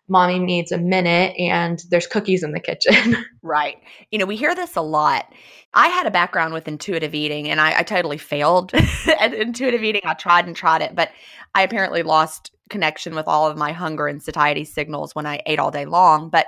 mommy 0.08 0.40
needs 0.40 0.72
a 0.72 0.78
minute 0.78 1.34
and 1.38 1.82
there's 1.90 2.08
cookies 2.08 2.44
in 2.44 2.52
the 2.52 2.60
kitchen. 2.60 3.16
right. 3.42 3.78
You 4.12 4.20
know, 4.20 4.26
we 4.26 4.36
hear 4.36 4.54
this 4.54 4.76
a 4.76 4.82
lot. 4.82 5.32
I 5.74 5.88
had 5.88 6.06
a 6.06 6.12
background 6.12 6.54
with 6.54 6.68
intuitive 6.68 7.16
eating 7.16 7.48
and 7.48 7.62
I, 7.62 7.80
I 7.80 7.84
totally 7.84 8.18
failed 8.18 8.74
at 9.20 9.34
intuitive 9.34 9.84
eating. 9.84 10.02
I 10.04 10.14
tried 10.14 10.48
and 10.48 10.56
tried 10.56 10.82
it, 10.82 10.96
but 10.96 11.12
I 11.56 11.64
apparently 11.64 12.04
lost 12.04 12.52
connection 12.70 13.16
with 13.16 13.28
all 13.28 13.48
of 13.48 13.58
my 13.58 13.72
hunger 13.72 14.08
and 14.08 14.22
satiety 14.22 14.66
signals 14.66 15.16
when 15.16 15.26
I 15.26 15.42
ate 15.46 15.60
all 15.60 15.72
day 15.72 15.86
long. 15.86 16.30
But 16.30 16.48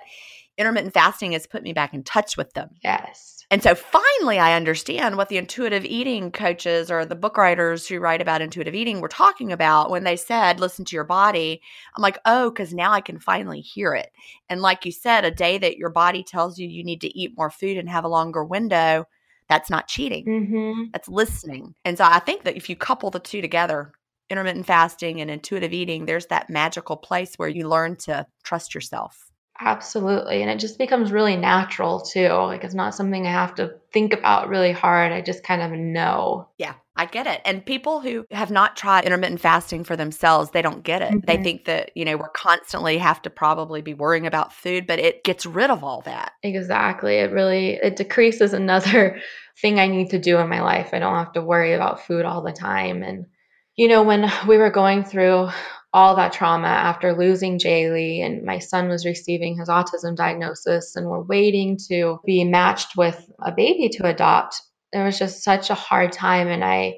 intermittent 0.58 0.94
fasting 0.94 1.32
has 1.32 1.48
put 1.48 1.64
me 1.64 1.74
back 1.74 1.94
in 1.94 2.04
touch 2.04 2.36
with 2.36 2.54
them. 2.54 2.70
Yes. 2.84 3.33
And 3.54 3.62
so 3.62 3.76
finally, 3.76 4.40
I 4.40 4.56
understand 4.56 5.16
what 5.16 5.30
the 5.30 5.38
intuitive 5.38 5.86
eating 5.86 6.32
coaches 6.32 6.90
or 6.90 7.06
the 7.06 7.14
book 7.14 7.38
writers 7.38 7.88
who 7.88 8.00
write 8.00 8.20
about 8.20 8.42
intuitive 8.42 8.74
eating 8.74 9.00
were 9.00 9.08
talking 9.08 9.52
about 9.52 9.92
when 9.92 10.06
they 10.06 10.16
said, 10.16 10.60
listen 10.60 10.86
to 10.86 10.96
your 10.96 11.04
body. 11.04 11.62
I'm 11.96 12.02
like, 12.02 12.18
oh, 12.26 12.50
because 12.50 12.74
now 12.74 12.92
I 12.92 13.00
can 13.00 13.20
finally 13.20 13.62
hear 13.62 13.94
it. 13.94 14.12
And 14.50 14.64
like 14.64 14.88
you 14.88 14.92
said, 14.92 15.24
a 15.24 15.30
day 15.30 15.60
that 15.60 15.78
your 15.78 15.92
body 15.92 16.24
tells 16.24 16.58
you 16.58 16.68
you 16.68 16.84
need 16.84 17.00
to 17.02 17.16
eat 17.16 17.38
more 17.38 17.52
food 17.52 17.78
and 17.78 17.88
have 17.88 18.06
a 18.06 18.08
longer 18.08 18.44
window, 18.44 19.06
that's 19.48 19.70
not 19.70 19.88
cheating. 19.88 20.26
Mm-hmm. 20.26 20.84
That's 20.92 21.08
listening. 21.08 21.76
And 21.86 21.96
so 21.96 22.06
I 22.06 22.18
think 22.18 22.46
that 22.46 22.58
if 22.58 22.72
you 22.72 22.76
couple 22.76 23.12
the 23.12 23.20
two 23.20 23.42
together, 23.44 23.92
intermittent 24.32 24.66
fasting 24.66 25.22
and 25.22 25.30
intuitive 25.30 25.74
eating, 25.74 26.06
there's 26.08 26.26
that 26.26 26.50
magical 26.50 26.98
place 26.98 27.36
where 27.36 27.50
you 27.50 27.70
learn 27.70 27.98
to 27.98 28.26
trust 28.42 28.74
yourself. 28.74 29.30
Absolutely. 29.60 30.42
And 30.42 30.50
it 30.50 30.60
just 30.60 30.78
becomes 30.78 31.12
really 31.12 31.38
natural 31.38 32.02
too. 32.02 32.30
Like 32.30 32.64
it's 32.64 32.74
not 32.74 32.96
something 32.96 33.26
I 33.26 33.32
have 33.32 33.56
to 33.56 33.76
think 33.92 34.14
about 34.14 34.50
really 34.50 34.72
hard. 34.72 35.12
I 35.12 35.22
just 35.22 35.44
kind 35.44 35.62
of 35.62 35.72
know. 35.72 36.50
Yeah, 36.58 36.74
I 36.96 37.06
get 37.06 37.28
it. 37.28 37.40
And 37.46 37.66
people 37.66 38.02
who 38.02 38.26
have 38.32 38.50
not 38.50 38.76
tried 38.76 39.06
intermittent 39.06 39.42
fasting 39.42 39.84
for 39.84 39.96
themselves, 39.96 40.50
they 40.52 40.64
don't 40.64 40.84
get 40.84 41.04
it. 41.04 41.12
Mm-hmm. 41.12 41.26
They 41.26 41.38
think 41.38 41.66
that, 41.66 41.92
you 41.96 42.04
know, 42.04 42.18
we're 42.18 42.30
constantly 42.30 42.98
have 42.98 43.22
to 43.22 43.30
probably 43.30 43.82
be 43.82 43.94
worrying 43.94 44.26
about 44.26 44.54
food, 44.54 44.88
but 44.88 45.00
it 45.00 45.24
gets 45.24 45.46
rid 45.46 45.70
of 45.70 45.84
all 45.84 46.02
that. 46.02 46.34
Exactly. 46.42 47.18
It 47.18 47.32
really 47.32 47.76
it 47.76 47.96
decreases 47.96 48.54
another 48.54 49.22
thing 49.62 49.80
I 49.80 49.88
need 49.88 50.10
to 50.10 50.20
do 50.20 50.40
in 50.40 50.50
my 50.50 50.62
life. 50.62 50.90
I 50.94 51.00
don't 51.00 51.16
have 51.16 51.34
to 51.34 51.42
worry 51.42 51.74
about 51.74 52.06
food 52.06 52.26
all 52.26 52.42
the 52.42 52.54
time 52.54 53.04
and 53.04 53.28
you 53.76 53.88
know, 53.88 54.04
when 54.04 54.32
we 54.48 54.58
were 54.58 54.70
going 54.70 55.04
through 55.04 55.50
all 55.94 56.16
that 56.16 56.34
trauma 56.34 56.68
after 56.68 57.14
losing 57.16 57.60
Jaylee 57.60 58.26
and 58.26 58.44
my 58.44 58.58
son 58.58 58.90
was 58.90 59.06
receiving 59.06 59.58
his 59.58 59.70
autism 59.70 60.16
diagnosis 60.16 60.96
and 60.96 61.08
we're 61.08 61.22
waiting 61.22 61.78
to 61.90 62.20
be 62.26 62.44
matched 62.44 62.98
with 62.98 63.30
a 63.40 63.52
baby 63.52 63.90
to 63.90 64.08
adopt. 64.08 64.60
It 64.92 65.04
was 65.04 65.20
just 65.20 65.44
such 65.44 65.70
a 65.70 65.76
hard 65.76 66.12
time 66.12 66.48
and 66.48 66.64
I 66.64 66.96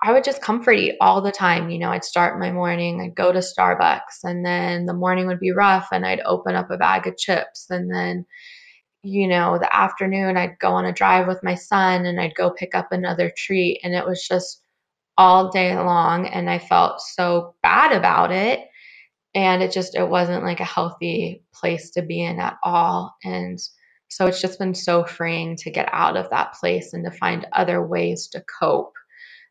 I 0.00 0.12
would 0.12 0.22
just 0.22 0.40
comfort 0.40 0.74
eat 0.74 0.96
all 1.00 1.20
the 1.22 1.32
time. 1.32 1.70
You 1.70 1.78
know, 1.78 1.90
I'd 1.90 2.04
start 2.04 2.38
my 2.38 2.52
morning, 2.52 3.00
I'd 3.00 3.16
go 3.16 3.32
to 3.32 3.40
Starbucks, 3.40 4.22
and 4.22 4.46
then 4.46 4.86
the 4.86 4.94
morning 4.94 5.26
would 5.26 5.40
be 5.40 5.50
rough, 5.50 5.88
and 5.90 6.06
I'd 6.06 6.20
open 6.20 6.54
up 6.54 6.70
a 6.70 6.76
bag 6.76 7.08
of 7.08 7.16
chips. 7.16 7.66
And 7.68 7.92
then, 7.92 8.24
you 9.02 9.26
know, 9.26 9.58
the 9.58 9.74
afternoon, 9.74 10.36
I'd 10.36 10.58
go 10.60 10.70
on 10.70 10.84
a 10.84 10.92
drive 10.92 11.26
with 11.26 11.42
my 11.42 11.56
son 11.56 12.06
and 12.06 12.20
I'd 12.20 12.36
go 12.36 12.50
pick 12.50 12.76
up 12.76 12.92
another 12.92 13.32
treat. 13.36 13.80
And 13.82 13.92
it 13.94 14.06
was 14.06 14.24
just 14.26 14.62
all 15.18 15.50
day 15.50 15.76
long 15.76 16.26
and 16.26 16.48
I 16.48 16.60
felt 16.60 17.00
so 17.00 17.56
bad 17.62 17.92
about 17.92 18.30
it. 18.30 18.60
And 19.34 19.62
it 19.62 19.72
just 19.72 19.96
it 19.96 20.08
wasn't 20.08 20.44
like 20.44 20.60
a 20.60 20.64
healthy 20.64 21.42
place 21.52 21.90
to 21.90 22.02
be 22.02 22.24
in 22.24 22.38
at 22.40 22.56
all. 22.62 23.14
And 23.24 23.58
so 24.08 24.26
it's 24.26 24.40
just 24.40 24.58
been 24.58 24.74
so 24.74 25.04
freeing 25.04 25.56
to 25.56 25.70
get 25.70 25.88
out 25.92 26.16
of 26.16 26.30
that 26.30 26.54
place 26.54 26.94
and 26.94 27.04
to 27.04 27.10
find 27.10 27.46
other 27.52 27.84
ways 27.84 28.28
to 28.32 28.44
cope. 28.60 28.94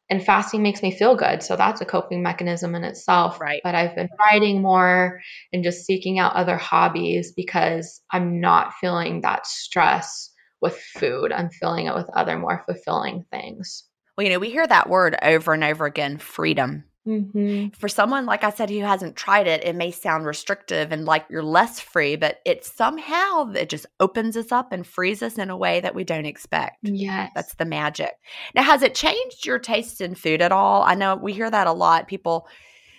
And 0.09 0.23
fasting 0.25 0.63
makes 0.63 0.81
me 0.81 0.91
feel 0.95 1.15
good 1.17 1.43
so 1.43 1.57
that's 1.57 1.81
a 1.81 1.85
coping 1.85 2.23
mechanism 2.23 2.73
in 2.75 2.85
itself. 2.85 3.41
Right. 3.41 3.59
But 3.61 3.75
i've 3.75 3.93
been 3.95 4.09
writing 4.17 4.61
more 4.61 5.19
and 5.51 5.65
just 5.65 5.85
seeking 5.85 6.17
out 6.17 6.33
other 6.33 6.55
hobbies 6.55 7.33
because 7.33 8.01
i'm 8.11 8.39
not 8.39 8.73
feeling 8.79 9.21
that 9.21 9.45
stress 9.45 10.31
with 10.61 10.75
food. 10.77 11.31
I'm 11.31 11.49
feeling 11.49 11.85
it 11.85 11.93
with 11.93 12.09
other 12.15 12.37
more 12.37 12.63
fulfilling 12.65 13.25
things 13.31 13.83
well, 14.17 14.25
you 14.25 14.31
know, 14.31 14.39
we 14.39 14.49
hear 14.49 14.65
that 14.65 14.89
word 14.89 15.15
over 15.21 15.53
and 15.53 15.63
over 15.63 15.85
again 15.85 16.17
freedom. 16.17 16.83
Mm-hmm. 17.07 17.69
For 17.77 17.87
someone, 17.87 18.25
like 18.25 18.43
I 18.43 18.49
said, 18.49 18.69
who 18.69 18.81
hasn't 18.81 19.15
tried 19.15 19.47
it, 19.47 19.63
it 19.63 19.75
may 19.75 19.91
sound 19.91 20.25
restrictive 20.25 20.91
and 20.91 21.05
like 21.05 21.25
you're 21.29 21.43
less 21.43 21.79
free, 21.79 22.17
but 22.17 22.41
it 22.45 22.65
somehow 22.65 23.51
it 23.51 23.69
just 23.69 23.85
opens 24.01 24.35
us 24.35 24.51
up 24.51 24.73
and 24.73 24.85
frees 24.85 25.23
us 25.23 25.37
in 25.37 25.49
a 25.49 25.55
way 25.55 25.79
that 25.79 25.95
we 25.95 26.03
don't 26.03 26.25
expect. 26.25 26.79
Yes. 26.81 27.31
That's 27.33 27.55
the 27.55 27.65
magic. 27.65 28.11
Now, 28.55 28.63
has 28.63 28.81
it 28.81 28.93
changed 28.93 29.45
your 29.45 29.59
taste 29.59 30.01
in 30.01 30.15
food 30.15 30.41
at 30.41 30.51
all? 30.51 30.83
I 30.83 30.95
know 30.95 31.15
we 31.15 31.31
hear 31.31 31.49
that 31.49 31.67
a 31.67 31.71
lot. 31.71 32.09
People 32.09 32.47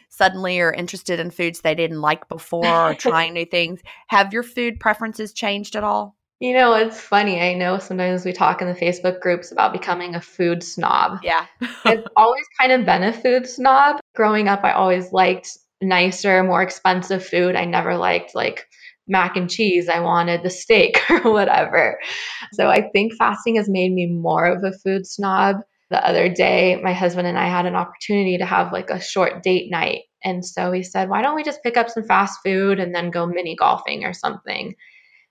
suddenly 0.09 0.59
are 0.61 0.73
interested 0.73 1.21
in 1.21 1.31
foods 1.31 1.61
they 1.61 1.75
didn't 1.75 2.01
like 2.01 2.29
before 2.31 2.67
or 2.67 2.95
trying 2.99 3.35
new 3.35 3.45
things. 3.45 3.81
Have 4.07 4.33
your 4.33 4.43
food 4.43 4.81
preferences 4.81 5.35
changed 5.35 5.77
at 5.77 5.85
all? 5.85 6.17
You 6.41 6.53
know, 6.53 6.75
it's 6.75 7.01
funny. 7.01 7.41
I 7.41 7.55
know 7.55 7.79
sometimes 7.79 8.25
we 8.25 8.33
talk 8.33 8.63
in 8.63 8.69
the 8.69 8.75
Facebook 8.75 9.21
groups 9.21 9.51
about 9.51 9.73
becoming 9.73 10.15
a 10.15 10.21
food 10.21 10.63
snob. 10.63 11.19
Yeah. 11.23 11.47
I've 11.85 12.07
always 12.17 12.45
kind 12.61 12.71
of 12.71 12.87
been 12.87 13.03
a 13.03 13.13
food 13.13 13.49
snob. 13.49 14.01
Growing 14.15 14.47
up, 14.47 14.63
I 14.63 14.73
always 14.73 15.13
liked 15.13 15.59
nicer, 15.83 16.45
more 16.45 16.63
expensive 16.63 17.27
food. 17.27 17.57
I 17.57 17.65
never 17.65 17.97
liked 17.97 18.37
like 18.37 18.67
mac 19.09 19.37
and 19.37 19.51
cheese. 19.51 19.89
I 19.89 19.99
wanted 19.99 20.45
the 20.45 20.51
steak 20.51 21.01
or 21.11 21.33
whatever. 21.33 21.99
So 22.53 22.69
I 22.69 22.89
think 22.91 23.15
fasting 23.15 23.57
has 23.57 23.69
made 23.69 23.93
me 23.93 24.07
more 24.07 24.45
of 24.45 24.63
a 24.63 24.79
food 24.79 25.07
snob. 25.07 25.57
The 25.91 26.07
other 26.07 26.29
day, 26.29 26.79
my 26.81 26.93
husband 26.93 27.27
and 27.27 27.39
I 27.39 27.49
had 27.49 27.67
an 27.67 27.75
opportunity 27.75 28.39
to 28.39 28.45
have 28.45 28.73
like 28.73 28.91
a 28.91 29.01
short 29.01 29.43
date 29.43 29.71
night. 29.71 30.03
And 30.23 30.45
so 30.45 30.71
we 30.71 30.83
said, 30.83 31.09
why 31.09 31.23
don't 31.23 31.35
we 31.35 31.43
just 31.43 31.63
pick 31.63 31.77
up 31.77 31.89
some 31.89 32.05
fast 32.05 32.41
food 32.45 32.79
and 32.79 32.95
then 32.95 33.11
go 33.11 33.27
mini 33.27 33.57
golfing 33.57 34.05
or 34.05 34.13
something? 34.13 34.75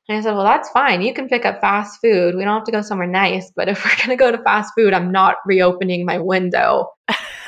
And 0.08 0.18
I 0.18 0.22
said, 0.22 0.34
Well, 0.36 0.45
that's 0.45 0.70
fine. 0.70 1.01
You 1.01 1.14
can 1.14 1.28
pick 1.28 1.45
up 1.45 1.60
fast 1.60 1.99
food. 2.01 2.36
We 2.36 2.43
don't 2.43 2.55
have 2.55 2.64
to 2.66 2.72
go 2.72 2.82
somewhere 2.82 3.08
nice. 3.08 3.51
But 3.55 3.68
if 3.68 3.84
we're 3.84 3.97
going 3.97 4.10
to 4.10 4.16
go 4.16 4.32
to 4.32 4.41
fast 4.43 4.74
food, 4.78 4.93
I'm 4.93 5.12
not 5.12 5.38
reopening 5.45 6.05
my 6.05 6.20
window. 6.20 6.89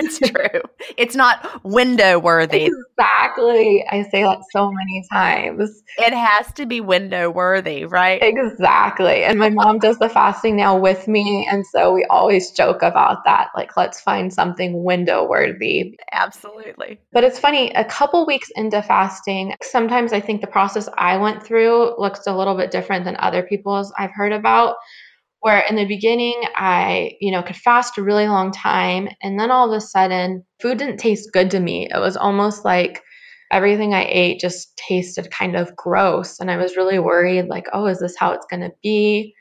it's 0.00 0.18
true. 0.18 0.62
It's 0.96 1.14
not 1.14 1.64
window 1.64 2.18
worthy. 2.18 2.64
Exactly. 2.66 3.84
I 3.90 4.02
say 4.04 4.22
that 4.22 4.40
so 4.50 4.70
many 4.70 5.04
times. 5.12 5.82
It 5.98 6.14
has 6.14 6.52
to 6.54 6.66
be 6.66 6.80
window 6.80 7.30
worthy, 7.30 7.84
right? 7.84 8.22
Exactly. 8.22 9.24
And 9.24 9.38
my 9.38 9.50
mom 9.50 9.78
does 9.78 9.98
the 9.98 10.08
fasting 10.08 10.56
now 10.56 10.78
with 10.78 11.06
me. 11.06 11.46
And 11.50 11.66
so 11.66 11.92
we 11.92 12.04
always 12.08 12.50
joke 12.52 12.82
about 12.82 13.24
that. 13.24 13.48
Like, 13.54 13.76
let's 13.76 14.00
find 14.00 14.32
something 14.32 14.82
window 14.84 15.26
worthy. 15.28 15.98
Absolutely. 16.12 16.98
But 17.12 17.24
it's 17.24 17.38
funny, 17.38 17.72
a 17.72 17.84
couple 17.84 18.26
weeks 18.26 18.50
into 18.56 18.80
fasting, 18.82 19.54
sometimes 19.62 20.12
I 20.12 20.20
think 20.20 20.40
the 20.40 20.46
process 20.46 20.88
I 20.96 21.18
went 21.18 21.42
through 21.42 21.98
looks 21.98 22.26
a 22.26 22.36
little 22.36 22.56
bit 22.56 22.70
different 22.70 23.04
than 23.04 23.16
other 23.18 23.42
people's 23.42 23.92
I've 23.98 24.12
heard 24.12 24.32
about 24.32 24.76
where 25.46 25.62
in 25.70 25.76
the 25.76 25.84
beginning 25.84 26.42
I, 26.56 27.12
you 27.20 27.30
know, 27.30 27.40
could 27.40 27.54
fast 27.54 27.98
a 27.98 28.02
really 28.02 28.26
long 28.26 28.50
time 28.50 29.08
and 29.22 29.38
then 29.38 29.52
all 29.52 29.72
of 29.72 29.76
a 29.76 29.80
sudden 29.80 30.44
food 30.60 30.78
didn't 30.78 30.96
taste 30.96 31.30
good 31.32 31.52
to 31.52 31.60
me. 31.60 31.86
It 31.88 32.00
was 32.00 32.16
almost 32.16 32.64
like 32.64 33.00
everything 33.52 33.94
I 33.94 34.08
ate 34.10 34.40
just 34.40 34.76
tasted 34.76 35.30
kind 35.30 35.54
of 35.54 35.76
gross 35.76 36.40
and 36.40 36.50
I 36.50 36.56
was 36.56 36.76
really 36.76 36.98
worried 36.98 37.46
like, 37.46 37.66
oh, 37.72 37.86
is 37.86 38.00
this 38.00 38.16
how 38.18 38.32
it's 38.32 38.46
going 38.50 38.62
to 38.62 38.72
be? 38.82 39.34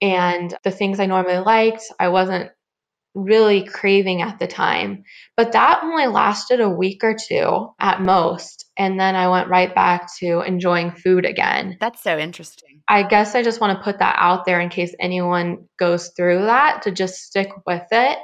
And 0.00 0.54
the 0.62 0.70
things 0.70 1.00
I 1.00 1.06
normally 1.06 1.38
liked, 1.38 1.82
I 1.98 2.10
wasn't 2.10 2.52
really 3.16 3.64
craving 3.64 4.22
at 4.22 4.38
the 4.38 4.46
time. 4.46 5.02
But 5.36 5.50
that 5.52 5.80
only 5.82 6.06
lasted 6.06 6.60
a 6.60 6.70
week 6.70 7.02
or 7.02 7.16
two 7.16 7.68
at 7.80 8.00
most. 8.00 8.66
And 8.76 8.98
then 8.98 9.16
I 9.16 9.26
went 9.26 9.48
right 9.48 9.74
back 9.74 10.08
to 10.20 10.42
enjoying 10.42 10.92
food 10.92 11.24
again. 11.24 11.78
That's 11.80 12.00
so 12.00 12.16
interesting. 12.16 12.71
I 12.88 13.02
guess 13.04 13.34
I 13.34 13.42
just 13.42 13.60
want 13.60 13.78
to 13.78 13.84
put 13.84 13.98
that 14.00 14.16
out 14.18 14.44
there 14.44 14.60
in 14.60 14.68
case 14.68 14.94
anyone 15.00 15.68
goes 15.78 16.10
through 16.16 16.46
that 16.46 16.82
to 16.82 16.90
just 16.90 17.22
stick 17.22 17.50
with 17.66 17.86
it. 17.90 18.18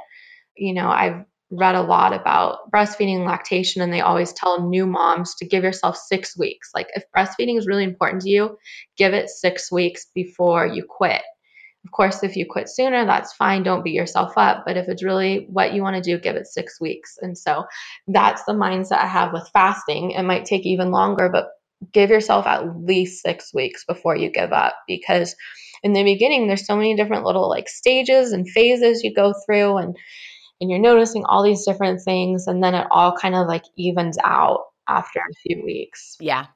You 0.56 0.74
know, 0.74 0.88
I've 0.88 1.24
read 1.50 1.76
a 1.76 1.82
lot 1.82 2.12
about 2.12 2.70
breastfeeding 2.70 3.26
lactation 3.26 3.80
and 3.80 3.92
they 3.92 4.00
always 4.00 4.32
tell 4.32 4.68
new 4.68 4.86
moms 4.86 5.36
to 5.36 5.46
give 5.46 5.64
yourself 5.64 5.96
6 5.96 6.36
weeks. 6.36 6.70
Like 6.74 6.88
if 6.94 7.04
breastfeeding 7.16 7.56
is 7.56 7.66
really 7.66 7.84
important 7.84 8.22
to 8.22 8.30
you, 8.30 8.58
give 8.96 9.14
it 9.14 9.30
6 9.30 9.72
weeks 9.72 10.06
before 10.14 10.66
you 10.66 10.84
quit 10.86 11.22
of 11.84 11.92
course, 11.92 12.22
if 12.22 12.36
you 12.36 12.44
quit 12.44 12.68
sooner, 12.68 13.06
that's 13.06 13.32
fine. 13.32 13.62
Don't 13.62 13.84
beat 13.84 13.94
yourself 13.94 14.34
up. 14.36 14.64
But 14.66 14.76
if 14.76 14.88
it's 14.88 15.02
really 15.02 15.46
what 15.48 15.72
you 15.72 15.82
want 15.82 15.96
to 15.96 16.02
do, 16.02 16.20
give 16.20 16.36
it 16.36 16.46
six 16.46 16.80
weeks. 16.80 17.16
And 17.20 17.36
so 17.36 17.64
that's 18.06 18.44
the 18.44 18.52
mindset 18.52 18.98
I 18.98 19.06
have 19.06 19.32
with 19.32 19.48
fasting. 19.52 20.10
It 20.10 20.22
might 20.24 20.44
take 20.44 20.66
even 20.66 20.90
longer, 20.90 21.30
but 21.32 21.48
give 21.92 22.10
yourself 22.10 22.46
at 22.46 22.76
least 22.84 23.22
six 23.22 23.52
weeks 23.54 23.84
before 23.84 24.16
you 24.16 24.30
give 24.30 24.52
up 24.52 24.74
because 24.86 25.34
in 25.82 25.92
the 25.92 26.02
beginning 26.02 26.46
there's 26.46 26.66
so 26.66 26.76
many 26.76 26.96
different 26.96 27.24
little 27.24 27.48
like 27.48 27.68
stages 27.68 28.32
and 28.32 28.48
phases 28.48 29.02
you 29.02 29.14
go 29.14 29.32
through 29.46 29.76
and 29.78 29.96
and 30.60 30.70
you're 30.70 30.80
noticing 30.80 31.24
all 31.24 31.44
these 31.44 31.64
different 31.64 32.00
things 32.02 32.46
and 32.46 32.62
then 32.62 32.74
it 32.74 32.86
all 32.90 33.16
kind 33.16 33.36
of 33.36 33.46
like 33.46 33.62
evens 33.76 34.18
out 34.24 34.62
after 34.88 35.20
a 35.20 35.34
few 35.42 35.62
weeks 35.64 36.16
yeah 36.20 36.46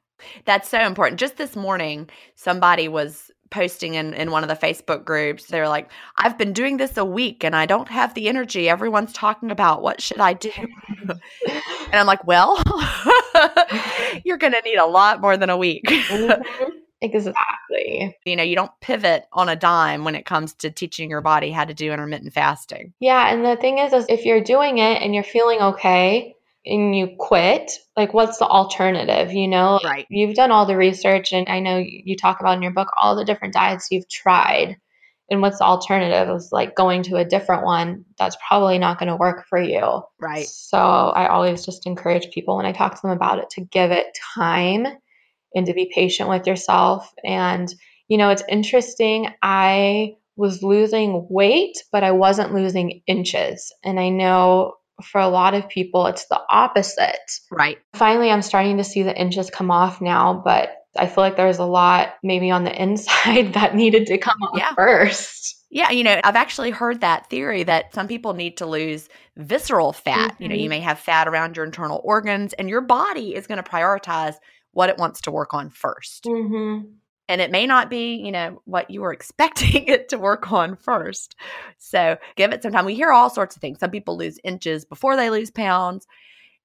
that's 0.45 0.69
so 0.69 0.81
important 0.81 1.21
just 1.21 1.37
this 1.37 1.55
morning 1.55 2.09
somebody 2.35 2.89
was 2.89 3.31
posting 3.53 3.95
in, 3.95 4.15
in 4.15 4.33
one 4.33 4.43
of 4.43 4.49
the 4.49 4.67
Facebook 4.67 5.05
groups. 5.05 5.47
They're 5.47 5.69
like, 5.69 5.91
I've 6.17 6.37
been 6.37 6.53
doing 6.53 6.79
this 6.79 6.97
a 6.97 7.05
week 7.05 7.45
and 7.45 7.55
I 7.55 7.67
don't 7.67 7.89
have 7.89 8.15
the 8.15 8.29
energy. 8.29 8.69
Everyone's 8.69 9.13
talking 9.13 9.53
about 9.53 9.83
what 9.83 10.01
should 10.01 10.19
I 10.19 10.33
do? 10.33 10.51
and 11.07 11.21
I'm 11.93 12.07
like, 12.07 12.27
well, 12.27 12.61
you're 14.25 14.39
going 14.39 14.53
to 14.53 14.63
need 14.65 14.77
a 14.77 14.87
lot 14.87 15.21
more 15.21 15.37
than 15.37 15.51
a 15.51 15.57
week. 15.57 15.85
mm-hmm. 15.85 16.71
Exactly. 17.05 18.17
You 18.25 18.37
know, 18.37 18.45
you 18.45 18.55
don't 18.55 18.71
pivot 18.81 19.25
on 19.33 19.49
a 19.49 19.57
dime 19.57 20.05
when 20.05 20.15
it 20.15 20.25
comes 20.25 20.55
to 20.55 20.71
teaching 20.71 21.11
your 21.11 21.21
body 21.21 21.51
how 21.51 21.65
to 21.65 21.75
do 21.75 21.91
intermittent 21.91 22.33
fasting. 22.33 22.95
Yeah. 23.01 23.29
And 23.29 23.45
the 23.45 23.57
thing 23.57 23.79
is, 23.79 23.93
is 23.93 24.07
if 24.09 24.25
you're 24.25 24.45
doing 24.45 24.79
it 24.79 25.03
and 25.03 25.13
you're 25.13 25.25
feeling 25.25 25.59
okay, 25.61 26.37
and 26.65 26.97
you 26.97 27.17
quit, 27.19 27.73
like 27.97 28.15
what's 28.15 28.39
the 28.39 28.47
alternative? 28.47 29.33
You 29.33 29.49
know, 29.49 29.81
right. 29.85 30.07
you've 30.09 30.35
done 30.35 30.51
all 30.51 30.67
the 30.67 30.77
research, 30.77 31.33
and 31.33 31.49
I 31.49 31.61
know 31.61 31.79
you 31.79 32.17
talk 32.17 32.41
about 32.41 32.57
in 32.57 32.63
your 32.63 32.73
book 32.73 32.89
all 33.01 33.17
the 33.17 33.25
different 33.25 33.55
diets 33.55 33.89
you've 33.91 34.09
tried. 34.09 34.77
And 35.33 35.41
what's 35.41 35.61
the 35.61 35.65
alternative 35.65 36.29
is 36.37 36.51
like 36.53 36.77
going 36.77 37.05
to 37.05 37.17
a 37.17 37.25
different 37.25 37.65
one 37.65 38.05
that's 38.19 38.37
probably 38.47 38.79
not 38.79 38.99
going 38.99 39.09
to 39.09 39.17
work 39.17 39.47
for 39.49 39.59
you. 39.59 40.03
Right. 40.21 40.47
So 40.47 40.77
I 40.77 41.29
always 41.29 41.65
just 41.65 41.87
encourage 41.87 42.31
people 42.31 42.59
when 42.59 42.67
I 42.67 42.73
talk 42.73 42.97
to 42.97 43.01
them 43.01 43.17
about 43.17 43.39
it 43.39 43.49
to 43.53 43.63
give 43.63 43.93
it 43.93 44.07
time 44.35 44.87
and 45.55 45.67
to 45.67 45.73
be 45.73 45.91
patient 45.95 46.29
with 46.29 46.47
yourself. 46.47 47.11
And, 47.25 47.75
you 48.09 48.19
know, 48.19 48.29
it's 48.29 48.45
interesting. 48.47 49.29
I 49.41 50.17
was 50.37 50.63
losing 50.63 51.27
weight, 51.31 51.79
but 51.91 52.05
I 52.05 52.11
wasn't 52.11 52.53
losing 52.53 53.01
inches. 53.07 53.73
And 53.83 53.99
I 53.99 54.11
know 54.11 54.75
for 55.03 55.19
a 55.19 55.29
lot 55.29 55.55
of 55.55 55.71
people, 55.71 56.09
it's 56.09 56.27
the 56.27 56.43
opposite. 56.51 57.17
Right. 57.51 57.79
Finally, 57.95 58.31
I'm 58.31 58.43
starting 58.43 58.77
to 58.77 58.85
see 58.85 59.03
the 59.03 59.19
inches 59.19 59.49
come 59.49 59.71
off 59.71 60.03
now, 60.03 60.43
but 60.45 60.77
I 60.97 61.07
feel 61.07 61.23
like 61.23 61.37
there's 61.37 61.59
a 61.59 61.65
lot 61.65 62.15
maybe 62.23 62.51
on 62.51 62.65
the 62.65 62.83
inside 62.83 63.55
that 63.55 63.75
needed 63.75 64.07
to 64.09 64.19
come 64.19 64.41
off 64.43 64.59
yeah. 64.59 64.75
first. 64.75 65.59
Yeah, 65.71 65.91
you 65.91 66.05
know, 66.05 66.21
I've 66.23 66.37
actually 66.37 66.71
heard 66.71 67.01
that 67.01 67.31
theory 67.31 67.63
that 67.63 67.95
some 67.95 68.07
people 68.07 68.35
need 68.35 68.59
to 68.59 68.67
lose 68.67 69.09
visceral 69.37 69.95
fat. 69.95 70.33
Mm-hmm. 70.33 70.43
You 70.43 70.49
know, 70.51 70.55
you 70.55 70.63
mm-hmm. 70.63 70.69
may 70.71 70.81
have 70.81 70.99
fat 70.99 71.29
around 71.29 71.57
your 71.57 71.65
internal 71.65 72.03
organs, 72.05 72.53
and 72.53 72.69
your 72.69 72.83
body 72.83 73.35
is 73.35 73.47
going 73.47 73.63
to 73.63 73.69
prioritize 73.69 74.35
what 74.73 74.91
it 74.91 74.99
wants 74.99 75.23
to 75.23 75.31
work 75.31 75.55
on 75.55 75.71
1st 75.71 76.21
mm-hmm 76.27 76.89
and 77.29 77.41
it 77.41 77.51
may 77.51 77.67
not 77.67 77.89
be 77.89 78.17
you 78.17 78.31
know 78.31 78.61
what 78.65 78.91
you 78.91 79.01
were 79.01 79.13
expecting 79.19 79.87
it 79.87 80.09
to 80.09 80.19
work 80.19 80.53
on 80.53 80.77
first 80.77 81.35
so 81.79 82.17
give 82.37 82.53
it 82.53 82.63
some 82.63 82.73
time 82.73 82.85
we 82.85 82.95
hear 82.95 83.11
all 83.11 83.31
sorts 83.31 83.57
of 83.57 83.63
things 83.63 83.79
some 83.79 83.91
people 83.91 84.17
lose 84.17 84.39
inches 84.45 84.85
before 84.85 85.17
they 85.17 85.31
lose 85.31 85.51
pounds 85.51 86.07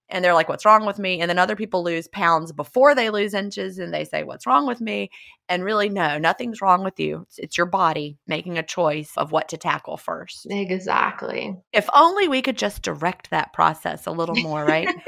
and 0.09 0.23
they're 0.23 0.33
like, 0.33 0.49
What's 0.49 0.65
wrong 0.65 0.85
with 0.85 0.99
me? 0.99 1.21
And 1.21 1.29
then 1.29 1.39
other 1.39 1.55
people 1.55 1.83
lose 1.83 2.07
pounds 2.07 2.51
before 2.51 2.95
they 2.95 3.09
lose 3.09 3.33
inches 3.33 3.77
and 3.79 3.93
they 3.93 4.05
say, 4.05 4.23
What's 4.23 4.47
wrong 4.47 4.67
with 4.67 4.81
me? 4.81 5.09
And 5.49 5.63
really, 5.63 5.87
no, 5.87 6.17
nothing's 6.17 6.61
wrong 6.61 6.83
with 6.83 6.99
you. 6.99 7.21
It's, 7.21 7.39
it's, 7.39 7.57
your 7.57 7.67
body 7.67 8.17
making 8.27 8.57
a 8.57 8.63
choice 8.63 9.13
of 9.15 9.31
what 9.31 9.49
to 9.49 9.57
tackle 9.57 9.95
first. 9.95 10.45
Exactly. 10.49 11.55
If 11.71 11.89
only 11.95 12.27
we 12.27 12.41
could 12.41 12.57
just 12.57 12.81
direct 12.81 13.29
that 13.29 13.53
process 13.53 14.05
a 14.07 14.11
little 14.11 14.35
more, 14.35 14.65
right? 14.65 14.89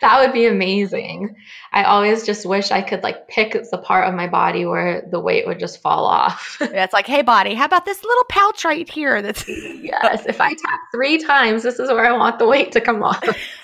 that 0.00 0.20
would 0.20 0.32
be 0.32 0.46
amazing. 0.46 1.36
I 1.70 1.84
always 1.84 2.24
just 2.24 2.46
wish 2.46 2.70
I 2.70 2.80
could 2.80 3.02
like 3.02 3.28
pick 3.28 3.52
the 3.70 3.78
part 3.78 4.08
of 4.08 4.14
my 4.14 4.26
body 4.26 4.64
where 4.64 5.06
the 5.10 5.20
weight 5.20 5.46
would 5.46 5.60
just 5.60 5.82
fall 5.82 6.06
off. 6.06 6.56
yeah, 6.60 6.84
it's 6.84 6.94
like, 6.94 7.06
Hey, 7.06 7.20
body, 7.20 7.54
how 7.54 7.66
about 7.66 7.84
this 7.84 8.02
little 8.02 8.24
pouch 8.24 8.64
right 8.64 8.88
here? 8.88 9.20
That's 9.20 9.46
yes. 9.46 10.24
If 10.26 10.40
I 10.40 10.48
tap 10.48 10.80
three 10.92 11.18
times, 11.18 11.62
this 11.62 11.78
is 11.78 11.90
where 11.90 12.06
I 12.06 12.16
want 12.16 12.38
the 12.38 12.46
weight 12.46 12.72
to 12.72 12.80
come 12.80 13.02
off. 13.02 13.22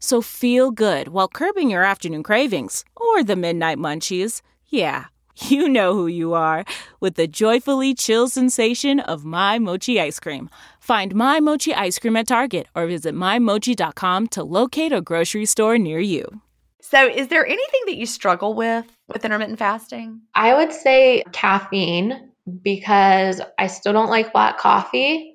So 0.00 0.20
feel 0.20 0.70
good 0.70 1.08
while 1.08 1.28
curbing 1.28 1.70
your 1.70 1.84
afternoon 1.84 2.22
cravings 2.22 2.84
or 2.96 3.22
the 3.22 3.36
midnight 3.36 3.78
munchies. 3.78 4.42
Yeah, 4.66 5.06
you 5.36 5.68
know 5.68 5.94
who 5.94 6.06
you 6.06 6.34
are 6.34 6.64
with 7.00 7.14
the 7.14 7.26
joyfully 7.26 7.94
chill 7.94 8.28
sensation 8.28 9.00
of 9.00 9.24
My 9.24 9.58
Mochi 9.58 10.00
ice 10.00 10.20
cream. 10.20 10.50
Find 10.80 11.14
My 11.14 11.40
Mochi 11.40 11.74
ice 11.74 11.98
cream 11.98 12.16
at 12.16 12.28
Target 12.28 12.66
or 12.74 12.86
visit 12.86 13.14
MyMochi.com 13.14 14.28
to 14.28 14.42
locate 14.42 14.92
a 14.92 15.00
grocery 15.00 15.46
store 15.46 15.78
near 15.78 16.00
you. 16.00 16.40
So, 16.80 17.06
is 17.06 17.28
there 17.28 17.46
anything 17.46 17.80
that 17.86 17.96
you 17.96 18.06
struggle 18.06 18.54
with 18.54 18.86
with 19.08 19.24
intermittent 19.24 19.58
fasting? 19.58 20.22
I 20.34 20.54
would 20.54 20.72
say 20.72 21.22
caffeine 21.32 22.30
because 22.62 23.40
I 23.58 23.66
still 23.66 23.92
don't 23.92 24.10
like 24.10 24.32
black 24.32 24.58
coffee. 24.58 25.34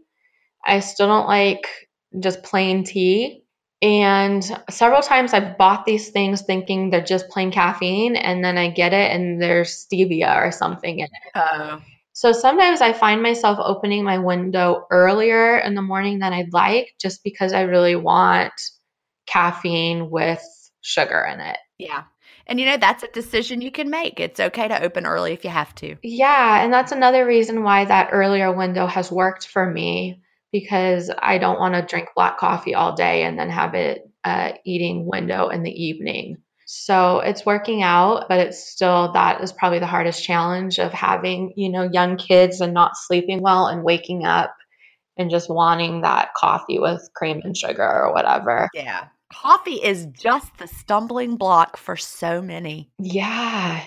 I 0.65 0.79
still 0.79 1.07
don't 1.07 1.27
like 1.27 1.67
just 2.19 2.43
plain 2.43 2.83
tea. 2.83 3.42
And 3.83 4.41
several 4.69 5.01
times 5.01 5.33
I've 5.33 5.57
bought 5.57 5.85
these 5.85 6.09
things 6.09 6.41
thinking 6.41 6.89
they're 6.89 7.03
just 7.03 7.27
plain 7.27 7.51
caffeine, 7.51 8.15
and 8.15 8.41
then 8.43 8.57
I 8.57 8.69
get 8.69 8.93
it 8.93 9.11
and 9.11 9.41
there's 9.41 9.85
stevia 9.85 10.37
or 10.37 10.53
something 10.53 10.99
in 10.99 11.05
it. 11.07 11.35
Uh, 11.35 11.79
so 12.13 12.31
sometimes 12.31 12.79
I 12.79 12.93
find 12.93 13.21
myself 13.21 13.59
opening 13.61 14.05
my 14.05 14.19
window 14.19 14.87
earlier 14.89 15.57
in 15.57 15.75
the 15.75 15.81
morning 15.81 16.19
than 16.19 16.31
I'd 16.31 16.53
like 16.53 16.93
just 16.97 17.25
because 17.25 17.51
I 17.51 17.63
really 17.63 17.97
want 17.97 18.53
caffeine 19.25 20.09
with 20.09 20.41
sugar 20.79 21.27
in 21.29 21.41
it. 21.41 21.57
Yeah. 21.77 22.03
And 22.47 22.61
you 22.61 22.65
know, 22.65 22.77
that's 22.77 23.03
a 23.03 23.07
decision 23.07 23.59
you 23.59 23.71
can 23.71 23.89
make. 23.89 24.17
It's 24.17 24.39
okay 24.39 24.69
to 24.69 24.81
open 24.81 25.05
early 25.05 25.33
if 25.33 25.43
you 25.43 25.49
have 25.49 25.75
to. 25.75 25.97
Yeah. 26.03 26.63
And 26.63 26.71
that's 26.71 26.93
another 26.93 27.25
reason 27.25 27.63
why 27.63 27.83
that 27.83 28.11
earlier 28.13 28.53
window 28.53 28.85
has 28.85 29.11
worked 29.11 29.45
for 29.45 29.69
me 29.69 30.21
because 30.53 31.11
I 31.17 31.39
don't 31.39 31.59
want 31.59 31.73
to 31.73 31.81
drink 31.81 32.09
black 32.15 32.37
coffee 32.37 32.75
all 32.75 32.95
day 32.95 33.23
and 33.23 33.37
then 33.37 33.49
have 33.49 33.73
it 33.73 34.09
uh, 34.23 34.53
eating 34.63 35.05
window 35.05 35.49
in 35.49 35.63
the 35.63 35.71
evening. 35.71 36.37
So 36.65 37.19
it's 37.19 37.45
working 37.45 37.81
out, 37.83 38.27
but 38.29 38.39
it's 38.39 38.71
still 38.71 39.11
that 39.13 39.41
is 39.41 39.51
probably 39.51 39.79
the 39.79 39.87
hardest 39.87 40.23
challenge 40.23 40.79
of 40.79 40.93
having, 40.93 41.53
you 41.57 41.69
know, 41.69 41.89
young 41.91 42.15
kids 42.15 42.61
and 42.61 42.73
not 42.73 42.95
sleeping 42.95 43.41
well 43.41 43.65
and 43.65 43.83
waking 43.83 44.25
up 44.25 44.55
and 45.17 45.29
just 45.29 45.49
wanting 45.49 46.01
that 46.01 46.33
coffee 46.35 46.79
with 46.79 47.09
cream 47.13 47.41
and 47.43 47.57
sugar 47.57 47.83
or 47.83 48.13
whatever. 48.13 48.69
Yeah. 48.73 49.07
Coffee 49.33 49.83
is 49.83 50.05
just 50.05 50.55
the 50.57 50.67
stumbling 50.67 51.35
block 51.35 51.77
for 51.77 51.97
so 51.97 52.41
many. 52.41 52.91
Yeah. 52.99 53.83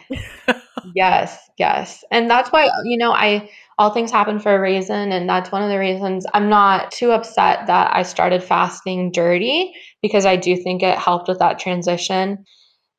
yes, 0.95 1.39
yes. 1.59 2.05
And 2.11 2.31
that's 2.31 2.51
why, 2.51 2.69
you 2.85 2.99
know, 2.99 3.13
I 3.13 3.51
all 3.79 3.91
things 3.91 4.11
happen 4.11 4.41
for 4.41 4.55
a 4.55 4.61
reason. 4.61 5.13
And 5.13 5.29
that's 5.29 5.53
one 5.53 5.63
of 5.63 5.69
the 5.69 5.79
reasons 5.79 6.27
I'm 6.33 6.49
not 6.49 6.91
too 6.91 7.11
upset 7.11 7.67
that 7.67 7.95
I 7.95 8.03
started 8.03 8.43
fasting 8.43 9.13
dirty 9.13 9.75
because 10.01 10.25
I 10.25 10.37
do 10.37 10.57
think 10.57 10.83
it 10.83 10.99
helped 10.99 11.29
with 11.29 11.41
that 11.41 11.59
transition. 11.59 12.45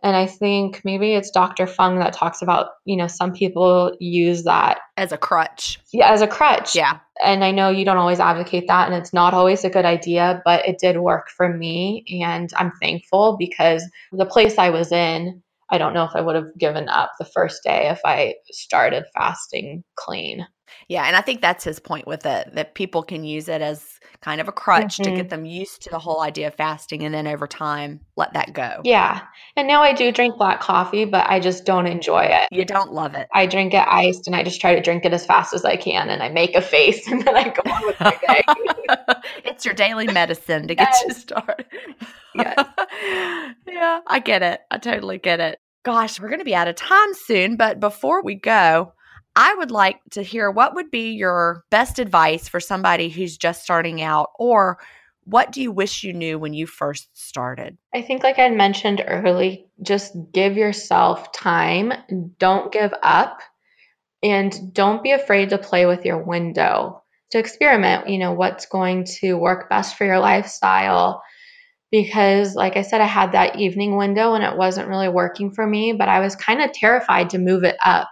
And 0.04 0.16
I 0.16 0.28
think 0.28 0.82
maybe 0.86 1.16
it's 1.16 1.32
Dr. 1.32 1.66
Fung 1.66 1.98
that 2.00 2.14
talks 2.14 2.44
about, 2.44 2.68
you 2.86 2.96
know, 2.96 3.08
some 3.08 3.34
people 3.34 3.98
use 4.00 4.44
that 4.44 4.80
as 4.96 5.12
a 5.12 5.18
crutch. 5.18 5.80
Yeah, 5.92 6.12
as 6.12 6.22
a 6.22 6.28
crutch. 6.28 6.76
Yeah. 6.76 7.00
And 7.24 7.44
I 7.44 7.50
know 7.50 7.70
you 7.70 7.84
don't 7.84 7.98
always 7.98 8.20
advocate 8.20 8.68
that 8.68 8.88
and 8.88 8.96
it's 8.96 9.12
not 9.12 9.34
always 9.34 9.64
a 9.66 9.72
good 9.72 9.86
idea, 9.86 10.44
but 10.46 10.68
it 10.68 10.78
did 10.78 10.98
work 10.98 11.30
for 11.36 11.52
me 11.52 12.06
and 12.24 12.52
I'm 12.56 12.72
thankful 12.80 13.38
because 13.40 13.84
the 14.12 14.28
place 14.28 14.60
I 14.60 14.70
was 14.70 14.92
in, 14.92 15.42
I 15.70 15.78
don't 15.78 15.94
know 15.94 16.06
if 16.06 16.16
I 16.16 16.22
would 16.22 16.36
have 16.36 16.58
given 16.58 16.88
up 16.90 17.12
the 17.20 17.26
first 17.26 17.64
day 17.64 17.90
if 17.90 18.00
I 18.06 18.36
started 18.52 19.06
fasting 19.14 19.84
clean. 19.96 20.46
Yeah, 20.88 21.04
and 21.06 21.16
I 21.16 21.22
think 21.22 21.42
that's 21.42 21.64
his 21.64 21.80
point 21.80 22.08
with 22.08 22.26
it 22.26 22.54
that 22.54 22.76
people 22.76 23.04
can 23.04 23.24
use 23.24 23.48
it 23.48 23.62
as 23.62 23.97
kind 24.22 24.42
of 24.42 24.48
a 24.48 24.52
crutch 24.52 24.98
mm-hmm. 24.98 25.04
to 25.04 25.16
get 25.16 25.30
them 25.30 25.46
used 25.46 25.84
to 25.84 25.90
the 25.90 26.00
whole 26.00 26.22
idea 26.22 26.48
of 26.48 26.56
fasting 26.56 27.04
and 27.04 27.14
then 27.14 27.28
over 27.28 27.48
time 27.48 28.02
let 28.16 28.34
that 28.34 28.54
go. 28.54 28.82
Yeah. 28.84 29.22
And 29.56 29.68
now 29.68 29.82
I 29.84 29.94
do 29.94 30.12
drink 30.12 30.38
black 30.38 30.60
coffee, 30.60 31.06
but 31.06 31.30
I 31.30 31.40
just 31.40 31.66
don't 31.66 31.88
enjoy 31.88 32.24
it. 32.24 32.48
You 32.52 32.66
don't 32.66 32.94
love 32.94 33.16
it. 33.16 33.28
I 33.34 33.46
drink 33.46 33.74
it 33.74 33.86
iced 33.88 34.28
and 34.28 34.36
I 34.36 34.44
just 34.44 34.62
try 34.62 34.76
to 34.76 34.82
drink 34.82 35.06
it 35.06 35.14
as 35.14 35.26
fast 35.26 35.54
as 35.54 35.66
I 35.66 35.76
can 35.76 36.10
and 36.10 36.22
I 36.22 36.30
make 36.30 36.56
a 36.56 36.62
face 36.62 37.08
and 37.12 37.24
then 37.24 37.36
I 37.36 37.50
go 37.50 37.72
on 37.72 37.86
with 37.86 38.00
my 38.00 38.18
day. 38.28 38.42
it's 39.46 39.66
your 39.66 39.74
daily 39.74 40.08
medicine 40.08 40.68
to 40.68 40.76
get 40.76 40.90
yes. 40.92 41.04
you 41.08 41.14
started. 41.14 41.66
Yeah. 42.36 42.64
yeah, 43.68 44.00
I 44.08 44.20
get 44.20 44.44
it. 44.44 44.62
I 44.72 44.78
totally 44.78 45.18
get 45.18 45.40
it. 45.40 45.60
Gosh, 45.84 46.20
we're 46.20 46.30
going 46.30 46.40
to 46.40 46.46
be 46.46 46.56
out 46.56 46.68
of 46.68 46.76
time 46.76 47.14
soon, 47.14 47.56
but 47.56 47.80
before 47.80 48.24
we 48.24 48.36
go, 48.36 48.94
I 49.38 49.54
would 49.54 49.70
like 49.70 50.00
to 50.12 50.24
hear 50.24 50.50
what 50.50 50.74
would 50.74 50.90
be 50.90 51.12
your 51.12 51.64
best 51.70 52.00
advice 52.00 52.48
for 52.48 52.60
somebody 52.60 53.08
who's 53.08 53.38
just 53.38 53.62
starting 53.62 54.02
out, 54.02 54.32
or 54.40 54.80
what 55.26 55.52
do 55.52 55.62
you 55.62 55.72
wish 55.72 56.04
you 56.04 56.12
knew 56.12 56.40
when 56.40 56.56
you 56.56 56.66
first 56.66 57.16
started? 57.16 57.78
I 57.94 58.02
think, 58.02 58.24
like 58.24 58.40
I 58.40 58.50
mentioned 58.50 59.04
early, 59.08 59.68
just 59.84 60.16
give 60.34 60.58
yourself 60.58 61.32
time, 61.34 61.94
don't 62.40 62.72
give 62.72 62.92
up, 63.04 63.42
and 64.24 64.74
don't 64.74 65.04
be 65.04 65.12
afraid 65.12 65.50
to 65.50 65.60
play 65.60 65.86
with 65.86 66.04
your 66.04 66.24
window 66.24 67.04
to 67.30 67.38
experiment, 67.38 68.10
you 68.10 68.18
know, 68.18 68.32
what's 68.34 68.66
going 68.66 69.04
to 69.20 69.36
work 69.36 69.70
best 69.70 69.98
for 69.98 70.06
your 70.06 70.18
lifestyle. 70.18 71.22
Because, 71.92 72.56
like 72.56 72.76
I 72.76 72.82
said, 72.82 73.02
I 73.02 73.06
had 73.06 73.34
that 73.34 73.58
evening 73.58 73.98
window 73.98 74.34
and 74.34 74.44
it 74.44 74.58
wasn't 74.58 74.90
really 74.90 75.10
working 75.10 75.52
for 75.52 75.68
me, 75.68 75.94
but 75.94 76.10
I 76.10 76.22
was 76.22 76.36
kind 76.36 76.60
of 76.60 76.74
terrified 76.74 77.30
to 77.30 77.38
move 77.38 77.64
it 77.64 77.78
up 77.86 78.10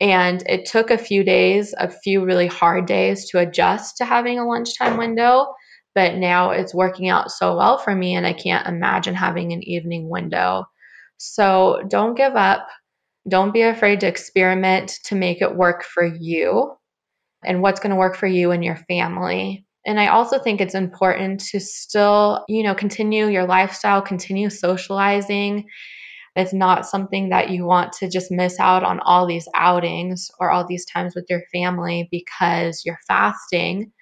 and 0.00 0.42
it 0.46 0.66
took 0.66 0.90
a 0.90 0.98
few 0.98 1.24
days, 1.24 1.74
a 1.76 1.90
few 1.90 2.24
really 2.24 2.46
hard 2.46 2.86
days 2.86 3.28
to 3.30 3.38
adjust 3.38 3.96
to 3.96 4.04
having 4.04 4.38
a 4.38 4.46
lunchtime 4.46 4.96
window. 4.96 5.54
But 5.94 6.14
now 6.14 6.50
it's 6.50 6.74
working 6.74 7.08
out 7.08 7.30
so 7.30 7.56
well 7.56 7.78
for 7.78 7.94
me, 7.94 8.14
and 8.14 8.26
I 8.26 8.32
can't 8.32 8.68
imagine 8.68 9.14
having 9.14 9.52
an 9.52 9.62
evening 9.62 10.08
window. 10.08 10.66
So 11.16 11.82
don't 11.88 12.16
give 12.16 12.36
up. 12.36 12.68
Don't 13.28 13.52
be 13.52 13.62
afraid 13.62 14.00
to 14.00 14.06
experiment 14.06 14.98
to 15.06 15.16
make 15.16 15.42
it 15.42 15.56
work 15.56 15.82
for 15.82 16.04
you 16.04 16.72
and 17.44 17.62
what's 17.62 17.80
going 17.80 17.90
to 17.90 17.96
work 17.96 18.16
for 18.16 18.26
you 18.26 18.52
and 18.52 18.64
your 18.64 18.76
family. 18.76 19.66
And 19.84 19.98
I 19.98 20.08
also 20.08 20.38
think 20.38 20.60
it's 20.60 20.74
important 20.74 21.40
to 21.50 21.60
still, 21.60 22.44
you 22.48 22.62
know, 22.62 22.74
continue 22.74 23.26
your 23.26 23.46
lifestyle, 23.46 24.02
continue 24.02 24.50
socializing 24.50 25.66
it's 26.38 26.52
not 26.52 26.86
something 26.86 27.30
that 27.30 27.50
you 27.50 27.64
want 27.64 27.94
to 27.94 28.08
just 28.08 28.30
miss 28.30 28.60
out 28.60 28.84
on 28.84 29.00
all 29.00 29.26
these 29.26 29.48
outings 29.54 30.30
or 30.38 30.50
all 30.50 30.66
these 30.66 30.86
times 30.86 31.14
with 31.14 31.26
your 31.28 31.42
family 31.52 32.08
because 32.10 32.82
you're 32.84 33.00
fasting. 33.06 33.92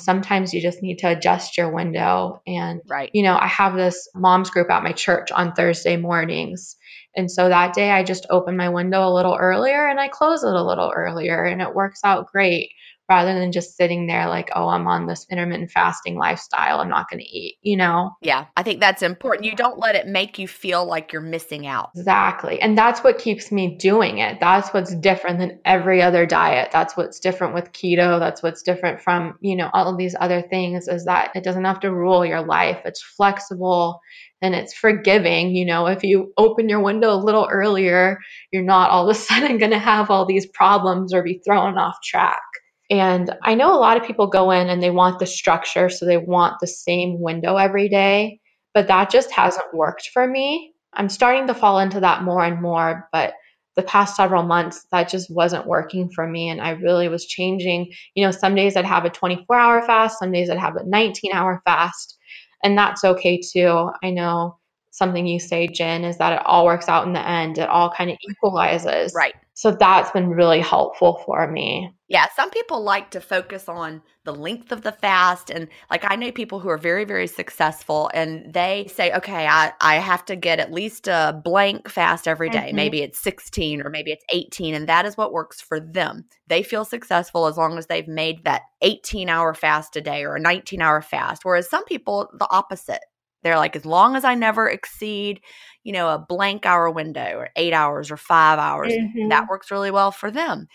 Sometimes 0.00 0.52
you 0.52 0.60
just 0.60 0.82
need 0.82 0.98
to 0.98 1.10
adjust 1.10 1.56
your 1.56 1.72
window. 1.72 2.40
And, 2.46 2.80
right. 2.88 3.10
you 3.12 3.22
know, 3.22 3.36
I 3.38 3.46
have 3.46 3.74
this 3.74 4.08
mom's 4.14 4.50
group 4.50 4.70
at 4.70 4.82
my 4.82 4.92
church 4.92 5.30
on 5.30 5.52
Thursday 5.52 5.96
mornings. 5.96 6.76
And 7.16 7.30
so 7.30 7.48
that 7.48 7.74
day 7.74 7.90
I 7.90 8.02
just 8.02 8.26
open 8.28 8.56
my 8.56 8.70
window 8.70 9.06
a 9.06 9.14
little 9.14 9.36
earlier 9.40 9.86
and 9.86 10.00
I 10.00 10.08
close 10.08 10.42
it 10.42 10.52
a 10.52 10.64
little 10.64 10.92
earlier, 10.94 11.44
and 11.44 11.62
it 11.62 11.74
works 11.74 12.00
out 12.02 12.26
great 12.26 12.70
rather 13.08 13.38
than 13.38 13.52
just 13.52 13.76
sitting 13.76 14.06
there 14.06 14.28
like, 14.28 14.50
oh, 14.54 14.68
I'm 14.68 14.86
on 14.86 15.06
this 15.06 15.26
intermittent 15.30 15.70
fasting 15.70 16.16
lifestyle. 16.16 16.80
I'm 16.80 16.88
not 16.88 17.10
going 17.10 17.20
to 17.20 17.28
eat, 17.28 17.58
you 17.62 17.76
know? 17.76 18.16
Yeah, 18.22 18.46
I 18.56 18.62
think 18.62 18.80
that's 18.80 19.02
important. 19.02 19.44
You 19.44 19.54
don't 19.54 19.78
let 19.78 19.94
it 19.94 20.06
make 20.06 20.38
you 20.38 20.48
feel 20.48 20.86
like 20.86 21.12
you're 21.12 21.22
missing 21.22 21.66
out. 21.66 21.90
Exactly. 21.96 22.60
And 22.60 22.78
that's 22.78 23.04
what 23.04 23.18
keeps 23.18 23.52
me 23.52 23.76
doing 23.76 24.18
it. 24.18 24.40
That's 24.40 24.70
what's 24.70 24.94
different 24.94 25.38
than 25.38 25.60
every 25.64 26.00
other 26.00 26.24
diet. 26.24 26.70
That's 26.72 26.96
what's 26.96 27.20
different 27.20 27.54
with 27.54 27.72
keto. 27.72 28.18
That's 28.18 28.42
what's 28.42 28.62
different 28.62 29.02
from, 29.02 29.38
you 29.40 29.56
know, 29.56 29.68
all 29.74 29.90
of 29.90 29.98
these 29.98 30.16
other 30.18 30.40
things 30.40 30.88
is 30.88 31.04
that 31.04 31.32
it 31.34 31.44
doesn't 31.44 31.64
have 31.64 31.80
to 31.80 31.92
rule 31.92 32.24
your 32.24 32.42
life. 32.42 32.80
It's 32.84 33.02
flexible 33.02 34.00
and 34.40 34.54
it's 34.54 34.74
forgiving. 34.74 35.54
You 35.54 35.64
know, 35.66 35.86
if 35.86 36.04
you 36.04 36.32
open 36.36 36.68
your 36.68 36.80
window 36.80 37.14
a 37.14 37.16
little 37.16 37.48
earlier, 37.50 38.18
you're 38.50 38.62
not 38.62 38.90
all 38.90 39.08
of 39.08 39.16
a 39.16 39.18
sudden 39.18 39.58
going 39.58 39.72
to 39.72 39.78
have 39.78 40.10
all 40.10 40.26
these 40.26 40.46
problems 40.46 41.12
or 41.12 41.22
be 41.22 41.40
thrown 41.44 41.78
off 41.78 41.96
track. 42.02 42.42
And 42.90 43.34
I 43.42 43.54
know 43.54 43.74
a 43.74 43.80
lot 43.80 43.96
of 43.96 44.06
people 44.06 44.26
go 44.26 44.50
in 44.50 44.68
and 44.68 44.82
they 44.82 44.90
want 44.90 45.18
the 45.18 45.26
structure, 45.26 45.88
so 45.88 46.04
they 46.04 46.18
want 46.18 46.60
the 46.60 46.66
same 46.66 47.20
window 47.20 47.56
every 47.56 47.88
day, 47.88 48.40
but 48.74 48.88
that 48.88 49.10
just 49.10 49.30
hasn't 49.30 49.72
worked 49.72 50.10
for 50.12 50.26
me. 50.26 50.74
I'm 50.92 51.08
starting 51.08 51.46
to 51.46 51.54
fall 51.54 51.78
into 51.78 52.00
that 52.00 52.22
more 52.22 52.44
and 52.44 52.60
more, 52.60 53.08
but 53.12 53.34
the 53.74 53.82
past 53.82 54.16
several 54.16 54.44
months 54.44 54.86
that 54.92 55.08
just 55.08 55.30
wasn't 55.30 55.66
working 55.66 56.08
for 56.08 56.28
me 56.28 56.48
and 56.48 56.60
I 56.60 56.70
really 56.70 57.08
was 57.08 57.26
changing. 57.26 57.92
You 58.14 58.24
know, 58.24 58.30
some 58.30 58.54
days 58.54 58.76
I'd 58.76 58.84
have 58.84 59.04
a 59.04 59.10
24 59.10 59.56
hour 59.56 59.82
fast, 59.82 60.18
some 60.18 60.30
days 60.30 60.48
I'd 60.50 60.58
have 60.58 60.76
a 60.76 60.84
19 60.84 61.32
hour 61.32 61.60
fast, 61.64 62.16
and 62.62 62.78
that's 62.78 63.02
okay 63.04 63.40
too. 63.40 63.90
I 64.02 64.10
know 64.10 64.58
something 64.90 65.26
you 65.26 65.40
say, 65.40 65.66
Gin, 65.66 66.04
is 66.04 66.18
that 66.18 66.34
it 66.34 66.46
all 66.46 66.64
works 66.64 66.88
out 66.88 67.04
in 67.04 67.14
the 67.14 67.28
end. 67.28 67.58
It 67.58 67.68
all 67.68 67.90
kind 67.90 68.10
of 68.10 68.16
equalizes. 68.30 69.12
Right. 69.12 69.34
So 69.54 69.72
that's 69.72 70.12
been 70.12 70.28
really 70.28 70.60
helpful 70.60 71.20
for 71.26 71.50
me. 71.50 71.92
Yeah, 72.14 72.28
some 72.36 72.50
people 72.50 72.80
like 72.80 73.10
to 73.10 73.20
focus 73.20 73.68
on 73.68 74.00
the 74.22 74.32
length 74.32 74.70
of 74.70 74.82
the 74.82 74.92
fast. 74.92 75.50
And 75.50 75.66
like 75.90 76.08
I 76.08 76.14
know 76.14 76.30
people 76.30 76.60
who 76.60 76.68
are 76.68 76.78
very, 76.78 77.04
very 77.04 77.26
successful 77.26 78.08
and 78.14 78.54
they 78.54 78.86
say, 78.86 79.12
okay, 79.14 79.48
I, 79.48 79.72
I 79.80 79.96
have 79.96 80.24
to 80.26 80.36
get 80.36 80.60
at 80.60 80.70
least 80.70 81.08
a 81.08 81.36
blank 81.44 81.90
fast 81.90 82.28
every 82.28 82.50
day. 82.50 82.68
Mm-hmm. 82.68 82.76
Maybe 82.76 83.02
it's 83.02 83.18
16 83.18 83.82
or 83.82 83.90
maybe 83.90 84.12
it's 84.12 84.24
18. 84.32 84.76
And 84.76 84.88
that 84.88 85.06
is 85.06 85.16
what 85.16 85.32
works 85.32 85.60
for 85.60 85.80
them. 85.80 86.26
They 86.46 86.62
feel 86.62 86.84
successful 86.84 87.46
as 87.46 87.56
long 87.56 87.78
as 87.78 87.88
they've 87.88 88.06
made 88.06 88.44
that 88.44 88.62
18 88.82 89.28
hour 89.28 89.52
fast 89.52 89.96
a 89.96 90.00
day 90.00 90.22
or 90.22 90.36
a 90.36 90.40
19 90.40 90.80
hour 90.80 91.02
fast. 91.02 91.44
Whereas 91.44 91.68
some 91.68 91.84
people, 91.84 92.30
the 92.38 92.46
opposite. 92.48 93.00
They're 93.42 93.58
like, 93.58 93.74
as 93.74 93.84
long 93.84 94.14
as 94.14 94.24
I 94.24 94.36
never 94.36 94.70
exceed, 94.70 95.40
you 95.82 95.92
know, 95.92 96.08
a 96.08 96.18
blank 96.18 96.64
hour 96.64 96.90
window 96.90 97.34
or 97.34 97.50
eight 97.56 97.74
hours 97.74 98.10
or 98.10 98.16
five 98.16 98.58
hours, 98.58 98.92
mm-hmm. 98.92 99.28
that 99.30 99.48
works 99.48 99.72
really 99.72 99.90
well 99.90 100.12
for 100.12 100.30
them. 100.30 100.68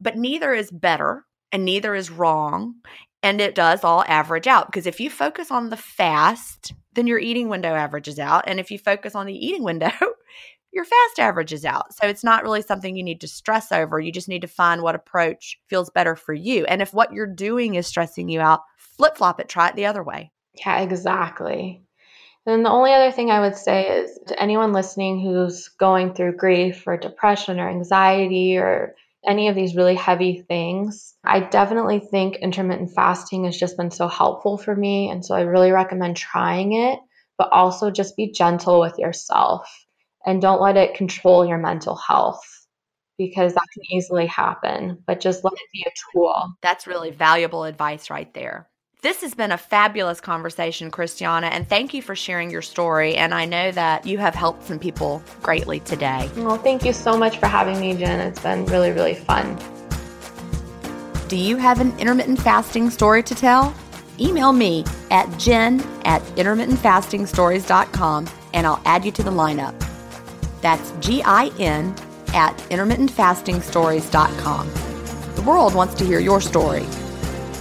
But 0.00 0.16
neither 0.16 0.52
is 0.52 0.70
better 0.70 1.24
and 1.52 1.64
neither 1.64 1.94
is 1.94 2.10
wrong. 2.10 2.74
And 3.22 3.40
it 3.40 3.54
does 3.54 3.82
all 3.82 4.04
average 4.06 4.46
out 4.46 4.66
because 4.66 4.86
if 4.86 5.00
you 5.00 5.10
focus 5.10 5.50
on 5.50 5.70
the 5.70 5.76
fast, 5.76 6.72
then 6.94 7.06
your 7.06 7.18
eating 7.18 7.48
window 7.48 7.74
averages 7.74 8.18
out. 8.18 8.44
And 8.46 8.60
if 8.60 8.70
you 8.70 8.78
focus 8.78 9.14
on 9.14 9.26
the 9.26 9.34
eating 9.34 9.64
window, 9.64 9.90
your 10.72 10.84
fast 10.84 11.18
averages 11.18 11.64
out. 11.64 11.92
So 11.94 12.06
it's 12.06 12.22
not 12.22 12.44
really 12.44 12.62
something 12.62 12.94
you 12.94 13.02
need 13.02 13.20
to 13.22 13.28
stress 13.28 13.72
over. 13.72 13.98
You 13.98 14.12
just 14.12 14.28
need 14.28 14.42
to 14.42 14.48
find 14.48 14.82
what 14.82 14.94
approach 14.94 15.58
feels 15.68 15.90
better 15.90 16.14
for 16.14 16.32
you. 16.32 16.64
And 16.66 16.80
if 16.80 16.94
what 16.94 17.12
you're 17.12 17.26
doing 17.26 17.74
is 17.74 17.86
stressing 17.86 18.28
you 18.28 18.40
out, 18.40 18.60
flip 18.76 19.16
flop 19.16 19.40
it, 19.40 19.48
try 19.48 19.68
it 19.68 19.76
the 19.76 19.86
other 19.86 20.04
way. 20.04 20.30
Yeah, 20.54 20.80
exactly. 20.80 21.82
Then 22.46 22.62
the 22.62 22.70
only 22.70 22.92
other 22.92 23.10
thing 23.10 23.30
I 23.30 23.40
would 23.40 23.56
say 23.56 23.88
is 23.88 24.18
to 24.28 24.42
anyone 24.42 24.72
listening 24.72 25.20
who's 25.20 25.68
going 25.68 26.14
through 26.14 26.36
grief 26.36 26.84
or 26.86 26.96
depression 26.96 27.60
or 27.60 27.68
anxiety 27.68 28.56
or 28.56 28.94
any 29.28 29.48
of 29.48 29.54
these 29.54 29.76
really 29.76 29.94
heavy 29.94 30.42
things, 30.48 31.14
I 31.22 31.40
definitely 31.40 32.00
think 32.00 32.36
intermittent 32.36 32.94
fasting 32.94 33.44
has 33.44 33.56
just 33.56 33.76
been 33.76 33.90
so 33.90 34.08
helpful 34.08 34.56
for 34.56 34.74
me. 34.74 35.10
And 35.10 35.24
so 35.24 35.34
I 35.34 35.42
really 35.42 35.70
recommend 35.70 36.16
trying 36.16 36.72
it, 36.72 36.98
but 37.36 37.52
also 37.52 37.90
just 37.90 38.16
be 38.16 38.32
gentle 38.32 38.80
with 38.80 38.98
yourself 38.98 39.68
and 40.24 40.40
don't 40.40 40.62
let 40.62 40.76
it 40.76 40.96
control 40.96 41.46
your 41.46 41.58
mental 41.58 41.94
health 41.94 42.42
because 43.18 43.52
that 43.54 43.66
can 43.74 43.82
easily 43.96 44.26
happen, 44.26 45.02
but 45.06 45.20
just 45.20 45.44
let 45.44 45.52
it 45.52 45.72
be 45.72 45.84
a 45.86 45.92
tool. 46.12 46.54
That's 46.62 46.86
really 46.86 47.10
valuable 47.10 47.64
advice 47.64 48.10
right 48.10 48.32
there. 48.32 48.68
This 49.00 49.20
has 49.20 49.32
been 49.32 49.52
a 49.52 49.58
fabulous 49.58 50.20
conversation, 50.20 50.90
Christiana, 50.90 51.46
and 51.46 51.68
thank 51.68 51.94
you 51.94 52.02
for 52.02 52.16
sharing 52.16 52.50
your 52.50 52.62
story. 52.62 53.14
And 53.14 53.32
I 53.32 53.44
know 53.44 53.70
that 53.70 54.04
you 54.04 54.18
have 54.18 54.34
helped 54.34 54.64
some 54.64 54.80
people 54.80 55.22
greatly 55.40 55.78
today. 55.78 56.28
Well, 56.34 56.58
thank 56.58 56.84
you 56.84 56.92
so 56.92 57.16
much 57.16 57.38
for 57.38 57.46
having 57.46 57.78
me, 57.78 57.94
Gin. 57.94 58.18
It's 58.18 58.40
been 58.40 58.66
really, 58.66 58.90
really 58.90 59.14
fun. 59.14 59.56
Do 61.28 61.36
you 61.36 61.58
have 61.58 61.80
an 61.80 61.96
intermittent 62.00 62.40
fasting 62.40 62.90
story 62.90 63.22
to 63.22 63.36
tell? 63.36 63.72
Email 64.18 64.52
me 64.52 64.84
at 65.12 65.28
gin 65.38 65.80
at 66.04 66.20
intermittentfastingstories.com 66.34 68.28
and 68.52 68.66
I'll 68.66 68.82
add 68.84 69.04
you 69.04 69.12
to 69.12 69.22
the 69.22 69.30
lineup. 69.30 69.78
That's 70.60 70.90
G 70.98 71.22
I 71.22 71.52
N 71.60 71.94
at 72.34 72.56
intermittentfastingstories.com. 72.56 74.70
The 75.36 75.42
world 75.42 75.76
wants 75.76 75.94
to 75.94 76.04
hear 76.04 76.18
your 76.18 76.40
story. 76.40 76.84